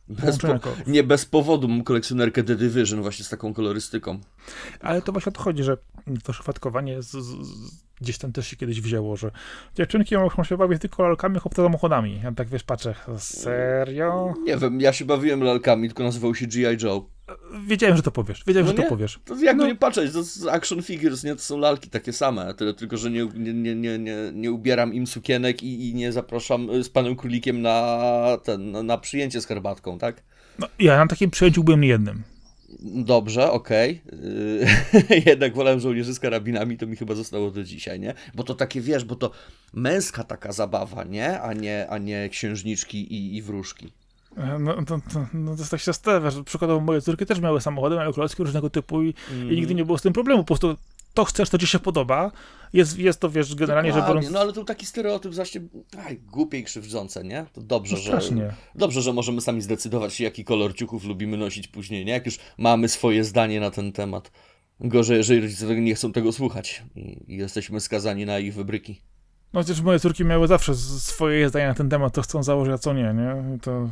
[0.10, 0.48] Bez po,
[0.88, 4.20] nie bez powodu mam kolekcjonerkę The Division właśnie z taką kolorystyką.
[4.82, 5.78] Ale to właśnie o to chodzi, że
[6.24, 7.72] to szufladkowanie z, z, z,
[8.02, 9.32] gdzieś tam też się kiedyś wzięło, że
[9.76, 12.20] dziewczynki muszą się bawić tylko lalkami, chłopcy samochodami.
[12.24, 14.34] Ja tak wiesz, patrzę, serio?
[14.44, 16.84] Nie wiem, ja się bawiłem lalkami, tylko nazywał się G.I.
[16.84, 17.10] Joe.
[17.68, 18.90] Wiedziałem, że to powiesz, wiedziałem, No że to nie?
[18.90, 19.20] powiesz.
[19.26, 19.68] To jakby No.
[19.70, 21.36] nie patrzeć, to jest action figures, nie?
[21.36, 25.08] To są lalki takie same, tyle tylko, że nie, nie, nie, nie, nie, ubieram im
[25.08, 27.98] sukienek i, i nie zapraszam z panem królikiem na,
[28.44, 30.24] ten, na przyjęcie z herbatką, tak?
[30.60, 32.24] No, ja na takim przyjęciu byłem jednym.
[32.80, 34.02] Dobrze, okej.
[35.10, 38.14] Yy, Jednak wolałem żołnierzy z karabinami, to mi chyba zostało do dzisiaj, nie?
[38.36, 39.32] Bo to takie, wiesz, bo to
[39.74, 41.42] męska taka zabawa, nie?
[41.42, 43.92] A nie, a nie księżniczki i, i wróżki.
[44.38, 47.40] E, No, to, to, no to jest tak się stawia, że przykładowo moje córki też
[47.40, 49.52] miały samochody, miały klocki różnego typu i, Mhm.
[49.52, 50.44] i nigdy nie było z tym problemu.
[50.44, 50.78] Po prostu
[51.18, 52.32] to chcesz, to ci się podoba.
[52.74, 55.62] Jest, jest to, wiesz, generalnie Dokładnie, biorąc, No ale to taki stereotyp właśnie
[56.06, 57.46] aj, głupie i krzywdzące, nie?
[57.54, 58.08] To dobrze, no, że...
[58.08, 58.54] strasznie.
[58.76, 62.12] Dobrze, że możemy sami zdecydować, jaki kolor ciuchów lubimy nosić później, nie?
[62.12, 64.32] Jak już mamy swoje zdanie na ten temat.
[64.80, 69.02] Gorzej, jeżeli rodzice nie chcą tego słuchać i, jesteśmy skazani na ich wybryki.
[69.54, 72.78] No przecież moje córki miały zawsze swoje zdania na ten temat, to chcą założyć, a
[72.78, 73.58] co nie, nie?
[73.62, 73.90] To,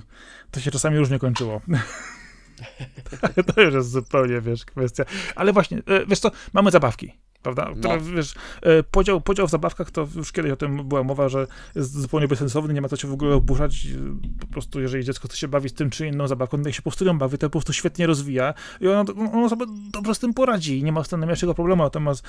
[0.51, 1.61] to się czasami różnie kończyło.
[3.55, 5.03] to już jest zupełnie, wiesz, kwestia.
[5.35, 7.71] Ale właśnie, e, wiesz co, mamy zabawki, prawda?
[7.75, 7.99] No.
[8.15, 11.93] wiesz, e, podział, podział w zabawkach, to już kiedyś o tym była mowa, że jest
[11.93, 13.85] zupełnie bezsensowny, nie ma co się w ogóle oburzać.
[13.85, 16.89] e, Po prostu, jeżeli dziecko chce się bawić tym czy inną zabawką, niech się po
[16.89, 20.33] prostu nią bawi, to po prostu świetnie rozwija i ono, ono sobie dobrze z tym
[20.33, 21.83] poradzi i nie ma z tym najmniejszego problemu.
[21.83, 22.27] Natomiast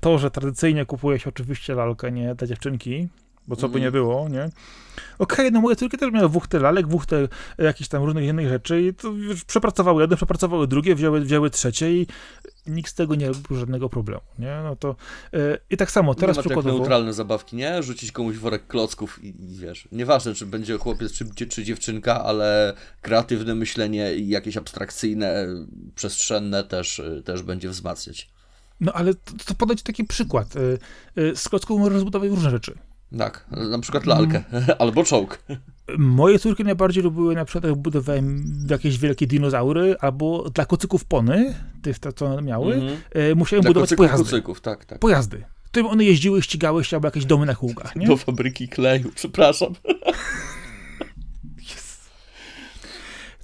[0.00, 3.08] to, że tradycyjnie kupuje się oczywiście lalkę, nie dla dziewczynki,
[3.46, 3.82] bo co by Mhm.
[3.84, 4.48] nie było, nie?
[5.18, 7.28] Okej, no moje córki też miały wuchtę lalek, wuchtę
[7.58, 11.92] jakichś tam różnych innych rzeczy i to już przepracowały jedne, przepracowały drugie, wzięły, wzięły trzecie
[11.92, 12.06] i
[12.66, 14.60] nikt z tego nie robił żadnego problemu, nie?
[14.64, 14.96] No to
[15.32, 16.78] e, i tak samo, teraz nie ma przykładowo...
[16.78, 17.82] neutralne zabawki, nie?
[17.82, 22.24] Rzucić komuś worek klocków i, i wiesz, nieważne czy będzie chłopiec czy, czy, czy dziewczynka,
[22.24, 25.46] ale kreatywne myślenie i jakieś abstrakcyjne,
[25.94, 28.30] przestrzenne też, też będzie wzmacniać.
[28.80, 30.48] No ale to, to podać taki przykład.
[31.34, 32.78] Z klocków możesz zbudować różne rzeczy.
[33.18, 34.42] Tak, na przykład lalkę
[34.78, 35.38] albo czołg.
[35.98, 41.54] Moje córki najbardziej lubiły na przykład jak budowałem jakieś wielkie dinozaury, albo dla kucyków pony,
[41.82, 42.96] tych co one miały, Mhm.
[43.16, 44.24] y, musiałem Dla budować kucyków, pojazdy.
[44.24, 44.98] kucyków, tak, tak.
[44.98, 45.44] Pojazdy.
[45.72, 48.06] Tym one jeździły, ścigały się, albo jakieś domy na kółkach, nie?
[48.06, 49.72] Do fabryki kleju, przepraszam.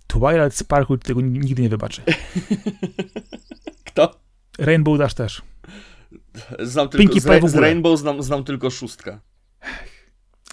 [0.07, 2.03] Twilight Sparkle tego nigdy nie wybaczy.
[3.87, 4.21] Kto?
[4.59, 5.43] Rainbow Dash też.
[6.61, 7.55] Znam tylko, z, z.
[7.55, 9.18] Rainbow znam, znam tylko szóstkę.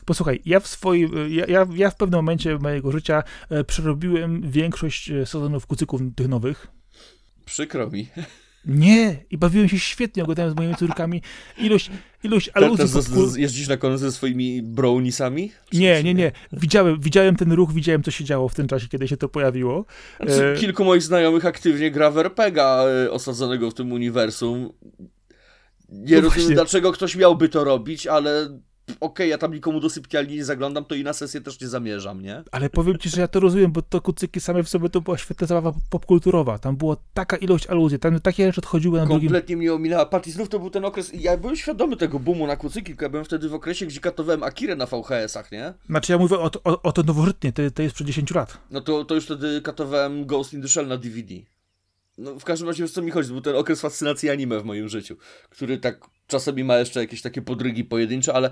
[0.05, 5.25] Posłuchaj, ja w swoim, ja, ja, w pewnym momencie mojego życia e, przerobiłem większość e,
[5.25, 6.67] sezonów kucyków tych nowych.
[7.45, 8.07] Przykro mi.
[8.65, 11.21] Nie, i bawiłem się świetnie, oglądałem z moimi córkami
[11.57, 11.91] ilość,
[12.23, 12.77] ilość aluzji.
[12.77, 15.51] też z, popkul- z, jeździsz na koniec ze swoimi browniesami?
[15.73, 16.31] Nie, nie, nie.
[16.51, 19.85] Widziałem, widziałem ten ruch, widziałem, co się działo w tym czasie, kiedy się to pojawiło.
[20.17, 24.73] Znaczy, E, Kilku moich znajomych aktywnie gra w RPGa osadzonego w tym uniwersum.
[25.89, 26.55] Nie No rozumiem, właśnie.
[26.55, 28.59] dlaczego ktoś miałby to robić, ale
[28.99, 32.21] okej, ja tam nikomu do sypialni nie zaglądam, to i na sesję też nie zamierzam,
[32.21, 32.43] nie?
[32.51, 35.17] Ale powiem ci, że ja to rozumiem, bo to kucyki same w sobie to była
[35.17, 36.59] świetna zabawa popkulturowa.
[36.59, 39.29] Tam była taka ilość aluzji, tam takie rzeczy odchodziły na drugim.
[39.29, 40.05] Kompletnie mnie ominęła.
[40.05, 41.11] Patrz, znów to był ten okres.
[41.13, 44.43] Ja byłem świadomy tego boomu na kucyki, tylko ja byłem wtedy w okresie, gdzie katowałem
[44.43, 45.73] Akirę na VHS-ach, nie?
[45.89, 48.57] Znaczy ja mówię o, to- o, o to nowożytnie, to, to jest przed 10 lat.
[48.71, 51.33] No to, to już wtedy katowałem Ghost in the Shell na DVD.
[52.17, 55.15] No w każdym razie co mi chodzi, był ten okres fascynacji anime w moim życiu,
[55.49, 58.49] który tak czasami ma jeszcze jakieś takie podrygi pojedyncze, ale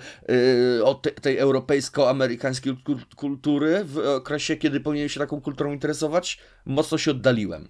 [0.77, 6.39] yy, od te, tej europejsko-amerykańskiej kul- kultury w okresie, kiedy powinienem się taką kulturą interesować,
[6.65, 7.67] mocno się oddaliłem.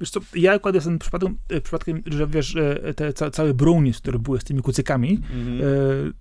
[0.00, 2.56] Wiesz co, ja akurat jestem przypadkiem, przypadkiem że wiesz,
[2.96, 5.60] te ca, całe brownies, które były z tymi kucykami, Mhm.
[5.60, 5.64] e,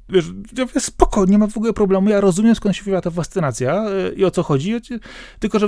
[0.10, 0.26] wiesz,
[0.58, 3.86] ja mówię, spoko, nie ma w ogóle problemu, ja rozumiem skąd się wzięła ta fascynacja
[3.86, 4.74] e, i o co chodzi,
[5.40, 5.68] tylko że,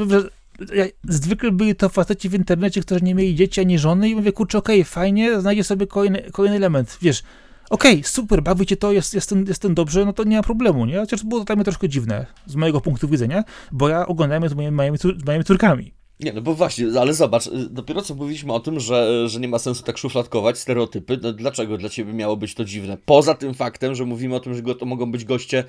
[1.03, 4.57] zwykle byli to faceci w internecie, którzy nie mieli dzieci ani żony i mówię, kurczę,
[4.57, 7.23] okej, fajnie, znajdzie sobie kolejny, kolejny element, wiesz,
[7.69, 10.85] okej, super, bawi to, jest, jest, ten, jest ten dobrze, no to nie ma problemu,
[10.85, 10.97] nie?
[10.97, 14.53] Chociaż było to dla mnie troszkę dziwne z mojego punktu widzenia, bo ja oglądałem z
[14.53, 16.04] moimi, moimi, z moimi córkami.
[16.19, 19.47] Nie, no bo właśnie, ale zobacz, y, dopiero co mówiliśmy o tym, że, że nie
[19.47, 21.19] ma sensu tak szufladkować stereotypy.
[21.21, 22.97] No, dlaczego dla ciebie miało być to dziwne?
[23.05, 25.63] Poza tym faktem, że mówimy o tym, że go, to mogą być goście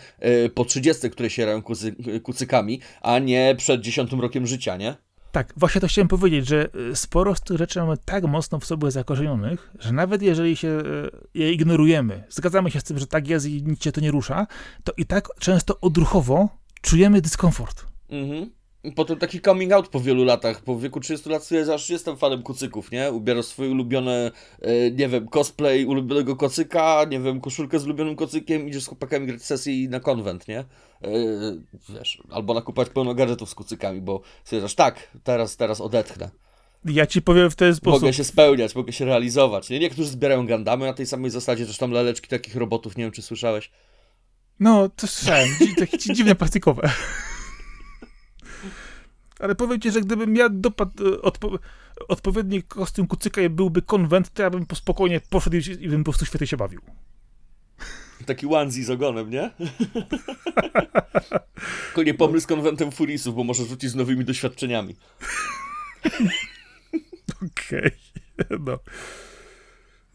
[0.45, 4.97] y, po 30, które się rają kucy, kucykami, a nie przed 10 rokiem życia, nie?
[5.33, 8.65] Tak, właśnie to chciałem powiedzieć, że y, sporo z tych rzeczy mamy tak mocno w
[8.65, 13.29] sobie zakorzenionych, że nawet jeżeli się y, je ignorujemy, zgadzamy się z tym, że tak
[13.29, 14.47] jest i nic cię to nie rusza,
[14.85, 16.49] to i tak często odruchowo
[16.83, 17.87] czujemy dyskomfort.
[18.11, 18.51] Mhm.
[18.87, 22.17] I Potem taki coming out po wielu latach, po wieku 30 lat stwierdzam, że jestem
[22.17, 23.13] fanem kucyków, nie?
[23.13, 24.31] Ubierasz swoje ulubione,
[24.61, 29.27] e, nie wiem, cosplay ulubionego kocyka, nie wiem, koszulkę z ulubionym kocykiem, idziesz z chłopakami
[29.27, 30.59] grać sesję na konwent, nie?
[30.59, 30.65] E,
[31.89, 36.31] wiesz, albo nakupać pełno gadżetów z kucykami, bo stwierdzasz, tak, teraz, teraz odetchnę.
[36.85, 38.03] Ja ci powiem w ten sposób.
[38.03, 39.79] Mogę się spełniać, mogę się realizować, nie?
[39.79, 43.23] Niektórzy zbierają gandamy na tej samej zasadzie, też tam laleczki takich robotów, nie wiem, czy
[43.23, 43.71] słyszałeś.
[44.61, 46.91] No, to słyszałem, takie dziwne plastikowe.
[49.39, 51.59] Ale powiem ci, że gdybym ja dopadł y, odpo
[52.09, 56.11] odpowiedni kostium kucyka i byłby konwent, to ja bym po spokojnie poszedł i, bym po
[56.11, 56.81] prostu świetnie się bawił.
[58.27, 59.51] Taki onesie z ogonem, nie?
[61.95, 64.97] Tylko nie z konwentem Furisów, bo może rzucić z nowymi doświadczeniami.
[67.47, 67.91] Okej,
[68.67, 68.79] no.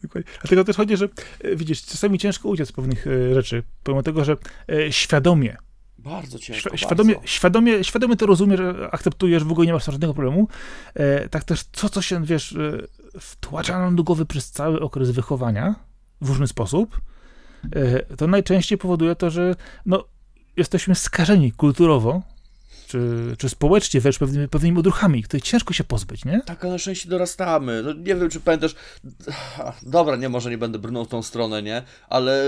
[0.02, 0.32] Dokładnie.
[0.40, 1.08] Dlatego też chodzi, że
[1.40, 4.36] e, widzisz, czasami ciężko uciec z pewnych e, rzeczy, pomimo tego, że
[4.68, 5.56] e, świadomie,
[6.04, 6.86] Bardzo ciężko, świ- bardzo.
[6.86, 10.48] świadomie, świadomie, świadomie to rozumiesz, akceptujesz, w ogóle nie masz żadnego problemu,
[10.94, 12.78] e, tak też to, co się, wiesz, e,
[13.20, 15.74] wtłacza nam do głowy przez cały okres wychowania
[16.20, 17.00] w różny sposób,
[17.76, 20.04] e, to najczęściej powoduje to, że no,
[20.56, 22.22] jesteśmy skażeni kulturowo,
[22.92, 26.40] czy, czy społecznie wręcz pewnymi, pewnymi odruchami, których ciężko się pozbyć, nie?
[26.40, 27.82] Tak, ale na szczęście dorastamy.
[27.82, 28.74] No nie wiem, czy pamiętasz.
[29.82, 31.82] Dobra, nie, może nie będę brnął w tą stronę, nie?
[32.08, 32.44] Ale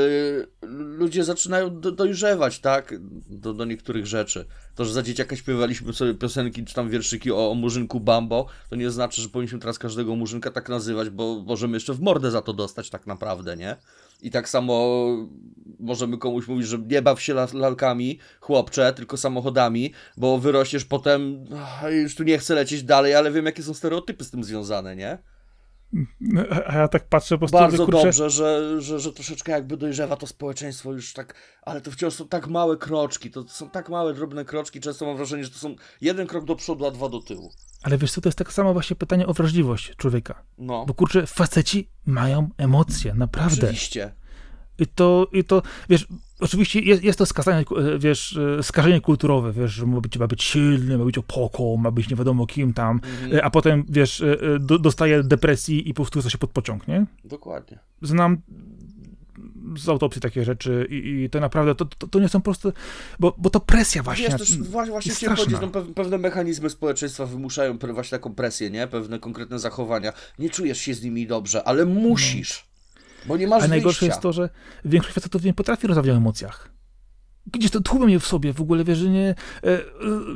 [0.98, 2.94] ludzie zaczynają do, dojrzewać, tak?
[3.28, 4.46] Do, do niektórych rzeczy.
[4.74, 8.76] To, że za dzieciaka śpiewaliśmy sobie piosenki czy tam wierszyki o, o murzynku Bambo, to
[8.76, 12.42] nie znaczy, że powinniśmy teraz każdego murzynka tak nazywać, bo możemy jeszcze w mordę za
[12.42, 13.76] to dostać tak naprawdę, nie?
[14.24, 15.06] I tak samo
[15.80, 21.44] możemy komuś mówić, że nie baw się la- lalkami, chłopcze, tylko samochodami, bo wyrośniesz potem,
[21.56, 24.96] "Ach, już tu nie chcę lecieć dalej, ale wiem, jakie są stereotypy z tym związane,
[24.96, 25.18] nie?
[26.20, 29.52] No, A ja tak patrzę po prostu, Bardzo że, kurczę, dobrze, że, że, że troszeczkę
[29.52, 33.70] jakby dojrzewa to społeczeństwo już tak, ale to wciąż są tak małe kroczki, to są
[33.70, 36.90] tak małe, drobne kroczki, często mam wrażenie, że to są jeden krok do przodu, a
[36.90, 37.52] dwa do tyłu.
[37.82, 40.42] Ale wiesz co, to jest tak samo właśnie pytanie o wrażliwość człowieka.
[40.58, 43.66] No, Bo kurczę, faceci mają emocje, naprawdę.
[43.66, 44.14] oczywiście.
[44.78, 46.06] I to, i to, wiesz,
[46.40, 50.26] oczywiście jest, jest to skazanie, e, wiesz, e, skażenie kulturowe, wiesz, że ma być, ma
[50.26, 53.34] być silny, ma być opoką, ma być nie wiadomo kim tam, Mhm.
[53.36, 54.22] e, a potem, wiesz,
[54.60, 57.06] do, dostaje depresji i po prostu chce się pod pociąg, nie?
[57.24, 57.78] Dokładnie.
[58.02, 58.38] Znam
[59.78, 62.72] z autopsji takie rzeczy i, i to naprawdę, to, to, to nie są proste,
[63.20, 64.28] bo, bo to presja właśnie.
[64.28, 68.70] Wiesz, też właśnie, właśnie jest powiedzieć, no, pew- pewne mechanizmy społeczeństwa wymuszają właśnie taką presję,
[68.70, 68.86] nie?
[68.86, 70.12] Pewne konkretne zachowania.
[70.38, 72.64] Nie czujesz się z nimi dobrze, ale musisz.
[73.26, 74.14] Bo nie masz A najgorsze wyjścia.
[74.14, 74.48] jest to, że
[74.84, 76.74] większość facetów nie potrafi rozmawiać o emocjach.
[77.46, 79.34] Gdzieś to tłumią je w sobie, w ogóle, wiesz, że nie, e,
[79.64, 79.84] e,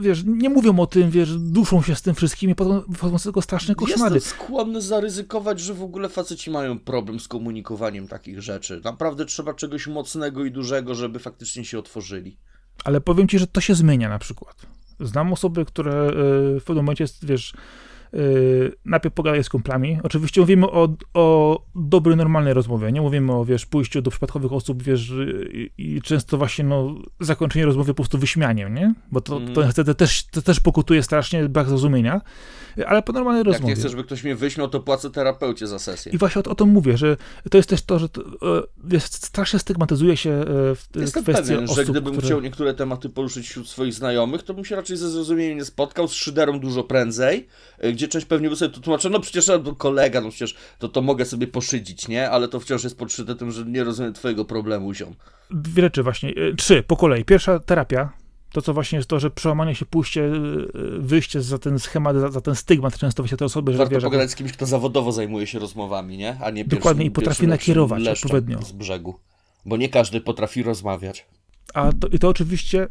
[0.01, 3.23] wiesz, nie mówią o tym, wiesz, duszą się z tym wszystkim i potem wchodzą z
[3.23, 4.15] tego straszne koszmary.
[4.15, 8.81] Jestem skłonny zaryzykować, że w ogóle faceci mają problem z komunikowaniem takich rzeczy.
[8.85, 12.39] Naprawdę trzeba czegoś mocnego i dużego, żeby faktycznie się otworzyli.
[12.85, 14.67] Ale powiem ci, że to się zmienia na przykład.
[15.01, 16.13] Znam osoby, które e,
[16.61, 17.55] w pewnym momencie, wiesz,
[18.15, 18.19] e,
[18.85, 19.99] najpierw pogadaj z kumplami.
[20.03, 22.93] Oczywiście mówimy o, o dobrej, normalnej rozmowie.
[22.93, 25.13] Nie mówimy o, wiesz, pójściu do przypadkowych osób, wiesz,
[25.53, 28.95] i, i często właśnie, no, zakończenie rozmowy po prostu wyśmianiem, nie?
[29.13, 29.55] Bo to, Mhm.
[29.55, 32.21] to niestety też, to też pokutuje strasznie brak zrozumienia.
[32.87, 33.75] Ale po normalnej Jak rozmowie.
[33.75, 36.13] nie chcesz, żeby ktoś mnie wyśmiał, to płacę terapeucie za sesję.
[36.13, 37.17] I właśnie o, o tym mówię, że
[37.51, 38.63] to jest też to, że to, e,
[38.93, 40.45] jest, strasznie stygmatyzuje się e,
[40.75, 42.27] w Jestem kwestii pewien, osób, że gdybym które...
[42.27, 46.09] chciał niektóre tematy poruszyć wśród swoich znajomych, to bym się raczej ze zrozumieniem nie spotkał,
[46.09, 47.47] z szyderą dużo prędzej,
[47.85, 50.89] y, gdzie część pewnie by sobie to tłumaczyła, no przecież ja kolega, no przecież to,
[50.89, 52.31] to mogę sobie poszydzić, nie?
[52.31, 55.15] Ale to wciąż jest podszyte tym, że nie rozumiem twojego problemu, ziom.
[55.51, 56.31] Dwie rzeczy właśnie.
[56.31, 57.25] E, Trzy po kolei.
[57.25, 58.13] Pierwsza terapia.
[58.53, 60.31] To, co właśnie jest to, że przełamanie się, pójście, e,
[60.99, 64.05] wyjście za ten schemat, za, za ten stygmat często właśnie te osoby, że Warto wiesz,
[64.05, 66.37] pogadać z kimś, kto zawodowo zajmuje się rozmowami, nie?
[66.43, 68.63] A nie Dokładnie, pierwszym, i potrafi nakierować odpowiednio.
[68.63, 69.15] z brzegu.
[69.67, 71.27] Bo nie każdy potrafi rozmawiać.
[71.75, 72.89] a to, i to oczywiście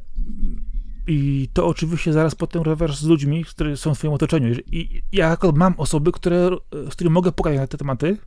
[1.08, 4.56] i to oczywiście zaraz potem rewers z ludźmi, którzy są w swoim otoczeniu.
[4.72, 8.18] I ja mam osoby, które, z którymi mogę pogadać na te tematy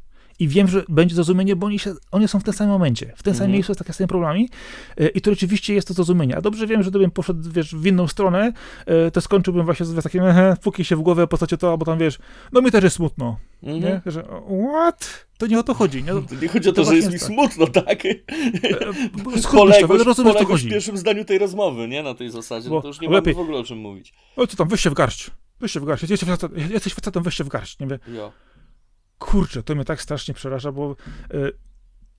[0.40, 3.22] i wiem, że będzie zrozumienie, bo oni, się, oni są w tym samym momencie, w
[3.22, 3.52] tym samym Mhm.
[3.52, 4.48] miejscu z takimi samymi problemami
[4.96, 6.36] e, i to rzeczywiście jest to zrozumienie.
[6.36, 8.52] A dobrze wiem, że gdybym poszedł, wiesz, w inną stronę,
[8.86, 10.22] e, to skończyłbym właśnie z takim,
[10.62, 12.18] puki się w głowę, postacie to, albo tam, wiesz,
[12.52, 13.82] no mi też jest smutno, Mhm.
[13.82, 14.12] nie?
[14.12, 14.22] Że,
[14.72, 15.26] what?
[15.38, 16.08] To nie o to chodzi, nie?
[16.12, 17.22] To nie chodzi o to, To że jest mi tak.
[17.28, 17.98] smutno, tak?
[19.52, 20.68] Poległeś, rozumiem, poległeś chodzi.
[20.68, 22.02] w pierwszym zdaniu tej rozmowy, nie?
[22.02, 22.68] Na tej zasadzie.
[22.68, 24.12] Bo No to już nie lepiej- mamy w ogóle o czym mówić.
[24.36, 25.30] O co tam, weź się w garść.
[25.60, 26.02] Weź się w garść.
[26.10, 27.78] Jesteś facetem, jesteś facetem weź się w garść.
[27.78, 27.98] Nie wiem.
[28.08, 28.32] Jo.
[29.20, 30.96] Kurczę, to mnie tak strasznie przeraża, bo
[31.34, 31.52] y,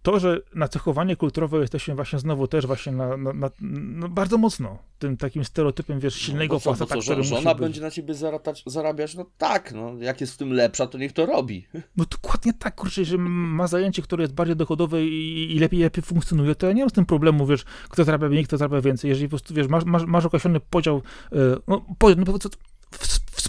[0.02, 4.78] to, że nacechowanie kulturowe jesteśmy właśnie znowu też właśnie na, na, na, no bardzo mocno
[4.99, 7.61] tym takim stereotypem, wiesz, silnego no, co, faceta, co, który żona być.
[7.61, 9.15] będzie na ciebie zaratać, zarabiać?
[9.15, 9.94] No tak, no.
[9.99, 11.68] Jak jest w tym lepsza, to niech to robi.
[11.98, 16.03] No dokładnie tak, kurczę, że ma zajęcie, które jest bardziej dochodowe i, i lepiej, lepiej
[16.03, 19.10] funkcjonuje, to ja nie mam z tym problemu, wiesz, kto zarabia mniej, kto zarabia więcej.
[19.10, 21.02] Jeżeli po prostu, wiesz, masz, masz, masz określony podział,
[21.34, 21.38] y,
[21.68, 22.49] no, podział, no, co,
[22.91, 23.41] w-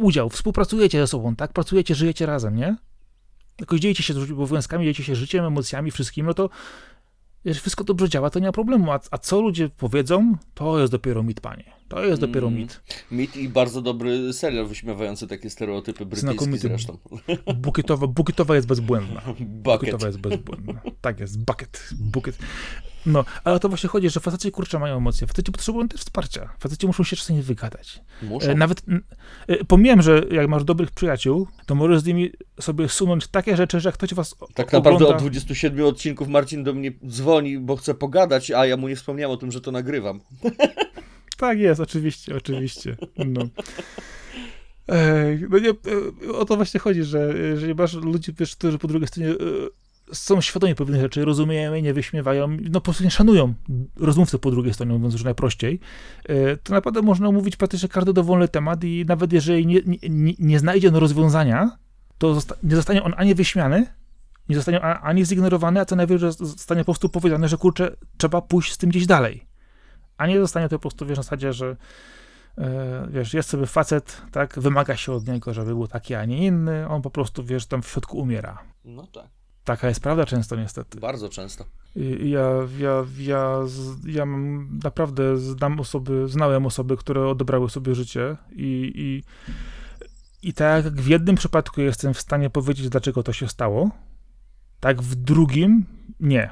[0.00, 1.52] współudział, współpracujecie ze sobą, tak?
[1.52, 2.76] Pracujecie, żyjecie razem, nie?
[3.60, 6.50] Jakoś dzielicie się obowiązkami, dzielicie się życiem, emocjami, wszystkim, no to
[7.44, 8.92] jeżeli wszystko dobrze działa, to nie ma problemu.
[8.92, 11.64] A, a co ludzie powiedzą, to jest dopiero mit, panie.
[11.88, 12.60] To jest dopiero Mm.
[12.60, 12.82] mit.
[13.10, 16.68] Mit i bardzo dobry serial wyśmiewający takie stereotypy brytyjskie Znakomity.
[16.68, 16.98] zresztą.
[17.62, 19.20] Bukietowa, bukietowa jest bezbłędna.
[19.40, 19.62] Bucket.
[19.62, 20.80] Bukietowa jest bezbłędna.
[21.00, 22.38] Tak jest, bucket, bukiet.
[23.06, 25.26] No, ale o to właśnie chodzi, że faceci kurczę mają emocje.
[25.26, 26.48] Faceci potrzebują też wsparcia.
[26.58, 28.00] Faceci muszą się czasami wygadać.
[28.22, 28.50] Muszą.
[28.50, 28.82] E, Nawet
[29.48, 33.80] e, pomijam, że jak masz dobrych przyjaciół, to możesz z nimi sobie sunąć takie rzeczy,
[33.80, 37.94] że ktoś was Tak naprawdę ogląda, od 27 odcinków Marcin do mnie dzwoni, bo chce
[37.94, 40.20] pogadać, a ja mu nie wspomniałem o tym, że to nagrywam.
[41.36, 42.96] Tak jest, oczywiście, oczywiście.
[43.16, 43.40] No.
[45.50, 49.08] No nie, e, o to właśnie chodzi, że jeżeli masz ludzi, wiesz, którzy po drugiej
[49.08, 49.34] stronie
[50.12, 53.54] są świadomi pewnych rzeczy, rozumieją je, nie wyśmiewają, no po prostu nie szanują
[53.96, 55.80] rozmówcę po drugiej stronie, mówiąc już najprościej,
[56.28, 60.58] e, to naprawdę można mówić praktycznie każdy dowolny temat i nawet jeżeli nie, nie, nie,
[60.58, 61.76] znajdzie on rozwiązania,
[62.18, 63.86] to zosta- nie zostanie on ani wyśmiany,
[64.48, 68.42] nie zostanie a- ani zignorowany, a co najwyżej zostanie po prostu powiedziane, że kurczę, trzeba
[68.42, 69.46] pójść z tym gdzieś dalej.
[70.16, 71.76] A nie zostanie to po prostu, wiesz, na zasadzie, że
[72.58, 76.46] e, wiesz, jest sobie facet, tak, wymaga się od niego, żeby był taki, a nie
[76.46, 78.58] inny, on po prostu, wiesz, tam w środku umiera.
[78.84, 79.28] No tak,
[79.64, 81.00] Taka jest prawda często niestety.
[81.00, 81.64] bardzo często.
[81.96, 82.40] Ja,
[82.78, 83.60] ja, ja,
[84.04, 84.26] ja
[84.84, 89.22] naprawdę znam osoby, znałem osoby, które odebrały sobie życie i, i,
[90.48, 93.90] i tak jak w jednym przypadku jestem w stanie powiedzieć, dlaczego to się stało,
[94.80, 95.84] tak w drugim
[96.20, 96.50] nie.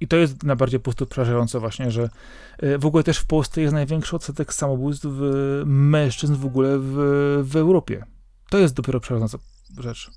[0.00, 2.10] I to jest najbardziej po prostu przerażające właśnie, że
[2.58, 6.94] e, w ogóle też w Polsce jest największy odsetek samobójstw w, mężczyzn w ogóle w,
[7.42, 8.04] w Europie.
[8.50, 9.38] To jest dopiero przerażająca
[9.78, 10.10] rzecz.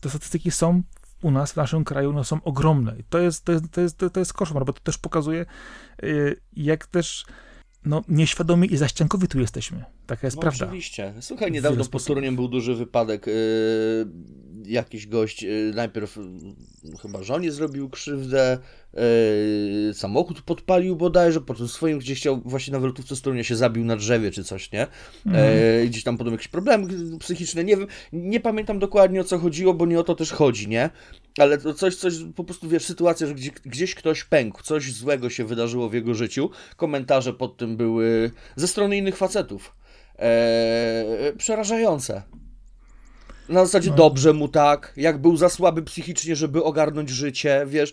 [0.00, 0.82] Te statystyki są
[1.22, 2.98] u nas, w naszym kraju, no, są ogromne.
[2.98, 5.46] I to jest, to jest, to jest, to jest koszmar, bo to też pokazuje,
[6.02, 7.26] y, jak też
[7.84, 9.84] no, nieświadomi i zaściankowi tu jesteśmy.
[10.08, 10.66] Taka jest no, prawda.
[10.66, 11.14] Oczywiście.
[11.20, 13.26] Słuchaj, niedawno pod Toruniem był duży wypadek.
[13.26, 13.32] Yy,
[14.64, 18.58] jakiś gość yy, najpierw yy, chyba żonie zrobił krzywdę,
[19.92, 23.96] samochód podpalił bodajże, potem swoim gdzieś chciał właśnie na wylotówce z Torunia się zabił na
[23.96, 24.86] drzewie czy coś, nie?
[25.26, 26.86] Yy, gdzieś tam potem jakieś problemy
[27.18, 30.68] psychiczne, nie wiem, nie pamiętam dokładnie o co chodziło, bo nie o to też chodzi,
[30.68, 30.90] nie?
[31.38, 35.30] Ale to coś, coś, po prostu wiesz, sytuacja, że gdzieś, gdzieś ktoś pękł, coś złego
[35.30, 36.50] się wydarzyło w jego życiu.
[36.76, 39.78] Komentarze pod tym były ze strony innych facetów.
[40.18, 42.22] Eee, przerażające.
[43.48, 43.96] Na zasadzie No.
[43.96, 47.92] dobrze mu tak, jak był za słaby psychicznie, żeby ogarnąć życie, wiesz.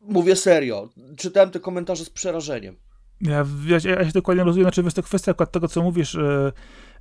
[0.00, 0.88] Mówię serio.
[1.16, 2.76] Czytałem te komentarze z przerażeniem.
[3.20, 6.52] Ja, ja, ja się dokładnie rozumiem, znaczy jest to kwestia akurat tego, co mówisz, e,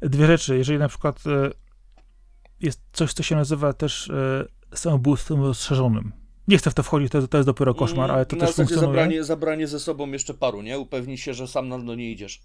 [0.01, 0.57] dwie rzeczy.
[0.57, 1.49] Jeżeli na przykład e,
[2.59, 4.45] jest coś, co się nazywa też e,
[4.77, 6.11] samobójstwem rozszerzonym.
[6.47, 8.55] Nie chcę w to wchodzić, to, to jest dopiero koszmar, ale to Mm, Na też
[8.55, 8.87] funkcjonuje.
[8.87, 10.79] zabranie, zabranie ze sobą jeszcze paru, nie?
[10.79, 12.41] Upewnij się, że sam na dno nie idziesz.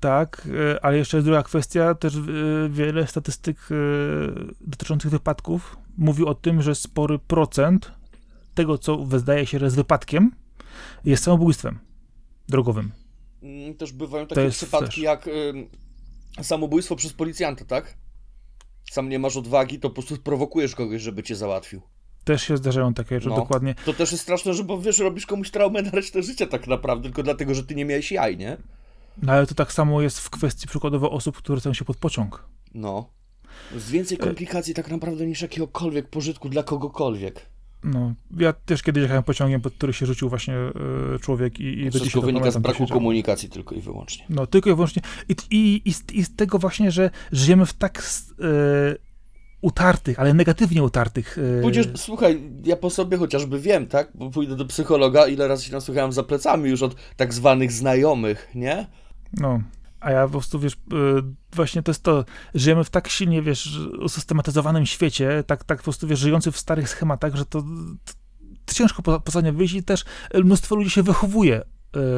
[0.00, 2.20] Tak, e, ale jeszcze jest druga kwestia, też e,
[2.68, 3.74] wiele statystyk e,
[4.60, 7.92] dotyczących wypadków mówi o tym, że spory procent
[8.54, 10.30] tego, co wydaje się, że jest wypadkiem,
[11.04, 11.78] jest samobójstwem
[12.48, 12.92] drogowym.
[13.42, 14.98] Mm, Też bywają takie przypadki też.
[14.98, 15.68] jak ym,
[16.42, 17.94] samobójstwo przez policjanta, tak?
[18.90, 21.82] Sam nie masz odwagi, to po prostu prowokujesz kogoś, żeby cię załatwił.
[22.24, 23.36] Też się zdarzają takie rzeczy, No.
[23.36, 23.74] dokładnie.
[23.84, 27.02] To też jest straszne, że bo wiesz, robisz komuś traumę na resztę życia tak naprawdę,
[27.02, 28.56] tylko dlatego, że ty nie miałeś jaj, nie?
[29.22, 32.44] No ale to tak samo jest w kwestii przykładowo osób, które chcą się pod pociąg.
[32.74, 33.10] No.
[33.74, 37.46] Jest więcej komplikacji tak naprawdę niż jakiegokolwiek pożytku dla kogokolwiek.
[37.84, 40.72] No, ja też kiedyś jechałem pociągiem, pod który się rzucił właśnie e,
[41.18, 44.24] człowiek i, i Wszystko wynika z pamiętam, braku komunikacji tylko i wyłącznie.
[44.28, 45.02] No, tylko i wyłącznie.
[45.28, 48.02] I, i, i, z, I z tego właśnie, że żyjemy w tak
[48.40, 48.44] e,
[49.60, 51.38] utartych, ale negatywnie utartych.
[51.58, 54.10] E, Pójdziesz, słuchaj, ja po sobie chociażby wiem, tak?
[54.14, 58.48] Bo pójdę do psychologa, ile razy się nasłuchałem za plecami już od tak zwanych znajomych,
[58.54, 58.86] nie?
[59.32, 59.60] No.
[60.00, 60.76] A ja po prostu, wiesz, e,
[61.52, 62.24] właśnie to jest to,
[62.54, 66.88] żyjemy w tak silnie, wiesz, usystematyzowanym świecie, tak, tak po prostu, wiesz, żyjący w starych
[66.88, 67.62] schematach, że to,
[68.64, 70.04] to ciężko poza, poza nie wyjść i też
[70.34, 71.64] mnóstwo ludzi się wychowuje e,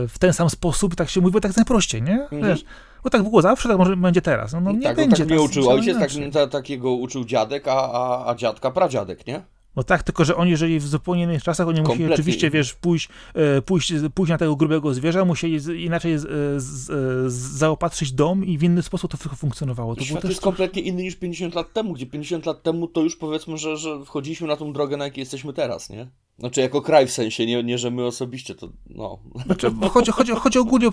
[0.09, 2.23] w ten sam sposób, tak się mówi, bo tak najprościej, nie?
[2.23, 2.43] Mhm.
[2.43, 2.65] Wiesz,
[3.05, 4.53] bo tak było zawsze, tak może będzie teraz.
[4.53, 5.17] No, no nie tak, będzie.
[5.17, 5.99] tak mnie uczył ojciec,
[6.33, 9.43] tak, takiego uczył dziadek, a, a, a dziadka pradziadek, nie?
[9.77, 12.53] No tak, tylko że oni żyli w zupełnie innych czasach, oni musieli Kompletnie oczywiście, innych.
[12.55, 16.23] wiesz, pójść, e, pójść, pójść na tego grubego zwierza, musieli inaczej z,
[16.63, 16.87] z,
[17.33, 19.97] z, zaopatrzyć dom i w inny sposób to wszystko funkcjonowało.
[19.97, 23.17] To Świat jest kompletnie inny niż 50 lat temu, gdzie 50 lat temu to już
[23.17, 26.07] powiedzmy, że, że wchodziliśmy na tą drogę, na jakiej jesteśmy teraz, nie?
[26.39, 29.19] Znaczy jako kraj w sensie, nie, nie że my osobiście, to no.
[29.47, 30.89] Znaczy, chodzi, chodzi, chodzi ogólnie,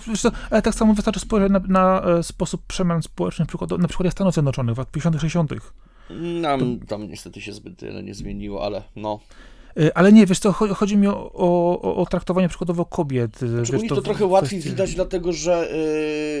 [0.50, 4.34] ale tak samo wystarczy spojrzeć na, na e, sposób przemian społecznych, przykład, na przykład Stanów
[4.34, 5.52] Zjednoczonych w latach 50 60
[6.20, 9.20] Nam tam niestety się zbyt wiele nie zmieniło, ale no.
[9.76, 13.42] E, Ale nie, wiesz co, chodzi, mi o, o, o traktowanie przykładowo kobiet.
[13.42, 15.68] e, Znaczy, wiesz, u nich to, w trochę łatwiej kwestii- widać, dlatego że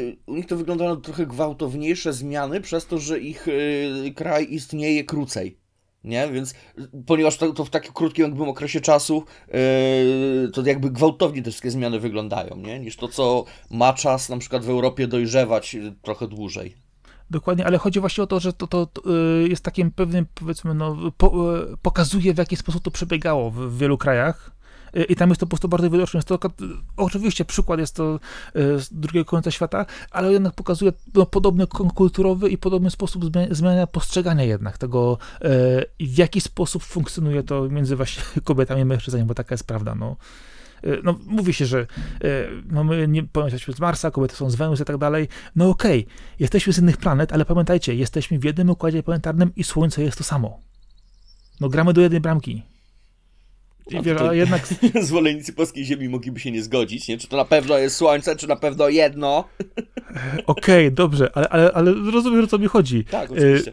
[0.04, 3.46] yy, u nich to wygląda na trochę gwałtowniejsze zmiany, przez to, że ich
[4.04, 5.56] yy, kraj istnieje krócej.
[6.04, 6.28] Nie?
[6.32, 11.42] Więc yy, ponieważ to, to w takim krótkim jakby okresie czasu, yy, to jakby gwałtownie
[11.42, 12.80] te wszystkie zmiany wyglądają, nie?
[12.80, 16.74] Niż to, co ma czas na przykład w Europie dojrzewać trochę dłużej.
[17.30, 19.02] Dokładnie, ale chodzi właśnie o to, że to, to, to
[19.44, 23.56] y, jest takim pewnym, powiedzmy, no, po, y, pokazuje w jaki sposób to przebiegało w,
[23.56, 24.50] w wielu krajach.
[24.96, 26.18] Y, I tam jest to po prostu bardzo widoczne.
[26.18, 26.38] Jest to,
[26.96, 28.20] oczywiście przykład jest to
[28.54, 33.86] z drugiego końca świata, ale jednak pokazuje no, podobny kulturowy i podobny sposób zmian- zmiany
[33.86, 35.18] postrzegania jednak tego,
[36.00, 39.94] w jaki sposób funkcjonuje to między właśnie kobietami i mężczyznami, bo taka jest prawda.
[39.94, 40.16] No.
[40.84, 41.86] Y, No, mówi się, że y,
[42.70, 45.28] no my nie pamiętać z Marsa, kobiety są z Wenus i tak dalej.
[45.56, 46.06] No okej,
[46.38, 50.24] jesteśmy z innych planet, ale pamiętajcie, jesteśmy w jednym układzie planetarnym i Słońce jest to
[50.24, 50.60] samo.
[51.60, 52.62] No gramy do jednej bramki.
[53.90, 54.66] I No wiesz, to- a jednak
[55.02, 57.18] Zwolennicy polskiej ziemi mogliby się nie zgodzić, nie?
[57.18, 59.44] Czy to na pewno jest słońce, czy na pewno jedno?
[60.46, 63.04] okej, dobrze, ale, ale, ale rozumiem, o co mi chodzi.
[63.04, 63.72] Tak, Y, oczywiście.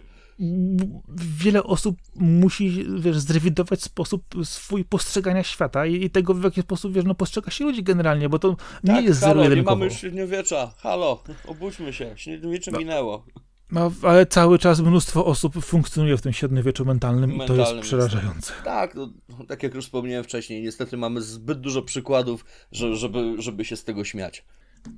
[1.40, 6.94] Wiele osób musi, wiesz, zrewidować sposób swój postrzegania świata i, i tego, w jaki sposób,
[6.94, 9.76] wiesz, no, postrzega się ludzi generalnie, bo to nie tak, jest halo, nie zero-jedynkowo.
[9.76, 10.74] mamy już średniowiecza.
[10.78, 12.14] Halo, obudźmy się.
[12.16, 13.26] Średniowiecze minęło.
[13.72, 17.76] No, ale cały czas mnóstwo osób funkcjonuje w tym średniowieczu mentalnym, i to Mentalnym jest
[17.76, 17.88] jest.
[17.88, 18.54] przerażające.
[18.64, 19.10] Tak, no,
[19.48, 23.84] tak jak już wspomniałem wcześniej, niestety mamy zbyt dużo przykładów, że, żeby, żeby się z
[23.84, 24.46] tego śmiać.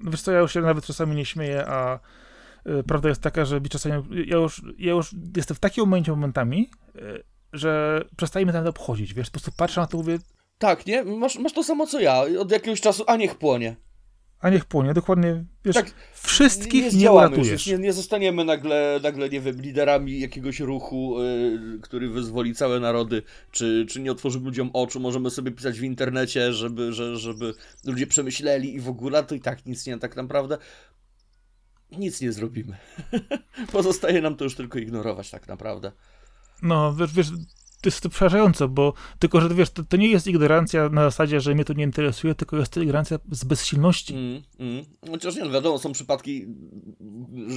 [0.03, 1.99] No Wiesz co, ja już się nawet czasami nie śmieję, a
[2.87, 6.69] prawda jest taka, że mi czasami, ja już, ja już jestem w takim momencie momentami,
[6.95, 7.23] y,
[7.53, 10.17] że przestaje mnie to obchodzić, wiesz, po prostu patrzę na to i mówię,
[10.57, 11.03] Tak, nie?
[11.03, 12.23] Masz, masz to samo co ja.
[12.39, 13.75] Od jakiegoś czasu, a niech płonie.
[14.39, 17.67] a niech płonie, dokładnie, wiesz, Tak, wszystkich nie, już, uratujesz.
[17.67, 23.21] Nie, nie zostaniemy nagle, nagle, nie wiem, liderami jakiegoś ruchu, y, który wyzwoli całe narody,
[23.51, 27.53] czy, czy nie otworzymy ludziom oczu, możemy sobie pisać w internecie, żeby, że, żeby
[27.85, 30.57] ludzie przemyśleli i w ogóle, to i tak nic nie tak naprawdę.
[31.91, 32.77] Nic nie zrobimy.
[33.71, 35.91] Pozostaje nam to już tylko ignorować tak naprawdę.
[36.61, 37.31] No, wiesz, wiesz
[37.81, 41.41] to jest to przerażające, bo tylko, że wiesz, to, to, nie jest ignorancja na zasadzie,
[41.41, 44.13] że mnie to nie interesuje, tylko jest to ignorancja z bezsilności.
[44.13, 44.85] Mm, mm.
[45.11, 46.45] Chociaż nie, no wiadomo, są przypadki,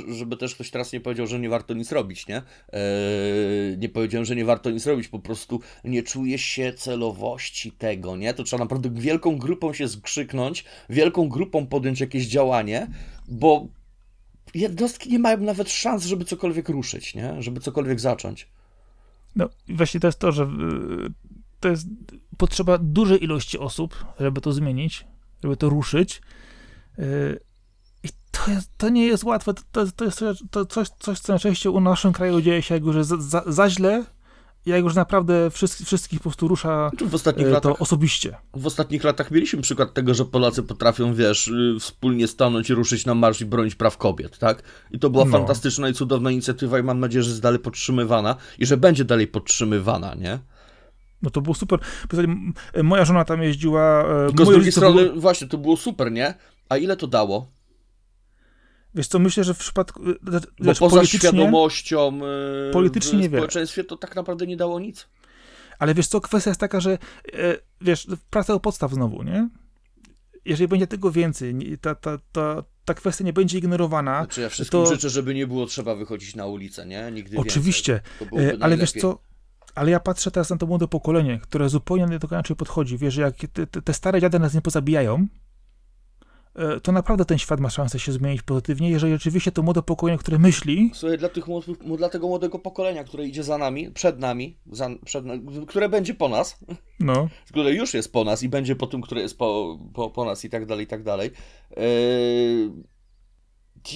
[0.09, 2.37] żeby też ktoś teraz nie powiedział, że nie warto nic robić, nie?
[2.37, 8.17] Eee, nie powiedziałem, że nie warto nic robić, po prostu nie czuje się celowości tego,
[8.17, 8.35] nie?
[8.35, 12.87] To trzeba naprawdę wielką grupą się skrzyknąć, wielką grupą podjąć jakieś działanie,
[13.29, 13.69] bo
[14.55, 17.43] jednostki nie mają nawet szans, żeby cokolwiek ruszyć, nie?
[17.43, 18.49] Żeby cokolwiek zacząć.
[19.37, 20.49] No właśnie to jest to, że y,
[21.61, 21.87] to jest
[22.37, 25.07] potrzeba dużej ilości osób, żeby to zmienić,
[25.43, 26.23] żeby to ruszyć.
[26.99, 27.41] Y,
[28.05, 29.55] I to, jest, to nie jest łatwe.
[29.73, 33.07] To, to jest to coś, coś, co najczęściej u naszym kraju dzieje się, jak już
[33.07, 34.05] za, za, za źle,
[34.67, 38.37] jak już naprawdę wszystkich, wszystkich po prostu rusza w ostatnich e, to latach, osobiście.
[38.55, 43.07] W ostatnich latach mieliśmy przykład tego, że Polacy potrafią, wiesz, y, wspólnie stanąć i ruszyć
[43.07, 44.63] na marsz i bronić praw kobiet, tak?
[44.91, 45.31] I to była no.
[45.31, 49.27] fantastyczna i cudowna inicjatywa i mam nadzieję, że jest dalej podtrzymywana i że będzie dalej
[49.27, 50.39] podtrzymywana, nie?
[51.23, 51.79] No to było super.
[52.83, 54.05] Moja żona tam jeździła.
[54.25, 55.21] E, Tylko z drugiej strony, było...
[55.21, 56.35] właśnie, to było super, nie?
[56.69, 57.47] A ile to dało?
[58.95, 60.11] Wiesz co, myślę, że w przypadku...
[60.11, 60.19] Y,
[60.61, 62.21] Bo poza świadomością
[62.69, 65.09] y, politycznie w społeczeństwie to tak naprawdę nie dało nic.
[65.79, 66.99] Ale wiesz co, kwestia jest taka, że e,
[67.81, 69.49] wiesz, praca o podstaw znowu, nie?
[70.45, 74.19] Jeżeli będzie tego więcej, ta, ta, ta, ta kwestia nie będzie ignorowana.
[74.19, 74.87] Znaczy ja wszystkim to...
[74.87, 77.11] życzę, żeby nie było trzeba wychodzić na ulicę, nie?
[77.13, 78.01] Nigdy Oczywiście,
[78.61, 79.19] ale wiesz co,
[79.75, 82.99] ale ja patrzę teraz na to młode pokolenie, które zupełnie do tego inaczej podchodzi.
[82.99, 85.27] Wiesz, jak te, te stare dziady nas nie pozabijają,
[86.83, 90.39] to naprawdę ten świat ma szansę się zmienić pozytywnie, jeżeli rzeczywiście to młode pokolenie, które
[90.39, 90.91] myśli...
[90.95, 91.45] Słuchaj, dla, tych,
[91.97, 95.25] dla tego młodego pokolenia, które idzie za nami, przed nami, za, przed,
[95.69, 96.59] które będzie po nas,
[97.01, 97.29] no.
[97.49, 100.45] które już jest po nas i będzie po tym, które jest po, po, po nas
[100.45, 101.31] i tak dalej, i tak dalej.
[101.77, 102.93] Yy,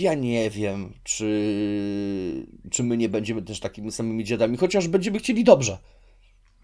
[0.00, 5.44] ja nie wiem, czy, czy my nie będziemy też takimi samymi dziadami, chociaż będziemy chcieli
[5.44, 5.78] dobrze.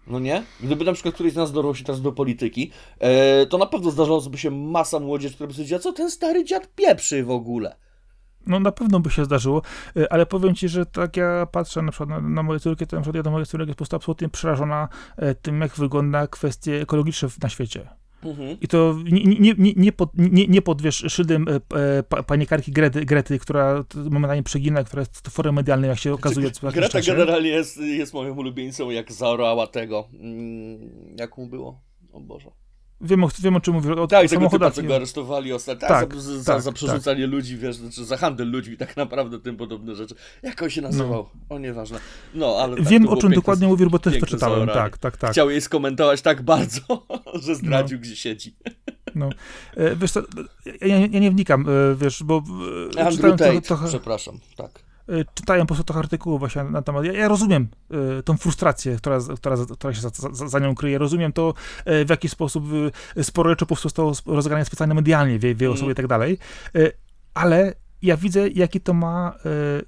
[0.07, 0.43] No nie?
[0.63, 3.91] Gdyby na przykład któryś z nas dorwał się teraz do polityki, e, to na pewno
[3.91, 7.75] zdarzałoby się masa młodzieży, która by powiedziała, co ten stary dziad pieprzy w ogóle.
[8.47, 9.61] No na pewno by się zdarzyło,
[9.97, 12.95] e, ale powiem ci, że tak ja patrzę na przykład na, na moje córki, to
[12.95, 16.27] na przykład ja do mojej córki jest po prostu absolutnie przerażona e, tym, jak wygląda
[16.27, 18.02] kwestie ekologiczne na świecie.
[18.25, 18.57] Mhm.
[18.61, 23.05] I to nie, nie, nie, nie, pod, nie, nie pod wiesz, szyldem e, panikarki Grety,
[23.05, 26.49] Grety, która momentalnie przegina, która jest tworem medialnym, jak się okazuje.
[26.49, 27.11] Znaczy, Greta czasie.
[27.11, 30.07] generalnie jest, jest moją ulubieńcą, jak zaorała tego.
[30.19, 31.81] Mm, jak mu było?
[32.11, 32.62] O Boże.
[33.03, 33.93] Wiem o, wiem, o czym mówię.
[33.93, 35.87] O tak, tego typa, co go aresztowali ostatnio.
[35.87, 37.31] Tak, za, za, tak, za przerzucanie tak.
[37.31, 40.15] ludzi, wiesz, znaczy za handel ludźmi, tak naprawdę, tym podobne rzeczy.
[40.43, 41.29] Jak on się nazywał?
[41.49, 41.55] No.
[41.55, 41.99] O, nieważne.
[42.33, 44.67] No, ale tak, Wiem, o czym piękne, dokładnie mówił, bo też to czytałem.
[44.67, 45.31] Tak, tak, tak.
[45.31, 46.81] Chciał jej skomentować tak bardzo,
[47.43, 48.01] że zdradził, no.
[48.01, 48.55] gdzie siedzi.
[49.15, 49.29] No.
[49.77, 50.21] E, wiesz co,
[50.81, 52.43] ja, ja, nie wnikam, e, wiesz, bo...
[52.97, 53.87] E, Andrew Tate, trochę...
[53.87, 54.83] przepraszam, tak.
[55.09, 57.05] Y, czytają po prostu trochę artykułów właśnie na temat.
[57.05, 57.67] Ja, ja rozumiem
[58.19, 60.97] y, tą frustrację, która, która, która się za, za, za, nią kryje.
[60.97, 61.53] Rozumiem to,
[61.87, 62.63] y, w jaki sposób
[63.17, 65.91] y, sporo rzeczy po prostu zostało rozegrane specjalnie medialnie, wie, wie mm.
[65.91, 66.37] i tak dalej.
[66.75, 66.91] Y,
[67.33, 69.33] ale ja widzę, jaki to ma
[69.79, 69.85] y,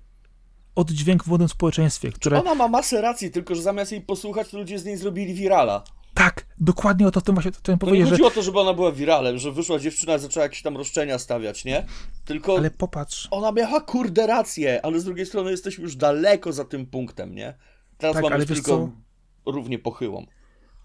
[0.76, 2.40] oddźwięk w młodym społeczeństwie, które...
[2.40, 5.84] Ona ma masę racji, tylko że zamiast jej posłuchać, to ludzie z niej zrobili wirala.
[6.16, 8.06] Tak, dokładnie o to, tym właśnie chciałem powiedzieć.
[8.06, 8.34] nie chodziło że...
[8.34, 11.66] o to, żeby ona była wiralem, że wyszła dziewczyna i zaczęła jakieś tam roszczenia stawiać,
[11.66, 11.86] nie?
[12.26, 12.58] Tylko.
[12.58, 13.28] Ale popatrz.
[13.32, 17.54] Ona miała kurde rację, ale z drugiej strony jesteśmy już daleko za tym punktem, nie?
[17.98, 18.62] Teraz tak, mamy ale tylko
[19.46, 19.52] co?
[19.52, 20.26] równie pochyłą.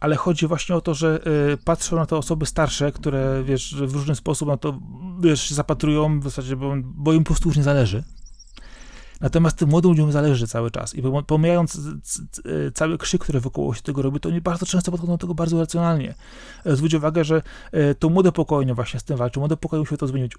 [0.00, 1.20] Ale chodzi właśnie o to, że
[1.52, 4.80] y, patrzą na te osoby starsze, które wiesz, w różny sposób na to
[5.20, 8.04] wiesz, się zapatrują w zasadzie, bo, bo im po prostu już nie zależy.
[9.20, 13.82] Natomiast tym młodym ludziom zależy cały czas i pomijając e, cały krzyk, który wokoło się
[13.82, 16.14] tego robi, to oni bardzo często podchodzą do tego bardzo racjonalnie.
[16.64, 17.42] E, zwróć uwagę, że
[17.72, 20.32] e, to młode pokolenie właśnie z tym walczy, młode pokolenie musi to zmienić.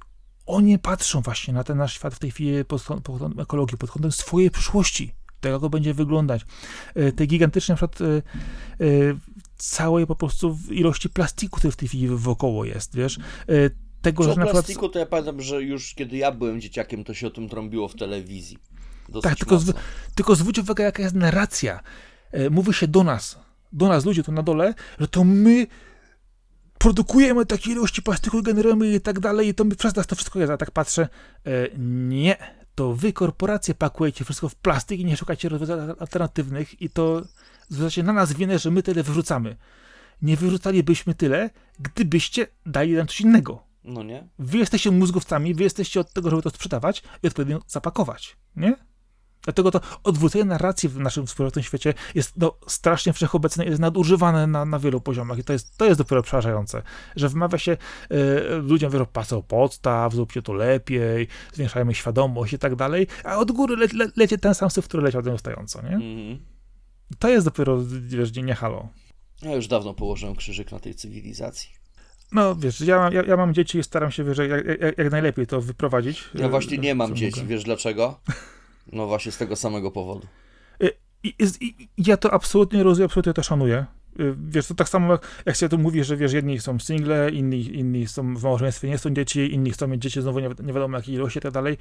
[0.46, 4.12] Oni patrzą właśnie na ten nasz świat w tej chwili pod kątem ekologii, pod kątem
[4.12, 6.46] swojej przyszłości, tego, jak będzie wyglądać.
[7.16, 8.00] Te gigantyczne na przykład
[9.58, 13.20] całej po prostu ilości plastiku, który w tej chwili wokoło jest, wiesz,
[14.02, 14.52] tego, że na przykład...
[14.52, 17.88] plastiku to ja pamiętam, że już kiedy ja byłem dzieciakiem, to się o tym trąbiło
[17.88, 18.58] w telewizji.
[19.10, 19.74] Dosyć tak, tylko, z,
[20.16, 21.80] tylko zwróć uwagę, jaka jest narracja.
[22.32, 23.40] E, mówi się do nas,
[23.74, 25.68] do nas, ludzie tu na dole, że to my
[26.78, 30.40] produkujemy takie ilości plastiku, generujemy i tak dalej, i to my przez nas to wszystko
[30.40, 30.50] jest.
[30.50, 31.08] Ja tak patrzę,
[31.46, 32.36] e, nie,
[32.76, 37.22] to wy, korporacje, pakujecie wszystko w plastik i nie szukacie rozwiązań alternatywnych i to
[37.70, 39.56] zwracacie na nas winę, że my tyle wyrzucamy.
[40.22, 41.50] Nie wyrzucalibyśmy tyle,
[41.80, 43.71] gdybyście dali nam coś innego.
[43.84, 44.28] No nie?
[44.40, 48.76] Wy jesteście mózgowcami, wy jesteście od tego, żeby to sprzedawać i odpowiednio zapakować, nie?
[49.44, 54.66] Dlatego to odwrócenie narracji w naszym współczesnym świecie jest no, strasznie wszechobecne, jest nadużywane na,
[54.66, 56.82] na wielu poziomach i to jest, to jest dopiero przerażające,
[57.16, 57.78] że wymawia się y,
[58.62, 63.76] ludziom, że pasą podstaw, zróbcie to lepiej, zwiększajmy świadomość i tak dalej, a od góry
[63.76, 65.96] le, le, lecie ten sam syf, który leciał nieustająco, nie?
[65.96, 66.40] Mhm.
[67.20, 68.90] To jest dopiero, wiesz, nie, nie halo.
[69.42, 71.81] Ja już dawno położyłem krzyżyk na tej cywilizacji.
[72.32, 75.48] No wiesz, ja, ja, ja mam dzieci i staram się wiesz, jak, jak, jak najlepiej
[75.48, 76.30] to wyprowadzić.
[76.36, 77.50] Ja właśnie nie mam dzieci, mogę.
[77.50, 78.20] wiesz dlaczego?
[78.92, 80.28] No właśnie z tego samego powodu.
[81.24, 83.86] I, i, i ja to absolutnie rozumiem, absolutnie to szanuję.
[84.20, 87.32] Y, Wiesz, to tak samo jak, jak się tu mówi, że wiesz, jedni są single,
[87.32, 90.74] inni, inni są w małżeństwie, nie są dzieci, inni chcą mieć dzieci znowu nie, nie
[90.74, 91.78] wiadomo jakiej ilości i tak dalej.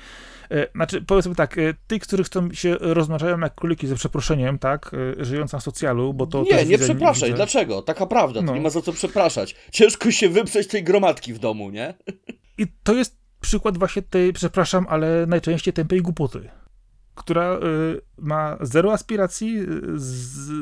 [0.53, 4.91] Y, Znaczy, powiedzmy tak, y, tych, którzy chcą się rozmnażają jak króliki ze przeproszeniem, tak,
[5.19, 7.83] żyjąc na socjalu, bo to nie, nie widzę, przepraszaj, dlaczego?
[7.83, 8.49] Taka prawda, No.
[8.49, 9.57] to nie ma za co przepraszać.
[9.73, 11.95] Ciężko się wyprzeć tej gromadki w domu, nie?
[12.59, 16.49] I to jest przykład właśnie tej, przepraszam, ale najczęściej tępej głupoty,
[17.21, 19.67] która y, ma zero aspiracji, y,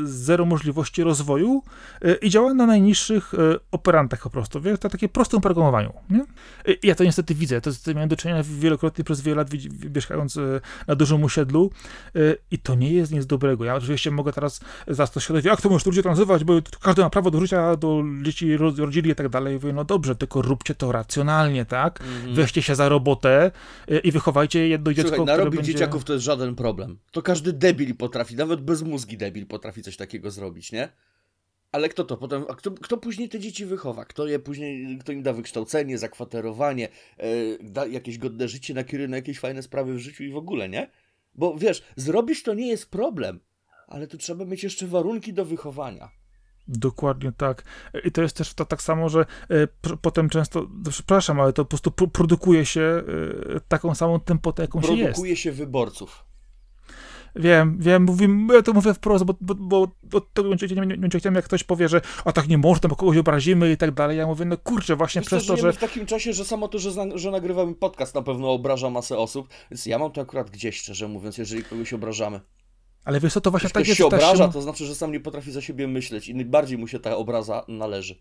[0.04, 1.62] zero możliwości rozwoju
[2.04, 3.32] y, i działa na najniższych
[3.70, 6.24] operantach po prostu, wiesz, na takie prostym programowaniu, nie?
[6.82, 9.48] Ja to niestety widzę, to, to miałem do czynienia wielokrotnie przez wiele lat
[9.94, 10.38] mieszkając
[10.86, 11.70] na dużym osiedlu
[12.16, 13.64] y, i to nie jest nic dobrego.
[13.64, 16.52] Ja oczywiście mogę teraz zastosować, jak to możesz ludzie to nazywać, bo
[16.82, 19.54] każdy ma prawo do życia, do dzieci ro- rodzili i tak dalej.
[19.54, 22.00] Mówię, no dobrze, tylko róbcie to racjonalnie, tak?
[22.34, 23.50] Weźcie się za robotę
[24.04, 25.72] i wychowajcie jedno dziecko, Słuchaj, które będzie...
[25.72, 26.98] dzieciaków to jest żaden problem.
[27.12, 30.88] To każdy debil potrafi, nawet bezmózgi debil potrafi coś takiego zrobić, nie?
[31.72, 34.04] Ale kto to potem, a kto, kto później te dzieci wychowa?
[34.04, 36.88] Kto je później, kto im da wykształcenie, zakwaterowanie,
[37.18, 37.26] e,
[37.60, 38.74] da jakieś godne życie,
[39.08, 40.90] na jakieś fajne sprawy w życiu i w ogóle, nie?
[41.34, 43.40] Bo wiesz, zrobić to nie jest problem,
[43.86, 46.10] ale tu trzeba mieć jeszcze warunki do wychowania.
[46.68, 47.62] Dokładnie tak.
[48.04, 49.26] I to jest też to tak samo, że
[49.82, 54.20] pr- potem często, no przepraszam, ale to po prostu pr- produkuje się e, taką samą
[54.20, 55.04] tempotę, jaką się jest.
[55.04, 56.24] Produkuje się wyborców.
[57.38, 59.88] Wiem, wiem, mówię, ja to mówię wprost, bo, bo, bo
[60.18, 62.88] od tego nie, nie, nie, nie chciałem, jak ktoś powie, że a tak nie można,
[62.88, 64.18] bo kogoś obrazimy i tak dalej.
[64.18, 66.78] Ja mówię, no kurczę, właśnie Wiesz przez to, że w takim czasie, że samo to,
[66.78, 70.50] że, zna, że nagrywamy podcast na pewno obraża masę osób, więc ja mam to akurat
[70.50, 72.40] gdzieś, szczerze mówiąc, jeżeli kogoś obrażamy.
[73.04, 74.94] Ale wiesz co, to właśnie Jak tak ktoś jest, się obraża, siła- to znaczy, że
[74.94, 78.18] sam nie potrafi za siebie myśleć i bardziej mu się ta obraza należy.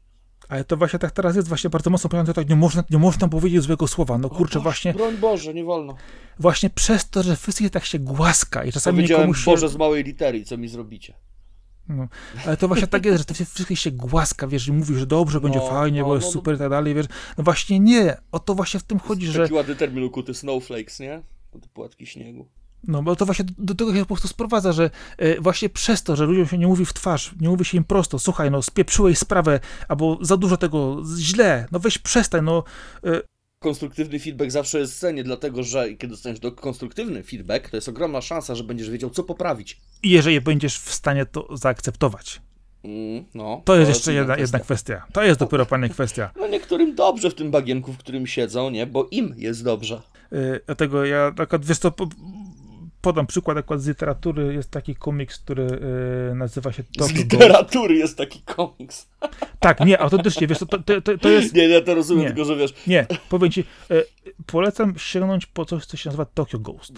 [0.50, 3.28] Ale to właśnie tak teraz jest właśnie bardzo mocno pojęte, tak nie można, nie można
[3.28, 4.18] powiedzieć złego słowa.
[4.18, 5.96] No kurczę, O, właśnie, Broń Boże, nie wolno.
[6.40, 9.52] właśnie przez to, że wszystkich tak się głaska i czasami komuś się...
[9.52, 11.14] Boże z małej litery, co mi zrobicie?
[11.90, 12.08] No,
[12.46, 15.42] ale to właśnie tak jest, że to wszystkich się głaska, wiesz, i mówi, że dobrze,
[15.42, 16.34] będzie No, fajnie, no, bo jest no, no.
[16.34, 17.06] super i tak dalej, wiesz.
[17.38, 19.42] No właśnie nie, o to właśnie w tym chodzi, że...
[19.42, 21.22] Taki ładny termin ukuty, snowflakes, nie?
[21.62, 22.48] Te płatki śniegu.
[22.84, 26.04] No, bo to właśnie do, do tego się po prostu sprowadza, że e, właśnie przez
[26.04, 28.62] to, że ludziom się nie mówi w twarz, nie mówi się im prosto, słuchaj, no
[28.62, 32.64] spieprzyłeś sprawę, albo za dużo tego, źle, no weź przestań, no
[33.60, 37.90] Konstruktywny feedback zawsze jest w cenie, dlatego że kiedy dostaniesz do konstruktywny feedback, to jest
[37.90, 39.82] ogromna szansa, że będziesz wiedział, co poprawić.
[40.04, 42.42] i jeżeli będziesz w stanie to zaakceptować.
[42.84, 45.06] Mm, no, To jest jeszcze inna jedna, jedna kwestia.
[45.14, 46.32] To jest dopiero pani kwestia.
[46.40, 48.86] No niektórym dobrze w tym bagienku, w którym siedzą, nie?
[48.88, 50.02] Bo im jest dobrze.
[50.34, 51.92] Y, Dlatego ja akurat, wiesz co,
[53.08, 55.64] podam przykład akurat z literatury, jest taki komiks, który
[56.32, 57.24] y, nazywa się Z Tokyo Ghoul.
[57.24, 59.08] literatury jest taki komiks.
[59.60, 62.30] Tak, nie, autentycznie, wiesz to, to, to, to jest, Nie, ja to rozumiem, Nie.
[62.30, 64.04] tylko że wiesz, nie, powiem ci, y,
[64.46, 66.94] polecam sięgnąć po coś, co się nazywa Tokyo Ghost.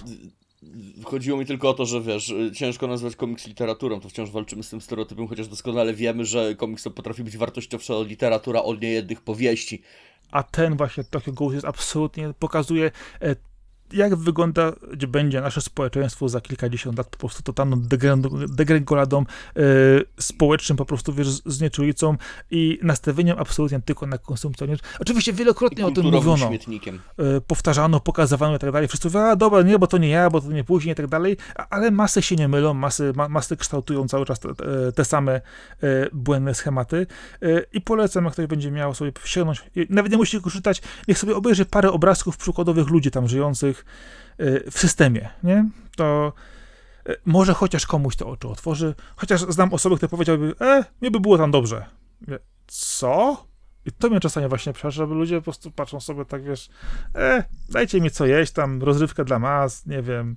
[1.03, 4.69] chodziło mi tylko o to, że wiesz, ciężko nazwać komiks literaturą, to wciąż walczymy z
[4.69, 9.81] tym stereotypem, chociaż doskonale wiemy, że komiks to potrafi być wartościowsza literatura od niejednych powieści.
[10.31, 12.91] A ten właśnie Tokyo Ghost jest absolutnie, pokazuje
[13.21, 13.35] e,
[13.93, 17.81] jak wygląda, gdzie będzie nasze społeczeństwo za kilkadziesiąt lat, po prostu totalną
[18.49, 19.61] degrengoladą e,
[20.19, 22.17] społecznym, po prostu wiesz, z- znieczulicą
[22.51, 24.67] i nastawieniem absolutnie tylko na konsumpcję.
[24.99, 26.47] Oczywiście wielokrotnie o tym mówiono.
[26.47, 26.99] śmietnikiem.
[27.17, 28.87] e, powtarzano, pokazywano i tak dalej.
[28.87, 31.07] Wszyscy mówią, a dobra, nie, bo to nie ja, bo to nie później i tak
[31.07, 31.37] dalej,
[31.69, 34.49] ale masy się nie mylą, masy, ma, masy kształtują cały czas te,
[34.95, 35.41] te- same e,
[36.13, 37.07] błędne schematy
[37.73, 41.17] i polecam, jak ktoś będzie miał sobie sięgnąć, i nawet nie musi tego czytać, niech
[41.19, 43.78] sobie obejrzy parę obrazków przykładowych ludzi tam żyjących
[44.37, 45.69] e, w systemie, nie?
[45.95, 46.33] To
[47.05, 51.19] e, może chociaż komuś te oczy otworzy, chociaż znam osoby, które powiedziałyby, e, nie by
[51.19, 51.85] było tam dobrze.
[52.67, 53.45] Co?
[53.85, 56.69] I to mnie czasami właśnie przeraża, żeby ludzie po prostu patrzą sobie tak, wiesz,
[57.15, 60.35] e, dajcie mi co jeść, tam rozrywkę dla mas, nie wiem,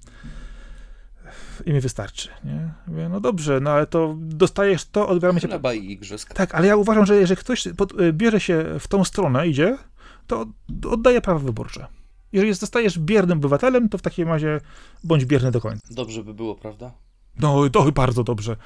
[1.66, 2.72] i mi wystarczy, nie?
[2.86, 5.48] Mówię, no dobrze, no ale to dostajesz to, odbieramy cię...
[5.48, 6.34] Chleba i igrzysk.
[6.34, 9.78] Tak, ale ja uważam, że jeżeli ktoś pod, y, bierze się w tą stronę, idzie,
[10.26, 10.46] to
[10.90, 11.86] oddaje prawa wyborcze.
[12.32, 14.60] Jeżeli zostajesz biernym obywatelem, to w takim razie
[15.04, 15.88] bądź bierny do końca.
[15.90, 16.92] Dobrze by było, prawda?
[17.38, 18.56] No, to bardzo dobrze.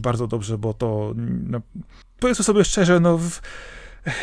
[0.00, 1.12] Bardzo dobrze, bo to.
[1.46, 1.60] No,
[2.20, 3.18] powiedzmy sobie szczerze, no.
[3.18, 3.40] W,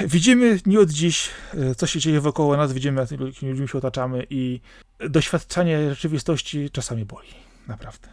[0.06, 4.26] widzimy nie od dziś, e, co się dzieje wokoło nas, widzimy, jakimi ludźmi się otaczamy,
[4.30, 4.62] i
[5.10, 7.28] doświadczanie rzeczywistości czasami boli.
[7.68, 8.08] Naprawdę.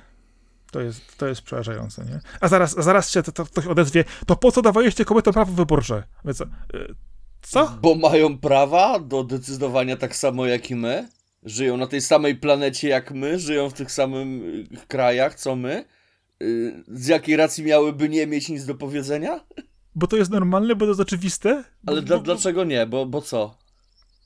[0.70, 2.20] To jest, to jest przerażające, nie?
[2.40, 5.52] A zaraz, a zaraz się to, to ktoś odezwie, to po co dawaliście kobietom prawo
[5.52, 6.02] wyborcze?
[6.24, 6.46] Więc, y,
[7.42, 7.78] co?
[7.82, 11.08] Bo mają prawa do decydowania tak samo jak i my?
[11.42, 13.38] Żyją na tej samej planecie jak my?
[13.38, 15.84] Żyją w tych samych y, krajach co my?
[16.42, 19.40] Y, Z jakiej racji miałyby nie mieć nic do powiedzenia?
[19.94, 21.64] Bo to jest normalne, bo to jest oczywiste?
[21.86, 22.86] Ale bo, dla, bo, dlaczego nie?
[22.86, 23.58] Bo, bo co?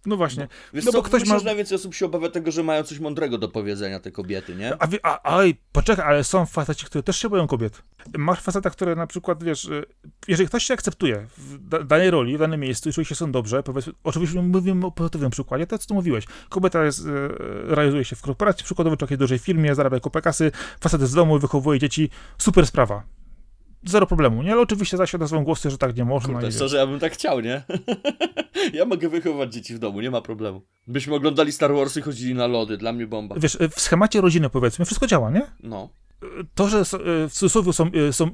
[0.07, 0.49] No właśnie.
[0.73, 2.99] No co, bo ktoś myślę, ma- że najwięcej osób się obawia tego, że mają coś
[2.99, 4.73] mądrego do powiedzenia, te kobiety, nie?
[4.83, 7.83] A, a, oj, poczekaj, ale są faceci, którzy też się boją kobiet.
[8.19, 9.85] Masz faceta, który na przykład, wiesz, y,
[10.29, 13.33] jeżeli ktoś się akceptuje w da- danej roli, w danym miejscu i czuje się są
[13.33, 16.24] dobrze, powiedzmy, oczywiście mówimy o pozytywnym przykładzie, to co tu mówiłeś.
[16.49, 17.11] Kobieta jest, y,
[17.66, 21.39] realizuje się w korporacji, przykładowo czy jakiejś dużej firmie, zarabia kupę kasy, facet z domu,
[21.39, 23.03] wychowuje dzieci, super sprawa.
[23.85, 24.53] Zero problemu, nie?
[24.53, 26.33] Ale oczywiście zaś odezwą głosy, że tak nie można.
[26.33, 27.63] Kurde, szczerze, ja bym tak chciał, nie?
[28.79, 30.63] ja mogę wychować dzieci w domu, nie ma problemu.
[30.87, 33.35] Byśmy oglądali Star Wars i chodzili na lody, dla mnie bomba.
[33.39, 35.47] wiesz, w schemacie rodziny, powiedzmy, wszystko działa, nie?
[35.63, 35.89] No.
[36.55, 38.31] to, że y, w cudzysłowie są, y, są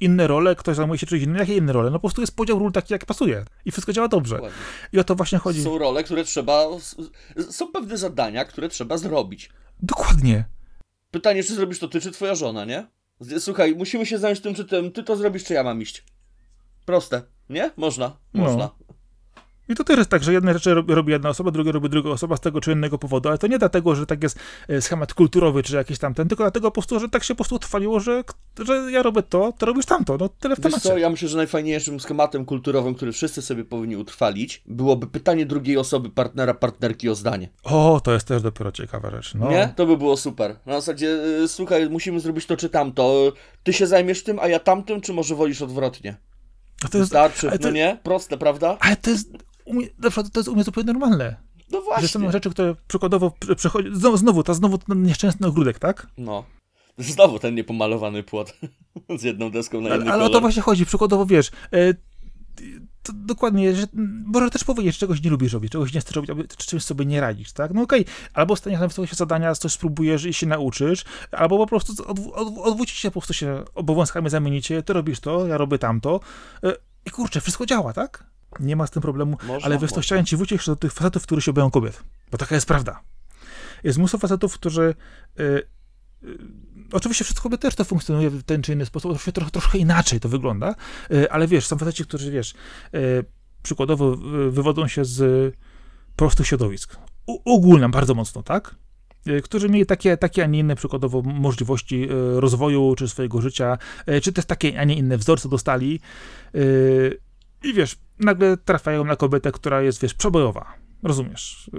[0.00, 1.90] inne role, ktoś zajmuje się czymś innym, jakie inne role?
[1.90, 3.44] No po prostu jest podział ról taki, jak pasuje.
[3.64, 4.34] I wszystko działa dobrze.
[4.34, 4.58] Dokładnie.
[4.92, 5.62] I o to właśnie chodzi.
[5.62, 6.66] Są role, które trzeba.
[7.50, 9.50] Są pewne zadania, które trzeba zrobić.
[9.82, 10.44] Dokładnie.
[11.10, 12.86] Pytanie, czy zrobisz to ty, czy twoja żona, nie?
[13.38, 16.04] Słuchaj, musimy się zająć tym, czy tym, ty to zrobisz, czy ja mam iść.
[16.86, 17.70] Proste, nie?
[17.76, 18.42] Można, No.
[18.42, 18.70] można.
[19.68, 22.36] I to też jest tak, że jedne rzeczy robi, jedna osoba, drugie robi druga osoba
[22.36, 25.62] z tego czy innego powodu, ale to nie dlatego, że tak jest e, schemat kulturowy
[25.62, 28.24] czy jakiś tamten, tylko dlatego po prostu, że tak się po prostu utrwaliło, że,
[28.66, 30.16] że ja robię to, to robisz tamto.
[30.20, 30.88] No tyle w Wiesz temacie.
[30.88, 35.76] co, ja myślę, że najfajniejszym schematem kulturowym, który wszyscy sobie powinni utrwalić, byłoby pytanie drugiej
[35.76, 37.48] osoby, partnera, partnerki o zdanie.
[37.64, 39.34] O, to jest też dopiero ciekawa rzecz.
[39.34, 39.50] No.
[39.50, 39.72] Nie?
[39.76, 40.56] To by było super.
[40.66, 41.08] Na zasadzie,
[41.42, 43.32] y, słuchaj, musimy zrobić to czy tamto.
[43.62, 46.16] Ty się zajmiesz tym, a ja tamtym, czy może wolisz odwrotnie?
[46.84, 47.98] A to jest, Wystarczy, ale to- no nie?
[48.02, 48.76] Proste, prawda?
[48.80, 49.28] ale to jest,
[49.98, 51.36] na przykład to jest u mnie zupełnie normalne.
[51.70, 52.08] No Że właśnie.
[52.08, 56.06] są rzeczy, które przykładowo przy- przychodzi, znowu, znowu, ta znowu ten nieszczęsny ogródek, tak?
[56.18, 56.44] No.
[56.98, 58.56] Znowu ten niepomalowany płot
[59.18, 61.94] z jedną deską na inny Ale, ale o to właśnie chodzi, przykładowo wiesz, e,
[63.02, 63.86] to dokładnie, że
[64.26, 66.84] może też powiedzieć, że czegoś nie lubisz robić, czegoś nie chcesz robić, albo czy czymś
[66.84, 67.74] sobie nie radzisz, tak?
[67.74, 71.92] No okej, albo staniesz na wysokości zadania, coś spróbujesz i się nauczysz, albo po prostu
[71.92, 76.20] odw- odw- odwrócisz się, po prostu się obowiązkami zamienicie, ty robisz to, ja robię tamto
[76.64, 76.72] e,
[77.06, 78.31] i kurczę, wszystko działa, tak?
[78.60, 81.52] Nie ma z tym problemu, Można, ale chciałem ci jeszcze do tych facetów, którzy się
[81.52, 83.00] boją kobiet, bo taka jest prawda.
[83.84, 84.94] Jest mnóstwo facetów, którzy
[85.38, 85.62] e,
[86.92, 90.20] Oczywiście wszystko kobiety też to funkcjonuje w ten czy inny sposób, oczywiście trochę, troszkę inaczej
[90.20, 90.74] to wygląda,
[91.10, 92.54] e, ale wiesz, są faceci, którzy, wiesz,
[92.94, 92.98] e,
[93.62, 94.16] przykładowo
[94.50, 95.54] wywodzą się z
[96.16, 96.96] prostych środowisk.
[97.26, 98.74] U, ogólnie bardzo mocno, tak?
[99.42, 103.78] Którzy mieli takie, takie, a nie inne przykładowo możliwości rozwoju, czy swojego życia,
[104.22, 106.00] czy też takie, a nie inne wzorce dostali.
[107.62, 110.74] I wiesz, nagle trafiają na kobietę, która jest, wiesz, przebojowa.
[111.02, 111.70] Rozumiesz?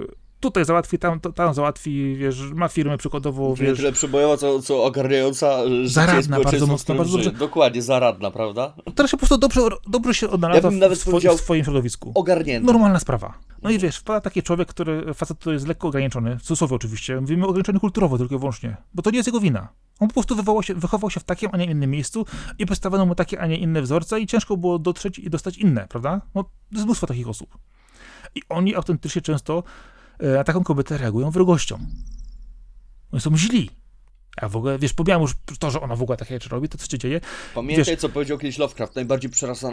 [0.44, 4.84] Tutaj załatwi, tam, tam załatwi, wiesz, ma firmę przykładowo, Nie wiesz, tyle przebojowa, co, co
[4.84, 7.32] ogarniająca e, życie Zaradna, bardzo mocno, bardzo dobrze.
[7.32, 8.74] Dokładnie, zaradna, prawda?
[8.92, 12.12] która się po prostu dobrze, dobrze się odnalazła nawet w, swo, w swoim środowisku.
[12.14, 12.72] Ogarnięta.
[12.72, 13.34] Normalna sprawa.
[13.62, 17.20] No i wiesz, wpada taki człowiek, który, facet, który jest lekko ograniczony, w cudzysłowie oczywiście,
[17.20, 19.68] mówimy o ograniczeniu kulturowo tylko i wyłącznie, bo to nie jest jego wina.
[20.00, 22.26] On po prostu się, wychował się w takim, a nie innym miejscu
[22.58, 25.86] i postawiono mu takie, a nie inne wzorce i ciężko było dotrzeć i dostać inne,
[25.88, 26.20] prawda?
[26.34, 27.58] No, jest mnóstwo takich osób.
[28.34, 29.62] I oni autentycznie często
[30.20, 31.78] na taką kobietę reagują wrogością.
[33.12, 33.70] Oni są źli.
[34.36, 36.78] A w ogóle, wiesz, pomijam już to, że ona w ogóle takie rzeczy robi, to
[36.78, 37.20] co się dzieje,
[37.54, 38.96] Pamiętaj, co powiedział kiedyś Lovecraft.
[38.96, 39.68] Najbardziej przeraża,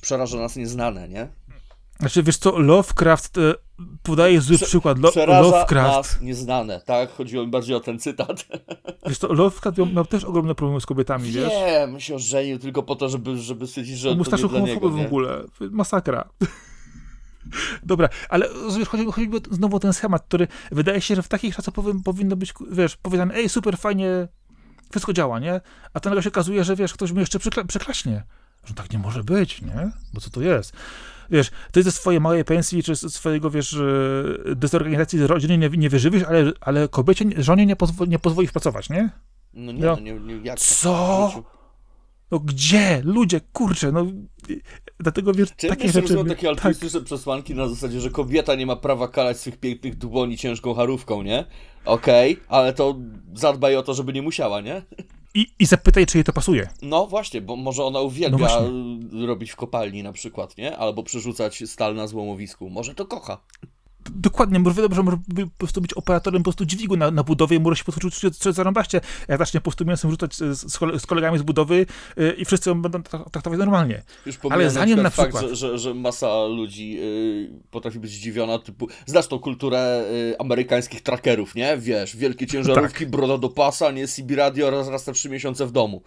[0.00, 1.28] przeraża nas nieznane, nie?
[2.00, 3.54] Znaczy, wiesz co, Lovecraft e,
[4.02, 4.98] podaje zły Prze- przykład.
[4.98, 6.80] Lo, Przeraża Lovecraft, nas nieznane.
[6.80, 8.46] Tak, chodziło mi bardziej o ten cytat.
[9.08, 11.48] wiesz co, Lovecraft miał, miał też ogromne problemy z kobietami, wiesz?
[11.48, 14.90] Wiem, się ożenił tylko po to, żeby, żeby stwierdzić, że On to nie dla niego,
[14.90, 15.06] w nie?
[15.06, 15.44] ogóle.
[15.60, 16.28] Masakra.
[17.82, 18.48] Dobra, ale
[18.78, 22.02] wiesz, chodzi, chodzi znowu o ten schemat, który wydaje się, że w takich czasach powin,
[22.02, 24.28] powinno być, wiesz, powiedziane, ej, super, fajnie,
[24.90, 25.60] wszystko działa, nie?
[25.94, 28.22] A to nagle się okazuje, że wiesz, ktoś mi jeszcze przykla, przeklaśnie.
[28.64, 29.90] Że tak nie może być, nie?
[30.14, 30.72] Bo co to jest?
[31.30, 35.88] Wiesz, ty ze swojej małej pensji, czy ze swojego, wiesz, e, dezorganizacji rodziny nie, nie
[35.90, 39.10] wyżywisz, ale, ale kobiecie, żonie nie, pozwoli, nie pozwolisz pracować, nie?
[39.54, 39.94] No nie, No.
[39.96, 41.42] no, nie, nie jak Co?
[42.30, 43.00] No gdzie?
[43.04, 44.06] Ludzie, kurczę, no...
[44.98, 46.00] Dlatego, wiesz, Czy takie rzeczy...
[46.00, 49.98] rozumiem takie tak, altruistyczne przesłanki na zasadzie, że kobieta nie ma prawa kalać swych pięknych
[49.98, 51.44] dłoni ciężką harówką, nie?
[51.84, 52.94] Okej, ale to
[53.34, 54.82] zadbaj o to, żeby nie musiała, nie?
[55.36, 56.68] i, I zapytaj, czy jej to pasuje.
[56.82, 58.48] No właśnie, bo może ona uwielbia
[59.12, 60.76] No robić w kopalni na przykład, nie?
[60.76, 62.70] Albo przerzucać stal na złomowisku.
[62.70, 63.40] Może to kocha.
[64.14, 67.76] Dokładnie, może że może po prostu być operatorem po prostu dźwigu na, na budowie, może
[67.76, 69.00] się po prostu czuć coś zarąbaście.
[69.28, 70.72] Jak zacznie po prostu mięsem rzucać z,
[71.02, 74.02] z kolegami z budowy yy, i wszyscy ją będą traktować normalnie.
[74.50, 75.50] Ale zanim na fakt, przykład...
[75.50, 80.04] że, że, że masa ludzi yy, potrafi być zdziwiona, typu, znasz tą kulturę
[80.38, 81.76] amerykańskich trackerów, nie?
[81.78, 83.10] Wiesz, wielkie ciężarówki, tak.
[83.10, 84.08] broda do pasa, nie?
[84.08, 86.02] CB radio raz, raz na trzy miesiące w domu.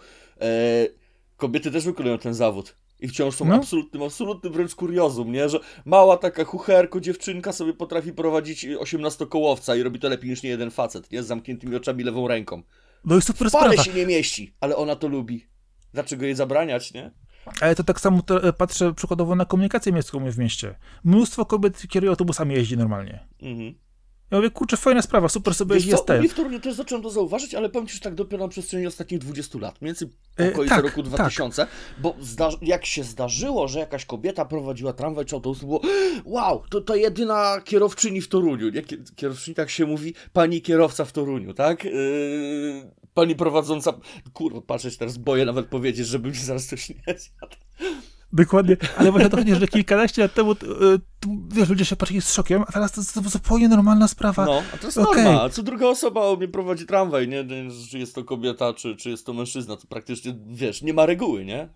[1.37, 2.75] Kobiety też wykonują ten zawód.
[2.99, 3.55] I wciąż są no.
[3.55, 5.49] absolutnym, absolutnym wręcz kuriozum, nie?
[5.49, 10.49] Że mała taka chucherko dziewczynka sobie potrafi prowadzić 18-kołowca i robi to lepiej niż nie
[10.49, 11.23] jeden facet, nie?
[11.23, 12.63] Z zamkniętymi oczami lewą ręką.
[13.05, 13.83] No jest super sprawa.
[13.83, 15.45] się nie mieści, ale ona to lubi.
[15.93, 17.11] Dlaczego jej zabraniać, nie?
[17.61, 20.75] Ale to tak samo to, e, patrzę przykładowo na komunikację miejską w mieście.
[21.03, 23.27] Mnóstwo kobiet kieruje autobusami jeździ normalnie.
[23.41, 23.75] Mhm.
[24.31, 26.27] Ja mówię, kurczę, fajna sprawa, super sobie Wiesz jest ten.
[26.27, 29.19] w Toruniu też zacząłem to zauważyć, ale powiem Ci, że tak dopiero na przestrzeni ostatnich
[29.19, 31.71] 20 lat, mniej więcej e, okolice tak, roku 2000, tak.
[31.97, 32.15] bo
[32.61, 35.81] jak się zdarzyło, że jakaś kobieta prowadziła tramwaj czy autobus, było
[36.25, 38.81] wow, to, to jedyna kierowczyni w Toruniu, nie?
[39.15, 41.83] Kierowczyni tak się mówi, pani kierowca w Toruniu, tak?
[41.83, 41.91] Yy,
[43.13, 43.93] pani prowadząca,
[44.33, 47.55] kurwa, patrzeć teraz, boję nawet powiedzieć, żeby mi zaraz coś nie zjadł.
[48.33, 50.55] Dokładnie, ale właśnie to chodzi, że kilkanaście lat temu,
[51.49, 54.45] wiesz, ludzie się patrzyli z szokiem, a teraz to jest zupełnie normalna sprawa.
[54.45, 55.23] No, a to jest okay.
[55.23, 55.49] norma.
[55.49, 57.45] Co druga osoba mnie prowadzi tramwaj, nie?
[57.91, 61.45] Czy jest to kobieta, czy, czy jest to mężczyzna, to praktycznie, wiesz, nie ma reguły,
[61.45, 61.69] nie?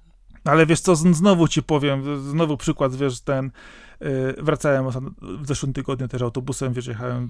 [0.44, 3.52] Ale wiesz co, znowu ci powiem, znowu przykład, wiesz, ten,
[4.38, 4.86] wracałem
[5.22, 7.30] w zeszłym tygodniu też autobusem, wiesz, jechałem,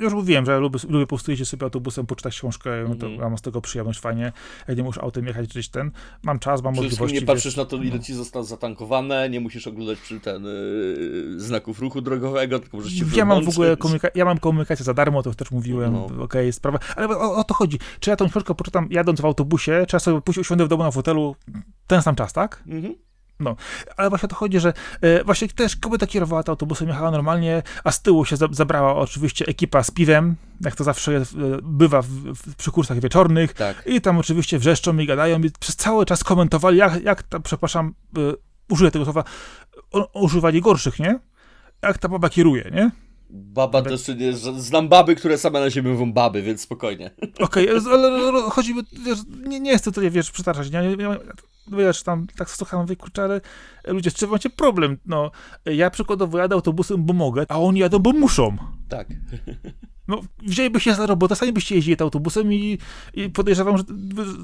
[0.00, 2.98] y, już mówiłem, że ja lubię, lubię po prostu jeździć sobie autobusem, poczytać książkę, mm.
[2.98, 4.32] to mam z tego przyjemność fajnie,
[4.68, 5.90] jak nie muszę autem jechać gdzieś ten,
[6.22, 7.14] mam czas, mam Przede możliwości.
[7.14, 11.40] nie patrzysz wiesz, na to, ile ci zostało zatankowane, nie musisz oglądać przy ten yy,
[11.40, 13.76] znaków ruchu drogowego, tylko możesz się Ja mam w ogóle
[14.14, 16.04] ja mam komunikację za darmo, to też mówiłem, no.
[16.04, 19.24] okej, okay, sprawa, ale o, o, to chodzi, czy ja tą książkę poczytam jadąc w
[19.24, 21.36] autobusie, czy ja sobie pójść usiądę w domu na fotelu,
[21.86, 22.62] ten sam czas, tak?
[22.66, 22.94] Mhm.
[23.40, 23.56] No,
[23.96, 27.62] ale właśnie o to chodzi, że e, właśnie też kobieta kierowała to autobusem, jechała normalnie,
[27.84, 31.22] a z tyłu się za, zabrała oczywiście ekipa z piwem, jak to zawsze e,
[31.62, 33.52] bywa w, w, przy kursach wieczornych.
[33.52, 33.82] Tak.
[33.86, 37.94] I tam oczywiście wrzeszczą i gadają i przez cały czas komentowali, jak, jak ta, przepraszam,
[38.16, 38.20] e,
[38.70, 39.24] użyję tego słowa,
[40.14, 41.18] używali gorszych, nie?
[41.82, 42.90] Jak ta baba kieruje, nie?
[43.30, 47.10] Baba też nie, znam baby, które same na siebie mówią baby, więc spokojnie.
[47.38, 48.74] Okej, okay, ale chodzi,
[49.06, 51.06] wiesz, nie, nie chcę tutaj, wiesz, przytaczać, nie, nie,
[51.68, 53.40] wiesz, tam tak słucham, mówię, kurczę, ale
[53.86, 54.98] ludzie, z czym macie problem?
[55.06, 55.30] No,
[55.64, 58.56] ja przykładowo jadę autobusem, bo mogę, a oni jadą, bo muszą.
[58.88, 59.08] Tak.
[60.08, 62.78] No, wzięliby się za robotę, sami byście jeździli autobusem i,
[63.14, 63.84] i podejrzewam, że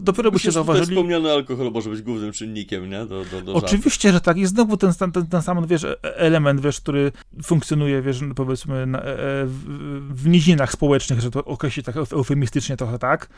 [0.01, 0.87] dopiero byście zauważyli...
[0.87, 3.07] Wspomniany alkohol może być głównym czynnikiem, nie?
[3.07, 4.37] Do, do, do Oczywiście, że tak.
[4.37, 7.13] I znowu ten, ten, ten sam, wiesz, e, element, wiesz, który
[7.43, 9.05] funkcjonuje, wiesz, powiedzmy na, e,
[9.47, 9.65] w,
[10.11, 13.29] w nizinach społecznych, że to określi tak eufemistycznie trochę tak,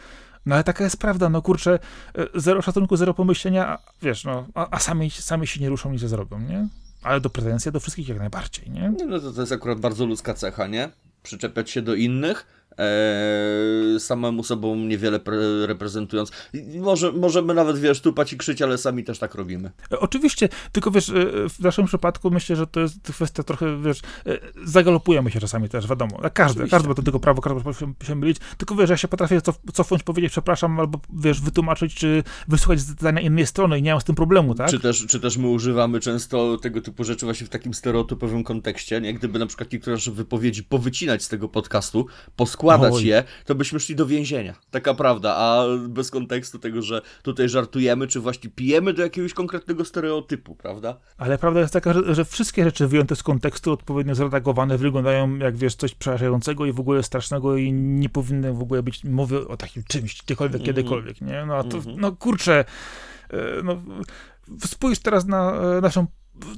[0.46, 1.78] no ale taka jest prawda, no kurczę,
[2.18, 6.02] e, zero szacunku, zero pomyślenia, wiesz, no, a, a sami, sami się nie ruszą, nic
[6.02, 6.68] nie zrobią, nie?
[7.02, 8.92] Ale do pretensji do wszystkich jak najbardziej, nie?
[9.06, 10.90] No to, to jest akurat bardzo ludzka cecha, nie?
[11.24, 15.20] Przyczepiać się do innych, e, samemu sobą niewiele
[15.66, 16.30] reprezentując.
[16.80, 19.70] Może, możemy nawet, wiesz, tupać i krzyć, ale sami też tak robimy.
[19.92, 21.12] E, oczywiście, tylko wiesz, e,
[21.48, 25.88] w naszym przypadku myślę, że to jest kwestia trochę, wiesz, e, zagalopujemy się czasami też,
[25.88, 26.18] wiadomo.
[26.34, 29.40] Każdy, każdy ma do tego prawo, każdy może się mylić, tylko wiesz, ja się potrafię
[29.40, 34.00] cof cofnąć, powiedzieć przepraszam, albo wiesz, wytłumaczyć, czy wysłuchać zdania innej strony i nie mam
[34.00, 34.70] z tym problemu, tak?
[34.70, 39.00] Czy też, czy też my używamy często tego typu rzeczy właśnie w takim stereotypowym kontekście,
[39.00, 39.14] nie?
[39.14, 42.06] Gdyby na przykład niektóre wypowiedzi powycinać z tego podcastu,
[42.36, 43.04] poskładać składać Oj.
[43.04, 44.54] je, to byśmy szli do więzienia.
[44.70, 49.84] Taka prawda, a bez kontekstu tego, że tutaj żartujemy, czy właśnie pijemy do jakiegoś konkretnego
[49.84, 50.96] stereotypu, prawda?
[51.18, 55.56] Ale prawda jest taka, że, że wszystkie rzeczy wyjęte z kontekstu, odpowiednio zredagowane, wyglądają jak
[55.56, 59.56] wiesz, coś przerażającego i w ogóle strasznego i nie powinny w ogóle być mowy o
[59.56, 61.46] takim czymś, gdziekolwiek, mm kiedykolwiek, nie?
[61.46, 61.96] No a to, mm -hmm.
[61.98, 62.64] no kurczę,
[63.30, 63.82] e, no
[64.66, 66.06] spójrz teraz na e, naszą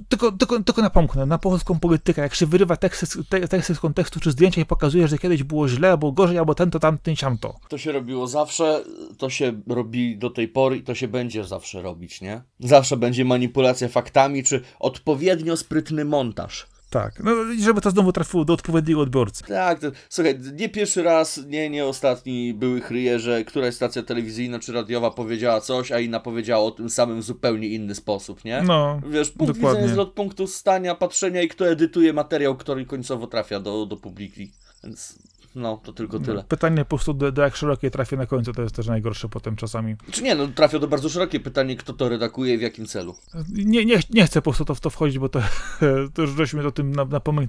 [0.09, 4.21] tylko, tylko, tylko napomknę, na polską politykę, jak się wyrywa teksty, te, teksty z kontekstu,
[4.21, 7.55] czy zdjęcia i pokazuje, że kiedyś było źle, albo gorzej, albo ten, to tamten, siamto.
[7.69, 8.85] To się robiło zawsze,
[9.19, 12.43] to się robi do tej pory i to się będzie zawsze robić, nie?
[12.61, 16.67] Zawsze będzie manipulacja faktami, czy odpowiednio sprytny montaż.
[16.91, 19.45] Tak, no i żeby to znowu trafiło do odpowiedniego odbiorcy.
[19.45, 24.59] Tak, to, słuchaj, nie pierwszy raz, nie, nie ostatni były chryje, że któraś stacja telewizyjna
[24.59, 28.63] czy radiowa powiedziała coś, a inna powiedziała o tym samym w zupełnie inny sposób, nie?
[28.63, 29.81] No, Wiesz, punkt dokładnie.
[29.81, 33.97] widzenia jest od punktu stania, patrzenia i kto edytuje materiał, który końcowo trafia do, do
[33.97, 34.53] publiki,
[34.85, 35.19] więc
[35.57, 36.45] no, to tylko tyle.
[36.49, 39.57] Pytanie po prostu, do, do jak szerokie trafia na końcu, to jest też najgorsze potem
[39.57, 39.97] czasami.
[40.11, 43.15] Czy nie, no trafia do bardzo szerokie pytanie, kto to redakuje i w jakim celu.
[43.53, 45.43] Nie, nie, nie chcę po prostu to, w to wchodzić, bo to,
[46.15, 46.93] to już żeśmy o tym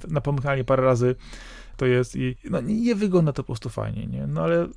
[0.08, 1.16] napomykali parę razy
[1.78, 4.28] to jest i no, nie wygląda to po prostu fajnie, nie?
[4.28, 4.68] No ale e,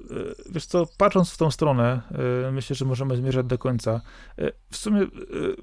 [0.51, 2.01] wiesz co, patrząc w tą stronę,
[2.47, 4.01] e, myślę, że możemy zmierzać do końca.
[4.39, 5.01] E, W sumie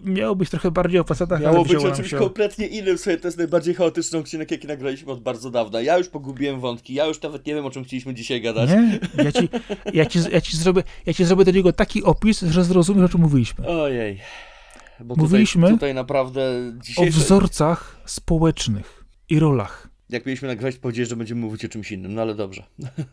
[0.03, 2.17] miało być trochę bardziej o facetach, Miało ale być o czymś się...
[2.17, 5.81] kompletnie innym, słuchaj, to jest najbardziej chaotyczny odcinek, jaki nagraliśmy od bardzo dawna.
[5.81, 8.69] Ja już pogubiłem wątki, ja już nawet nie wiem, o czym chcieliśmy dzisiaj gadać.
[8.69, 8.99] Nie?
[9.23, 9.49] Ja ci,
[9.93, 13.09] ja, ci, ja, ci zrobię, ja ci zrobię do niego taki opis, że zrozumiesz, o
[13.09, 13.67] czym mówiliśmy.
[13.67, 14.19] Ojej.
[14.99, 16.41] Bo Mówiliśmy tutaj, tutaj naprawdę
[16.79, 17.19] O dzisiejsze...
[17.19, 19.86] wzorcach społecznych i rolach.
[20.09, 22.63] Jak mieliśmy nagrywać, powiedzieć, że będziemy mówić o czymś innym, no ale dobrze.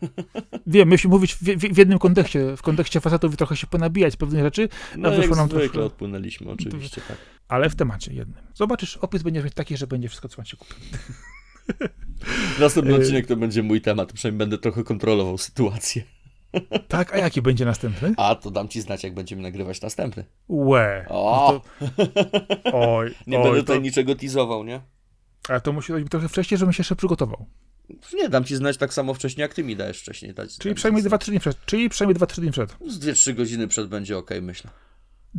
[0.67, 4.15] Wiem, myśmy mówić w, w, w jednym kontekście, w kontekście facetów i trochę się ponabijać
[4.15, 7.17] pewne rzeczy, No jak nam zwykle troszkę- odpłynęliśmy, oczywiście, tak.
[7.47, 8.43] ale w temacie jednym.
[8.53, 10.77] Zobaczysz, opis będziesz mieć taki, że będzie wszystko, co macie kupić.
[12.59, 16.03] Następny Y- odcinek to będzie mój temat, przynajmniej będę trochę kontrolował sytuację.
[16.87, 18.13] Tak, a jaki będzie następny?
[18.17, 20.25] A, to dam ci znać, jak będziemy nagrywać następny.
[20.49, 21.05] Łe.
[21.09, 21.61] O!
[21.81, 21.87] No
[22.71, 24.81] to, oj, Nie oj, będę to, tutaj niczego teasował, nie?
[25.49, 27.45] Ale to musi być trochę wcześniej, żebym się jeszcze przygotował.
[28.13, 30.57] Nie, dam ci znać tak samo wcześniej, jak ty mi dajesz wcześniej dać.
[30.57, 31.65] Czyli przynajmniej ci dwa, trzy dni przed.
[31.65, 32.77] Czyli przynajmniej dwa, trzy dni przed.
[32.87, 34.69] Z 2-3 godziny przed będzie ok, myślę.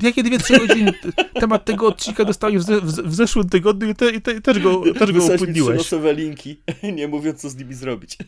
[0.03, 0.93] Jakie dwie, trzy godziny?
[0.93, 4.59] T- Temat tego odcinka dostałeś w, w, w zeszłym tygodniu i, te, i te, też
[4.59, 5.91] go, też go upłynniłeś.
[6.17, 6.63] linki,
[6.97, 8.19] nie mówiąc, co z nimi zrobić.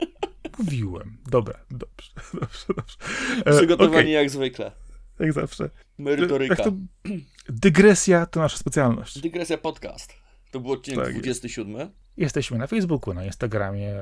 [0.58, 1.16] Mówiłem.
[1.30, 2.96] Dobra, dobrze, dobrze, dobrze.
[3.44, 4.72] E, Przygotowani okej, jak zwykle.
[5.18, 5.70] jak zawsze.
[5.98, 6.54] Merytoryka.
[6.54, 6.72] Jak to,
[7.48, 9.18] dygresja to nasza specjalność.
[9.18, 10.21] Dygresja podcast.
[10.52, 11.24] To był odcinek Tak jest.
[11.24, 11.90] 27.
[12.16, 13.94] Jesteśmy na Facebooku, na Instagramie,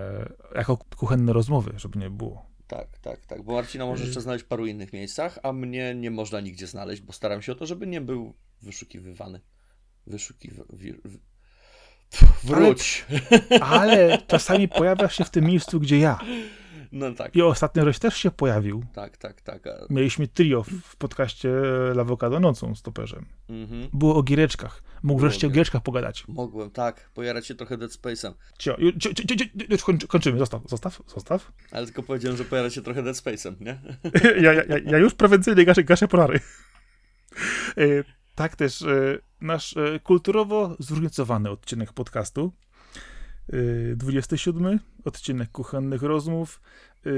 [0.54, 2.46] jako kuchenne rozmowy, żeby nie było.
[2.66, 3.42] Tak, tak, tak.
[3.42, 7.02] Bo Marcina może jeszcze znaleźć w paru innych miejscach, a mnie nie można nigdzie znaleźć,
[7.02, 9.40] bo staram się o to, żeby nie był wyszukiwywany.
[10.06, 10.68] Wyszukiwany.
[12.44, 13.06] Wróć.
[13.60, 16.18] Ale czasami pojawiasz się w tym miejscu, gdzie ja.
[16.92, 18.84] No tak, I ostatnio Roś też się pojawił.
[18.92, 19.66] tak, tak, tak.
[19.66, 21.52] a- Mieliśmy trio w- podcaście
[21.94, 23.26] Lawokado nocą z toperzem.
[23.48, 23.88] Mhm.
[23.92, 24.82] Było o giereczkach.
[25.02, 26.24] Mógł wreszcie o giereczkach pogadać.
[26.28, 28.32] Mogłem, tak, pojarać się trochę Dead Space'em.
[28.58, 30.38] Cio, ju- cio, cio, cio, już kończy, kończymy.
[30.38, 31.52] Zostaw, zostaw, zostaw.
[31.72, 33.80] Ale tylko powiedziałem, że pojarać się trochę Dead Space'em, nie?
[34.44, 36.40] ja, ja, ja- ja już prewencyjnie gaszę, gaszę polary.
[37.78, 37.82] E,
[38.34, 42.52] tak też e, nasz e, kulturowo zróżnicowany odcinek podcastu.
[43.52, 46.60] E, 27 odcinek kuchennych rozmów.
[47.06, 47.10] E,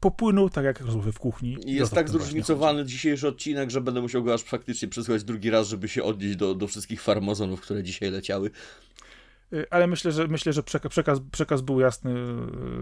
[0.00, 1.56] popłynął tak jak rozmowy w kuchni.
[1.66, 5.88] Jest tak zróżnicowany dzisiejszy odcinek, że będę musiał go aż faktycznie przesłuchać drugi raz, żeby
[5.88, 8.50] się odnieść do, do wszystkich farmazonów, które dzisiaj leciały.
[9.52, 12.10] Y, Ale myślę, że myślę, że przeka- przekaz, przekaz był jasny,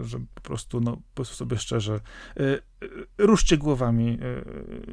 [0.01, 2.01] y, że po prostu, no, powiedzmy sobie szczerze,
[2.40, 2.61] y,
[3.19, 4.19] ruszcie głowami,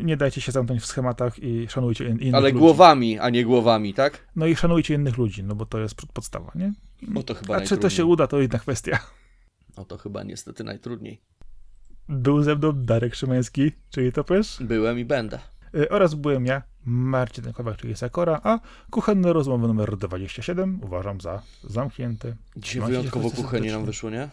[0.04, 2.60] nie dajcie się zamknąć w schematach i szanujcie in, innych Ale ludzi.
[2.60, 4.28] głowami, a nie głowami, tak?
[4.36, 6.74] No i szanujcie innych ludzi, no bo to jest pod- podstawa, nie?
[7.16, 9.00] O to chyba A czy to się uda, to inna kwestia.
[9.76, 11.22] O to chyba niestety najtrudniej.
[12.10, 15.40] Był ze mną Darek Szymański, czyli Topesz, Byłem i będę.
[15.76, 18.60] Y, oraz byłem ja, Marcin Kowak, czyli Sakora, a
[18.92, 22.36] kuchenne rozmowy numer 27 uważam za zamknięte.
[22.58, 24.30] Dzisiaj się wyjątkowo kuchenie nam wyszło, nie?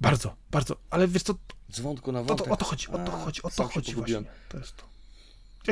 [0.00, 1.34] Bardzo, bardzo, ale wiesz co,
[1.72, 2.46] Dzwonku na O wątek.
[2.46, 4.22] to, o to chodzi, o to chodzi, o to chodzi właśnie.
[4.48, 4.84] To jest to.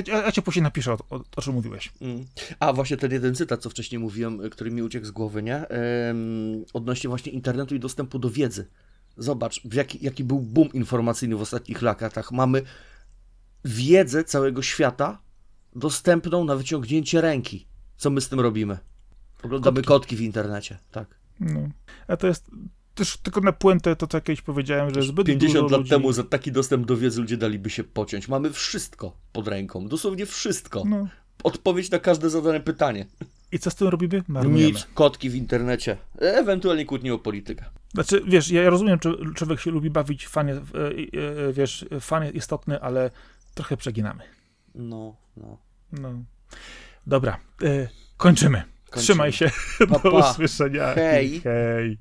[0.06, 1.93] Ja, ja, cię później napiszę, o, o, o czym mówiłeś.
[2.01, 2.26] Mm.
[2.60, 5.64] A właśnie ten jeden cytat, co wcześniej mówiłem, y, który mi uciekł z głowy, nie?
[6.10, 8.66] Ym, odnośnie właśnie internetu i dostępu do wiedzy.
[9.16, 12.32] Zobacz, jaki, jaki był boom informacyjny w ostatnich latach.
[12.32, 12.62] Mamy
[13.64, 15.22] wiedzę całego świata
[15.76, 17.66] dostępną na wyciągnięcie ręki.
[17.97, 18.78] Co my z tym robimy?
[19.43, 19.89] Oglądamy Kotki.
[19.89, 21.06] kotki w internecie, tak.
[21.40, 21.68] No.
[22.09, 22.51] A to jest
[22.94, 25.90] też tylko na puentę to, co kiedyś powiedziałem, że zbyt 50 dużo lat ludzi...
[25.90, 28.28] temu za taki dostęp do wiedzy ludzie daliby się pociąć.
[28.28, 30.82] Mamy wszystko pod ręką, dosłownie wszystko.
[30.86, 31.09] No.
[31.44, 33.06] Odpowiedź na każde zadane pytanie.
[33.52, 34.22] I co z tym robimy?
[34.28, 34.72] Marnujemy.
[34.72, 37.64] Nic, kotki w internecie, e, ewentualnie kłótnie o politykę.
[37.94, 40.89] Znaczy, wiesz, ja rozumiem, że człowiek się lubi bawić, fan, jest, e,
[41.48, 43.10] e, wiesz, fan jest istotny, ale
[43.55, 44.24] trochę przeginamy.
[44.74, 45.59] No, no.
[45.93, 46.12] No.
[47.07, 48.62] Dobra, e, kończymy.
[48.91, 49.03] Kończymy.
[49.03, 49.51] Trzymaj się.
[49.79, 50.31] Pa, Do pa.
[50.31, 50.95] usłyszenia.
[50.95, 51.41] Hej.
[51.41, 51.99] Hej.